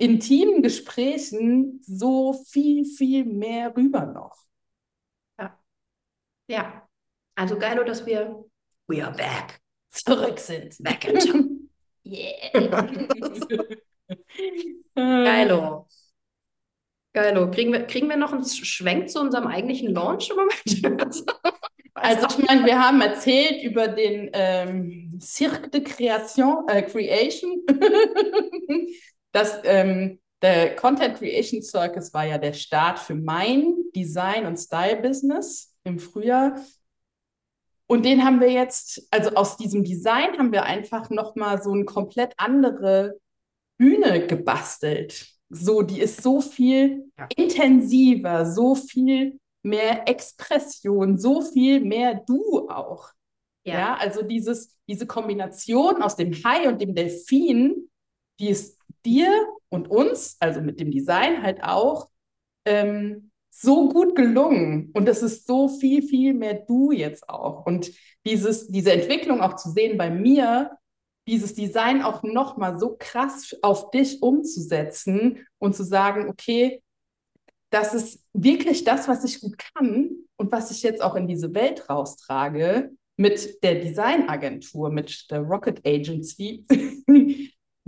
intimen 0.00 0.62
Gesprächen 0.62 1.80
so 1.82 2.32
viel, 2.32 2.84
viel 2.86 3.24
mehr 3.24 3.76
rüber 3.76 4.06
noch. 4.06 4.36
Ja. 5.38 5.58
Ja. 6.48 6.88
Also 7.34 7.58
geil, 7.58 7.84
dass 7.84 8.06
wir 8.06 8.44
we 8.88 9.04
are 9.04 9.14
back 9.14 9.60
zurück 9.88 10.38
sind. 10.38 10.76
Back 10.82 11.04
in 11.06 11.18
time. 11.18 11.56
Yeah. 12.02 12.50
Geilo. 14.96 15.86
Geilo. 17.12 17.50
Kriegen 17.50 17.72
wir, 17.74 17.86
kriegen 17.86 18.08
wir 18.08 18.16
noch 18.16 18.32
einen 18.32 18.42
Schwenk 18.42 19.10
zu 19.10 19.20
unserem 19.20 19.46
eigentlichen 19.46 19.94
Launch 19.94 20.30
im 20.30 20.36
Moment? 20.36 21.26
also 21.94 22.26
ich 22.26 22.46
meine, 22.46 22.64
wir 22.64 22.82
haben 22.82 23.02
erzählt 23.02 23.62
über 23.62 23.86
den 23.86 24.30
ähm, 24.32 25.18
Cirque 25.20 25.68
de 25.68 25.82
Création, 25.82 26.66
äh, 26.68 26.80
Creation. 26.82 27.66
das, 29.32 29.60
ähm, 29.64 30.20
der 30.42 30.74
Content 30.76 31.18
Creation 31.18 31.62
Circus 31.62 32.12
war 32.14 32.24
ja 32.24 32.38
der 32.38 32.52
Start 32.52 32.98
für 32.98 33.14
mein 33.14 33.74
Design- 33.94 34.46
und 34.46 34.56
Style-Business 34.56 35.74
im 35.84 35.98
Frühjahr. 35.98 36.58
Und 37.86 38.04
den 38.04 38.24
haben 38.24 38.40
wir 38.40 38.50
jetzt, 38.50 39.06
also 39.10 39.30
aus 39.30 39.56
diesem 39.56 39.84
Design 39.84 40.38
haben 40.38 40.52
wir 40.52 40.62
einfach 40.62 41.10
nochmal 41.10 41.60
so 41.60 41.72
eine 41.72 41.84
komplett 41.84 42.32
andere 42.36 43.18
Bühne 43.78 44.26
gebastelt. 44.26 45.26
So, 45.48 45.82
die 45.82 46.00
ist 46.00 46.22
so 46.22 46.40
viel 46.40 47.10
ja. 47.18 47.28
intensiver, 47.36 48.46
so 48.46 48.76
viel 48.76 49.40
mehr 49.62 50.08
Expression, 50.08 51.18
so 51.18 51.42
viel 51.42 51.80
mehr 51.80 52.22
du 52.26 52.68
auch. 52.70 53.10
Ja, 53.64 53.74
ja 53.74 53.96
also 53.96 54.22
dieses, 54.22 54.76
diese 54.88 55.06
Kombination 55.06 56.02
aus 56.02 56.16
dem 56.16 56.32
Hai 56.44 56.68
und 56.68 56.80
dem 56.80 56.94
Delfin, 56.94 57.90
die 58.38 58.50
ist 58.50 58.79
dir 59.04 59.30
und 59.68 59.90
uns, 59.90 60.36
also 60.40 60.60
mit 60.60 60.80
dem 60.80 60.90
Design 60.90 61.42
halt 61.42 61.62
auch, 61.62 62.08
ähm, 62.64 63.30
so 63.50 63.88
gut 63.88 64.16
gelungen 64.16 64.90
und 64.94 65.08
es 65.08 65.22
ist 65.22 65.46
so 65.46 65.68
viel, 65.68 66.02
viel 66.02 66.34
mehr 66.34 66.54
du 66.54 66.92
jetzt 66.92 67.28
auch. 67.28 67.66
Und 67.66 67.92
dieses, 68.24 68.68
diese 68.68 68.92
Entwicklung 68.92 69.40
auch 69.40 69.56
zu 69.56 69.70
sehen 69.70 69.98
bei 69.98 70.08
mir, 70.08 70.78
dieses 71.26 71.54
Design 71.54 72.02
auch 72.02 72.22
nochmal 72.22 72.78
so 72.78 72.96
krass 72.98 73.54
auf 73.62 73.90
dich 73.90 74.22
umzusetzen 74.22 75.46
und 75.58 75.76
zu 75.76 75.84
sagen, 75.84 76.28
okay, 76.28 76.82
das 77.70 77.94
ist 77.94 78.24
wirklich 78.32 78.84
das, 78.84 79.08
was 79.08 79.24
ich 79.24 79.40
gut 79.40 79.56
kann 79.58 80.10
und 80.36 80.50
was 80.50 80.70
ich 80.70 80.82
jetzt 80.82 81.02
auch 81.02 81.14
in 81.14 81.28
diese 81.28 81.54
Welt 81.54 81.88
raustrage 81.88 82.90
mit 83.16 83.62
der 83.62 83.76
Designagentur, 83.76 84.90
mit 84.90 85.30
der 85.30 85.40
Rocket 85.40 85.86
Agency, 85.86 86.64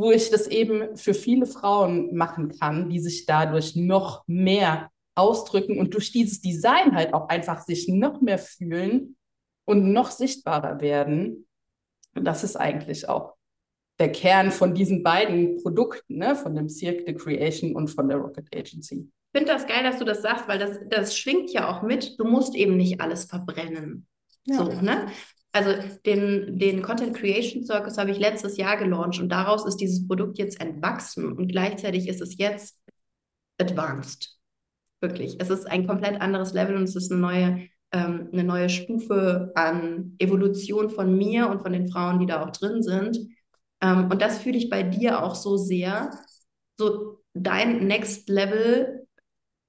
wo 0.02 0.10
ich 0.10 0.30
das 0.30 0.48
eben 0.48 0.96
für 0.96 1.14
viele 1.14 1.46
Frauen 1.46 2.14
machen 2.14 2.50
kann, 2.58 2.90
die 2.90 2.98
sich 2.98 3.24
dadurch 3.24 3.76
noch 3.76 4.24
mehr 4.26 4.90
ausdrücken 5.14 5.78
und 5.78 5.94
durch 5.94 6.10
dieses 6.10 6.40
Design 6.40 6.96
halt 6.96 7.14
auch 7.14 7.28
einfach 7.28 7.60
sich 7.60 7.86
noch 7.88 8.20
mehr 8.20 8.38
fühlen 8.38 9.16
und 9.64 9.92
noch 9.92 10.10
sichtbarer 10.10 10.80
werden. 10.80 11.46
Und 12.16 12.24
das 12.24 12.42
ist 12.42 12.56
eigentlich 12.56 13.08
auch 13.08 13.36
der 14.00 14.10
Kern 14.10 14.50
von 14.50 14.74
diesen 14.74 15.04
beiden 15.04 15.62
Produkten, 15.62 16.16
ne? 16.16 16.34
von 16.34 16.56
dem 16.56 16.68
Cirque 16.68 17.04
de 17.04 17.14
Creation 17.14 17.76
und 17.76 17.88
von 17.88 18.08
der 18.08 18.18
Rocket 18.18 18.48
Agency. 18.54 19.08
Ich 19.32 19.38
finde 19.38 19.52
das 19.52 19.68
geil, 19.68 19.84
dass 19.84 19.98
du 19.98 20.04
das 20.04 20.20
sagst, 20.20 20.48
weil 20.48 20.58
das, 20.58 20.80
das 20.88 21.16
schwingt 21.16 21.52
ja 21.52 21.70
auch 21.70 21.82
mit. 21.82 22.18
Du 22.18 22.24
musst 22.24 22.56
eben 22.56 22.76
nicht 22.76 23.00
alles 23.00 23.24
verbrennen. 23.26 24.06
Ja. 24.46 24.56
So, 24.56 24.64
ne? 24.64 25.06
Also 25.52 25.74
den, 26.06 26.58
den 26.58 26.82
Content 26.82 27.14
Creation 27.14 27.64
Circus 27.64 27.98
habe 27.98 28.10
ich 28.10 28.18
letztes 28.18 28.56
Jahr 28.56 28.78
gelauncht 28.78 29.20
und 29.20 29.28
daraus 29.28 29.66
ist 29.66 29.76
dieses 29.76 30.06
Produkt 30.06 30.38
jetzt 30.38 30.60
entwachsen 30.60 31.32
und 31.32 31.48
gleichzeitig 31.48 32.08
ist 32.08 32.22
es 32.22 32.38
jetzt 32.38 32.78
advanced. 33.60 34.38
Wirklich. 35.00 35.36
Es 35.40 35.50
ist 35.50 35.66
ein 35.66 35.86
komplett 35.86 36.20
anderes 36.20 36.52
Level 36.54 36.76
und 36.76 36.84
es 36.84 36.96
ist 36.96 37.12
eine 37.12 37.20
neue, 37.20 37.68
ähm, 37.92 38.28
eine 38.32 38.44
neue 38.44 38.70
Stufe 38.70 39.52
an 39.54 40.14
Evolution 40.18 40.90
von 40.90 41.16
mir 41.18 41.50
und 41.50 41.60
von 41.60 41.72
den 41.72 41.88
Frauen, 41.88 42.18
die 42.18 42.26
da 42.26 42.42
auch 42.42 42.50
drin 42.50 42.82
sind. 42.82 43.18
Ähm, 43.82 44.08
und 44.10 44.22
das 44.22 44.38
fühle 44.38 44.56
ich 44.56 44.70
bei 44.70 44.82
dir 44.82 45.22
auch 45.22 45.34
so 45.34 45.56
sehr. 45.56 46.10
So 46.78 47.20
dein 47.34 47.86
Next 47.86 48.28
Level 48.28 49.01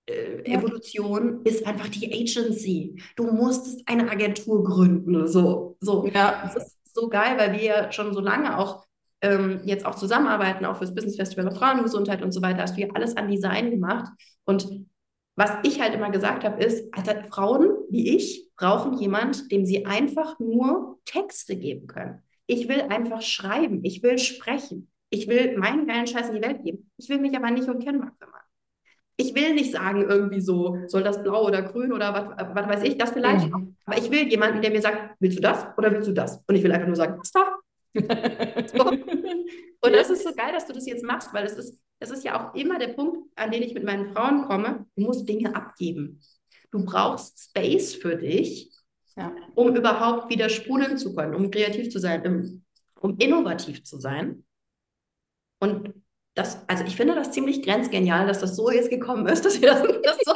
äh, 0.06 0.44
Evolution 0.44 1.42
ist 1.44 1.66
einfach 1.66 1.88
die 1.88 2.14
Agency. 2.14 3.02
Du 3.16 3.26
musst 3.32 3.82
eine 3.88 4.10
Agentur 4.10 4.64
gründen. 4.64 5.28
So, 5.28 5.78
so. 5.80 6.06
Ja. 6.08 6.52
Das 6.54 6.68
ist 6.68 6.78
so 6.94 7.10
geil, 7.10 7.38
weil 7.38 7.54
wir 7.54 7.64
ja 7.64 7.92
schon 7.92 8.14
so 8.14 8.20
lange 8.20 8.58
auch 8.58 8.86
ähm, 9.22 9.62
jetzt 9.64 9.86
auch 9.86 9.96
zusammenarbeiten, 9.96 10.66
auch 10.66 10.78
fürs 10.78 10.94
Business 10.94 11.16
Festival 11.16 11.50
Frauengesundheit 11.56 12.22
und 12.22 12.34
so 12.34 12.42
weiter, 12.42 12.62
hast 12.62 12.76
du 12.76 12.82
ja 12.82 12.90
alles 12.94 13.16
an 13.16 13.30
Design 13.30 13.72
gemacht. 13.72 14.12
Und 14.44 14.86
was 15.36 15.52
ich 15.64 15.82
halt 15.82 15.96
immer 15.96 16.12
gesagt 16.12 16.44
habe, 16.44 16.62
ist, 16.64 16.94
also 16.94 17.12
Frauen 17.30 17.70
wie 17.90 18.16
ich 18.16 18.50
brauchen 18.56 19.00
jemand, 19.00 19.52
dem 19.52 19.66
sie 19.66 19.86
einfach 19.86 20.40
nur 20.40 21.00
Texte 21.06 21.56
geben 21.56 21.88
können. 21.88 22.22
Ich 22.46 22.68
will 22.68 22.82
einfach 22.82 23.22
schreiben, 23.22 23.84
ich 23.84 24.04
will 24.04 24.18
sprechen, 24.20 24.92
ich 25.10 25.28
will 25.28 25.58
meinen 25.58 25.88
geilen 25.88 26.08
Scheiß 26.08 26.30
in 26.30 26.36
die 26.36 26.42
Welt 26.42 26.64
geben. 26.64 26.92
Ich 26.98 27.10
will 27.10 27.20
mich 27.20 27.36
aber 27.36 27.50
nicht 27.50 27.68
um 27.68 27.80
Canva 27.80 28.12
kümmern. 28.20 28.43
Ich 29.16 29.36
will 29.36 29.54
nicht 29.54 29.72
sagen, 29.72 30.02
irgendwie 30.10 30.42
so, 30.42 30.78
soll 30.88 31.04
das 31.04 31.22
blau 31.22 31.46
oder 31.46 31.62
grün 31.62 31.94
oder 31.94 32.14
was, 32.14 32.56
was 32.56 32.68
weiß 32.68 32.84
ich, 32.84 32.98
das 32.98 33.12
vielleicht. 33.12 33.48
Mhm. 33.48 33.76
Aber 33.86 33.98
ich 33.98 34.10
will 34.10 34.28
jemanden, 34.28 34.62
der 34.62 34.72
mir 34.72 34.82
sagt, 34.82 35.16
willst 35.20 35.38
du 35.38 35.42
das 35.42 35.68
oder 35.78 35.92
willst 35.92 36.08
du 36.08 36.14
das? 36.14 36.44
Und 36.48 36.56
ich 36.56 36.64
will 36.64 36.72
einfach 36.72 36.88
nur 36.88 36.96
sagen, 36.96 37.22
da? 37.34 37.60
so. 38.74 38.86
Und 38.86 39.94
das 39.94 40.10
ist 40.10 40.24
so 40.24 40.34
geil, 40.34 40.52
dass 40.54 40.66
du 40.66 40.74
das 40.74 40.88
jetzt 40.88 41.04
machst, 41.04 41.34
weil 41.34 41.46
es 41.46 41.54
ist, 41.54 41.80
das 42.00 42.10
ist 42.10 42.24
ja 42.24 42.40
auch 42.40 42.56
immer 42.56 42.80
der 42.80 42.90
Punkt, 42.90 43.30
an 43.36 43.52
den 43.52 43.62
ich 43.62 43.74
mit 43.74 43.84
meinen 43.84 44.14
Frauen 44.14 44.46
komme. 44.46 44.86
Du 44.96 45.04
musst 45.04 45.28
Dinge 45.28 45.56
abgeben. 45.56 46.20
Du 46.72 46.84
brauchst 46.84 47.50
Space 47.50 47.94
für 47.94 48.16
dich, 48.16 48.72
ja. 49.16 49.36
um 49.54 49.76
überhaupt 49.76 50.30
wieder 50.30 50.50
sprudeln 50.50 50.98
zu 50.98 51.14
können, 51.14 51.36
um 51.36 51.52
kreativ 51.52 51.92
zu 51.92 52.00
sein, 52.00 52.26
um, 52.26 52.64
um 53.00 53.18
innovativ 53.18 53.84
zu 53.84 54.00
sein. 54.00 54.44
Und 55.60 55.94
das, 56.36 56.68
also 56.68 56.84
ich 56.86 56.96
finde 56.96 57.16
das 57.16 57.32
ziemlich 57.32 57.64
grenzgenial, 57.64 58.28
dass 58.28 58.40
das 58.40 58.56
so 58.56 58.72
jetzt 58.72 58.90
gekommen 58.90 59.28
ist, 59.28 59.46
dass 59.46 59.62
wir 59.62 59.74
das, 59.74 60.02
das 60.02 60.18
so, 60.26 60.34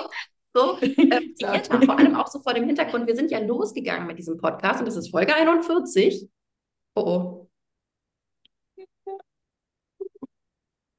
so 0.53 0.77
äh, 0.81 1.33
haben. 1.43 1.85
Vor 1.85 1.97
allem 1.97 2.15
auch 2.15 2.27
so 2.27 2.39
vor 2.39 2.53
dem 2.53 2.65
Hintergrund, 2.65 3.07
wir 3.07 3.15
sind 3.15 3.31
ja 3.31 3.39
losgegangen 3.39 4.07
mit 4.07 4.17
diesem 4.19 4.37
Podcast 4.37 4.79
und 4.79 4.85
das 4.85 4.95
ist 4.95 5.09
Folge 5.09 5.33
41. 5.35 6.29
Oh 6.95 7.01
oh. 7.01 7.49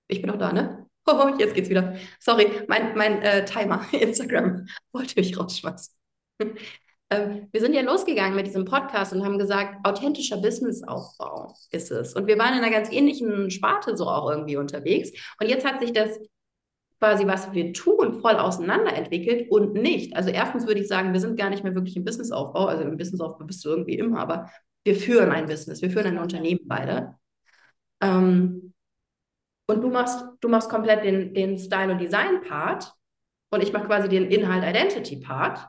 Ich 0.08 0.20
bin 0.22 0.30
noch 0.30 0.38
da, 0.38 0.52
ne? 0.52 0.86
Oh, 1.10 1.34
jetzt 1.38 1.54
geht's 1.54 1.70
wieder. 1.70 1.96
Sorry, 2.20 2.64
mein, 2.68 2.94
mein 2.94 3.22
äh, 3.22 3.42
Timer, 3.46 3.82
Instagram, 3.92 4.66
wollte 4.92 5.18
mich 5.18 5.38
rausschmeißen. 5.38 5.94
Ähm, 7.10 7.48
wir 7.52 7.60
sind 7.60 7.74
ja 7.74 7.82
losgegangen 7.82 8.36
mit 8.36 8.46
diesem 8.46 8.64
Podcast 8.64 9.12
und 9.12 9.24
haben 9.24 9.38
gesagt, 9.38 9.86
authentischer 9.86 10.36
Businessaufbau 10.38 11.54
ist 11.70 11.90
es. 11.90 12.14
Und 12.14 12.26
wir 12.26 12.38
waren 12.38 12.56
in 12.56 12.62
einer 12.62 12.70
ganz 12.70 12.92
ähnlichen 12.92 13.50
Sparte 13.50 13.96
so 13.96 14.06
auch 14.06 14.30
irgendwie 14.30 14.56
unterwegs. 14.56 15.10
Und 15.40 15.48
jetzt 15.48 15.66
hat 15.66 15.80
sich 15.80 15.92
das 15.92 16.18
quasi, 16.98 17.26
was 17.26 17.52
wir 17.52 17.72
tun, 17.72 18.20
voll 18.20 18.34
auseinanderentwickelt 18.34 19.50
und 19.50 19.74
nicht. 19.74 20.16
Also 20.16 20.30
erstens 20.30 20.66
würde 20.66 20.80
ich 20.80 20.88
sagen, 20.88 21.12
wir 21.12 21.20
sind 21.20 21.38
gar 21.38 21.48
nicht 21.48 21.64
mehr 21.64 21.74
wirklich 21.74 21.96
im 21.96 22.04
Businessaufbau. 22.04 22.66
Also 22.66 22.82
im 22.84 22.96
Businessaufbau 22.96 23.44
bist 23.44 23.64
du 23.64 23.70
irgendwie 23.70 23.98
immer, 23.98 24.18
aber 24.18 24.50
wir 24.84 24.96
führen 24.96 25.30
ein 25.30 25.46
Business, 25.46 25.80
wir 25.80 25.90
führen 25.90 26.06
ein 26.06 26.18
Unternehmen 26.18 26.60
beide. 26.64 27.14
Ähm, 28.02 28.74
und 29.66 29.82
du 29.82 29.90
machst, 29.90 30.24
du 30.40 30.48
machst 30.48 30.70
komplett 30.70 31.04
den, 31.04 31.34
den 31.34 31.58
Style- 31.58 31.92
und 31.92 32.00
Design-Part 32.00 32.92
und 33.50 33.62
ich 33.62 33.72
mache 33.72 33.86
quasi 33.86 34.08
den 34.08 34.30
Inhalt-Identity-Part. 34.30 35.68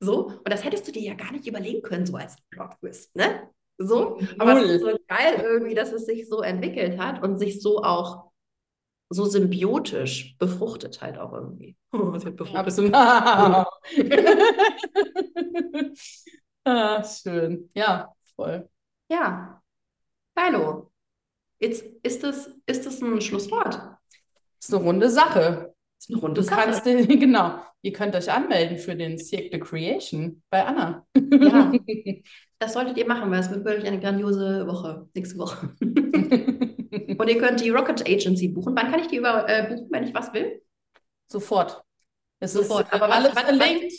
So, 0.00 0.28
und 0.28 0.48
das 0.48 0.64
hättest 0.64 0.88
du 0.88 0.92
dir 0.92 1.02
ja 1.02 1.14
gar 1.14 1.30
nicht 1.30 1.46
überlegen 1.46 1.82
können, 1.82 2.06
so 2.06 2.16
als 2.16 2.36
Plot-Twist, 2.50 3.14
ne? 3.16 3.50
So, 3.76 4.18
aber 4.38 4.62
es 4.62 4.70
ist 4.70 4.80
so 4.80 4.98
geil 5.08 5.40
irgendwie, 5.42 5.74
dass 5.74 5.92
es 5.92 6.06
sich 6.06 6.28
so 6.28 6.42
entwickelt 6.42 6.98
hat 6.98 7.22
und 7.22 7.38
sich 7.38 7.62
so 7.62 7.82
auch 7.82 8.30
so 9.10 9.24
symbiotisch 9.24 10.36
befruchtet 10.38 11.02
halt 11.02 11.18
auch 11.18 11.32
irgendwie. 11.32 11.76
Oh, 11.92 12.16
Absolut. 12.54 12.94
ah, 12.94 13.66
schön. 17.02 17.68
Ja, 17.74 18.14
voll. 18.36 18.68
Ja. 19.10 19.60
Hallo. 20.38 20.92
Jetzt 21.58 21.84
ist 22.04 22.22
das, 22.22 22.48
ist 22.66 22.86
das 22.86 23.02
ein 23.02 23.20
Schlusswort. 23.20 23.74
Das 23.74 23.98
ist 24.68 24.72
eine 24.72 24.84
runde 24.84 25.10
Sache. 25.10 25.74
Das 26.00 26.08
ist 26.08 26.14
eine 26.14 26.22
runde 26.22 26.40
du. 26.40 26.46
Kannst, 26.46 26.84
genau. 27.20 27.60
Ihr 27.82 27.92
könnt 27.92 28.16
euch 28.16 28.32
anmelden 28.32 28.78
für 28.78 28.96
den 28.96 29.18
Cirque 29.18 29.50
de 29.50 29.60
Creation 29.60 30.42
bei 30.48 30.64
Anna. 30.64 31.06
Ja, 31.14 31.70
das 32.58 32.72
solltet 32.72 32.96
ihr 32.96 33.06
machen, 33.06 33.30
weil 33.30 33.40
es 33.40 33.50
wird 33.50 33.66
wirklich 33.66 33.86
eine 33.86 34.00
grandiose 34.00 34.66
Woche, 34.66 35.06
nächste 35.14 35.36
Woche. 35.36 35.74
Und 35.80 37.28
ihr 37.28 37.38
könnt 37.38 37.60
die 37.60 37.68
Rocket 37.68 38.08
Agency 38.08 38.48
buchen. 38.48 38.74
Wann 38.74 38.90
kann 38.90 39.00
ich 39.00 39.08
die 39.08 39.16
über, 39.16 39.46
äh, 39.46 39.68
buchen, 39.68 39.88
wenn 39.90 40.04
ich 40.04 40.14
was 40.14 40.32
will? 40.32 40.62
Sofort. 41.26 41.82
Es 42.38 42.54
Sofort. 42.54 42.86
ist 42.86 42.94
aber 42.94 43.12
alles 43.12 43.32
verlinkt. 43.32 43.92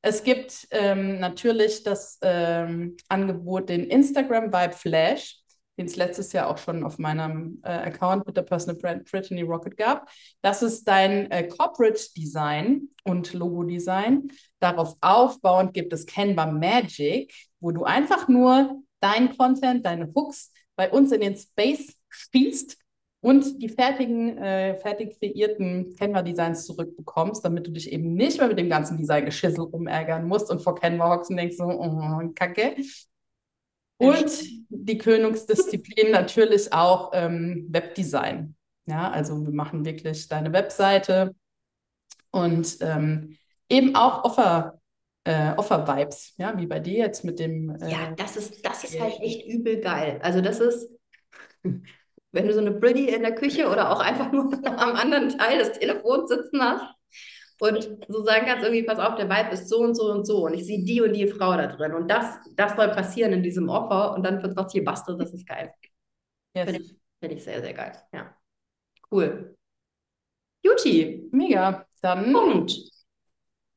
Es 0.00 0.22
gibt 0.22 0.68
ähm, 0.70 1.18
natürlich 1.18 1.82
das 1.82 2.18
ähm, 2.22 2.96
Angebot, 3.08 3.68
den 3.68 3.84
Instagram 3.84 4.52
Vibe 4.52 4.74
Flash 4.74 5.41
den 5.78 5.86
es 5.86 5.96
letztes 5.96 6.32
Jahr 6.32 6.48
auch 6.48 6.58
schon 6.58 6.84
auf 6.84 6.98
meinem 6.98 7.60
äh, 7.62 7.70
Account 7.70 8.26
mit 8.26 8.36
der 8.36 8.42
Personal 8.42 8.80
Brand 8.80 9.10
Brittany 9.10 9.42
Rocket 9.42 9.76
gab. 9.76 10.10
Das 10.42 10.62
ist 10.62 10.86
dein 10.86 11.30
äh, 11.30 11.48
Corporate 11.48 12.00
Design 12.16 12.88
und 13.04 13.32
Logo 13.32 13.62
Design. 13.62 14.28
Darauf 14.60 14.96
aufbauend 15.00 15.72
gibt 15.72 15.92
es 15.92 16.06
Canva 16.06 16.46
Magic, 16.46 17.32
wo 17.60 17.70
du 17.70 17.84
einfach 17.84 18.28
nur 18.28 18.82
dein 19.00 19.36
Content, 19.36 19.84
deine 19.86 20.12
Hooks 20.14 20.52
bei 20.76 20.90
uns 20.90 21.12
in 21.12 21.20
den 21.20 21.36
Space 21.36 21.94
spielst 22.08 22.78
und 23.20 23.62
die 23.62 23.68
fertigen, 23.68 24.36
äh, 24.38 24.76
fertig 24.76 25.18
kreierten 25.18 25.94
Canva-Designs 25.96 26.66
zurückbekommst, 26.66 27.44
damit 27.44 27.66
du 27.66 27.70
dich 27.70 27.92
eben 27.92 28.14
nicht 28.14 28.38
mehr 28.38 28.48
mit 28.48 28.58
dem 28.58 28.68
ganzen 28.68 28.98
Design-Geschissel 28.98 29.60
rumärgern 29.60 30.26
musst 30.26 30.50
und 30.50 30.60
vor 30.60 30.74
Canva 30.74 31.14
hockst 31.14 31.30
und 31.30 31.36
denkst 31.36 31.56
so, 31.56 31.64
oh, 31.64 32.20
kacke, 32.34 32.74
und 34.02 34.42
die 34.68 34.98
Königsdisziplin 34.98 36.10
natürlich 36.10 36.72
auch 36.72 37.10
ähm, 37.14 37.66
Webdesign. 37.70 38.54
Ja, 38.86 39.10
also 39.10 39.44
wir 39.44 39.52
machen 39.52 39.84
wirklich 39.84 40.28
deine 40.28 40.52
Webseite 40.52 41.34
und 42.30 42.78
ähm, 42.80 43.36
eben 43.68 43.94
auch 43.94 44.24
Offer, 44.24 44.80
äh, 45.24 45.52
Offer-Vibes, 45.54 46.34
ja, 46.36 46.56
wie 46.58 46.66
bei 46.66 46.80
dir 46.80 46.98
jetzt 46.98 47.24
mit 47.24 47.38
dem. 47.38 47.70
Äh, 47.80 47.90
ja, 47.90 48.12
das 48.16 48.36
ist, 48.36 48.64
das 48.64 48.84
ist 48.84 49.00
halt 49.00 49.20
echt 49.20 49.46
übel 49.46 49.80
geil. 49.80 50.18
Also 50.22 50.40
das 50.40 50.58
ist, 50.58 50.90
wenn 51.62 52.46
du 52.46 52.52
so 52.52 52.60
eine 52.60 52.72
Briddy 52.72 53.08
in 53.08 53.22
der 53.22 53.34
Küche 53.34 53.68
oder 53.68 53.90
auch 53.92 54.00
einfach 54.00 54.32
nur 54.32 54.52
am 54.64 54.96
anderen 54.96 55.28
Teil 55.28 55.58
des 55.58 55.78
Telefons 55.78 56.28
sitzen 56.28 56.60
hast 56.60 56.84
und 57.62 58.06
so 58.08 58.24
sagen 58.24 58.46
kannst, 58.46 58.64
irgendwie, 58.64 58.82
pass 58.82 58.98
auf, 58.98 59.14
der 59.14 59.30
Vibe 59.30 59.52
ist 59.52 59.68
so 59.68 59.78
und 59.78 59.94
so 59.94 60.10
und 60.10 60.26
so 60.26 60.46
und 60.46 60.54
ich 60.54 60.66
sehe 60.66 60.84
die 60.84 61.00
und 61.00 61.12
die 61.12 61.28
Frau 61.28 61.56
da 61.56 61.68
drin 61.68 61.94
und 61.94 62.08
das, 62.08 62.38
das 62.56 62.74
soll 62.74 62.88
passieren 62.88 63.32
in 63.32 63.42
diesem 63.42 63.68
Offer 63.68 64.14
und 64.14 64.24
dann 64.24 64.42
wird 64.42 64.56
was 64.56 64.72
hier 64.72 64.84
basteln, 64.84 65.18
das 65.18 65.32
ist 65.32 65.46
geil. 65.46 65.72
Yes. 66.54 66.64
Finde 66.64 66.80
ich, 66.82 66.96
find 67.20 67.32
ich 67.34 67.44
sehr, 67.44 67.62
sehr 67.62 67.72
geil. 67.72 67.92
Ja. 68.12 68.36
Cool. 69.10 69.56
Juti. 70.62 71.28
Mega. 71.30 71.86
Dann. 72.00 72.32
Punkt. 72.32 72.72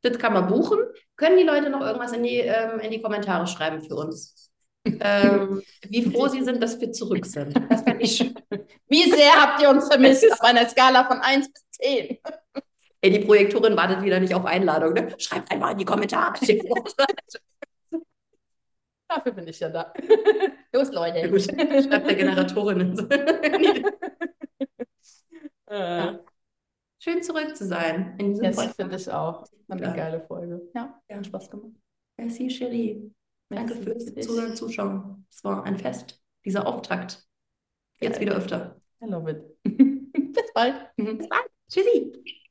Das 0.01 0.17
kann 0.17 0.33
man 0.33 0.47
buchen. 0.47 0.79
Können 1.15 1.37
die 1.37 1.43
Leute 1.43 1.69
noch 1.69 1.81
irgendwas 1.81 2.13
in 2.13 2.23
die, 2.23 2.39
ähm, 2.39 2.79
in 2.79 2.91
die 2.91 3.01
Kommentare 3.01 3.47
schreiben 3.47 3.81
für 3.81 3.95
uns? 3.95 4.51
ähm, 4.85 5.61
wie 5.89 6.03
froh 6.03 6.27
sie 6.27 6.43
sind, 6.43 6.61
dass 6.61 6.79
wir 6.79 6.91
zurück 6.91 7.25
sind. 7.25 7.55
Das 7.69 7.81
fände 7.83 8.03
ich 8.03 8.17
schön. 8.17 8.33
Wie 8.87 9.09
sehr 9.09 9.33
habt 9.33 9.61
ihr 9.61 9.69
uns 9.69 9.87
vermisst 9.87 10.31
auf 10.31 10.41
einer 10.41 10.69
Skala 10.69 11.05
von 11.05 11.19
1 11.19 11.51
bis 11.51 11.63
10? 11.71 12.19
Ey, 13.05 13.11
die 13.11 13.19
Projektorin 13.19 13.77
wartet 13.77 14.01
wieder 14.01 14.19
nicht 14.19 14.33
auf 14.33 14.45
Einladung. 14.45 14.93
Ne? 14.93 15.13
Schreibt 15.19 15.51
einmal 15.51 15.73
in 15.73 15.77
die 15.77 15.85
Kommentare. 15.85 16.33
Dafür 19.07 19.31
bin 19.31 19.47
ich 19.47 19.59
ja 19.59 19.69
da. 19.69 19.93
Los, 20.73 20.91
Leute. 20.91 21.19
Ja, 21.19 21.27
gut. 21.27 21.43
Schreibt 21.43 22.09
der 22.09 22.15
Generatorin. 22.15 22.97
ja. 25.69 26.19
Schön 26.97 27.21
zurück 27.21 27.55
zu 27.55 27.67
sein. 27.67 28.15
In 28.17 28.29
diesem 28.31 28.45
das 28.45 28.73
finde 28.75 28.95
ich 28.95 29.07
auch. 29.11 29.45
War 29.67 29.77
eine 29.77 29.85
ja. 29.85 29.93
geile 29.93 30.21
Folge. 30.21 30.67
Ja, 30.73 30.99
ja. 31.07 31.17
hat 31.17 31.27
Spaß 31.27 31.51
gemacht. 31.51 31.73
Merci, 32.17 32.47
Cherie. 32.47 33.13
Danke 33.49 33.75
fürs 33.75 34.15
Zuhören 34.15 34.49
und 34.49 34.57
Zuschauen. 34.57 35.27
Es 35.29 35.43
war 35.43 35.63
ein 35.63 35.77
Fest. 35.77 36.19
Dieser 36.43 36.65
Auftakt. 36.65 37.23
Jetzt 37.99 38.19
wieder 38.19 38.35
öfter. 38.35 38.81
I 38.99 39.05
love 39.05 39.29
it. 39.29 39.61
Bis 39.61 40.51
bald. 40.55 40.89
Bis 40.95 41.29
bald. 41.29 41.51
Tschüssi. 41.69 42.41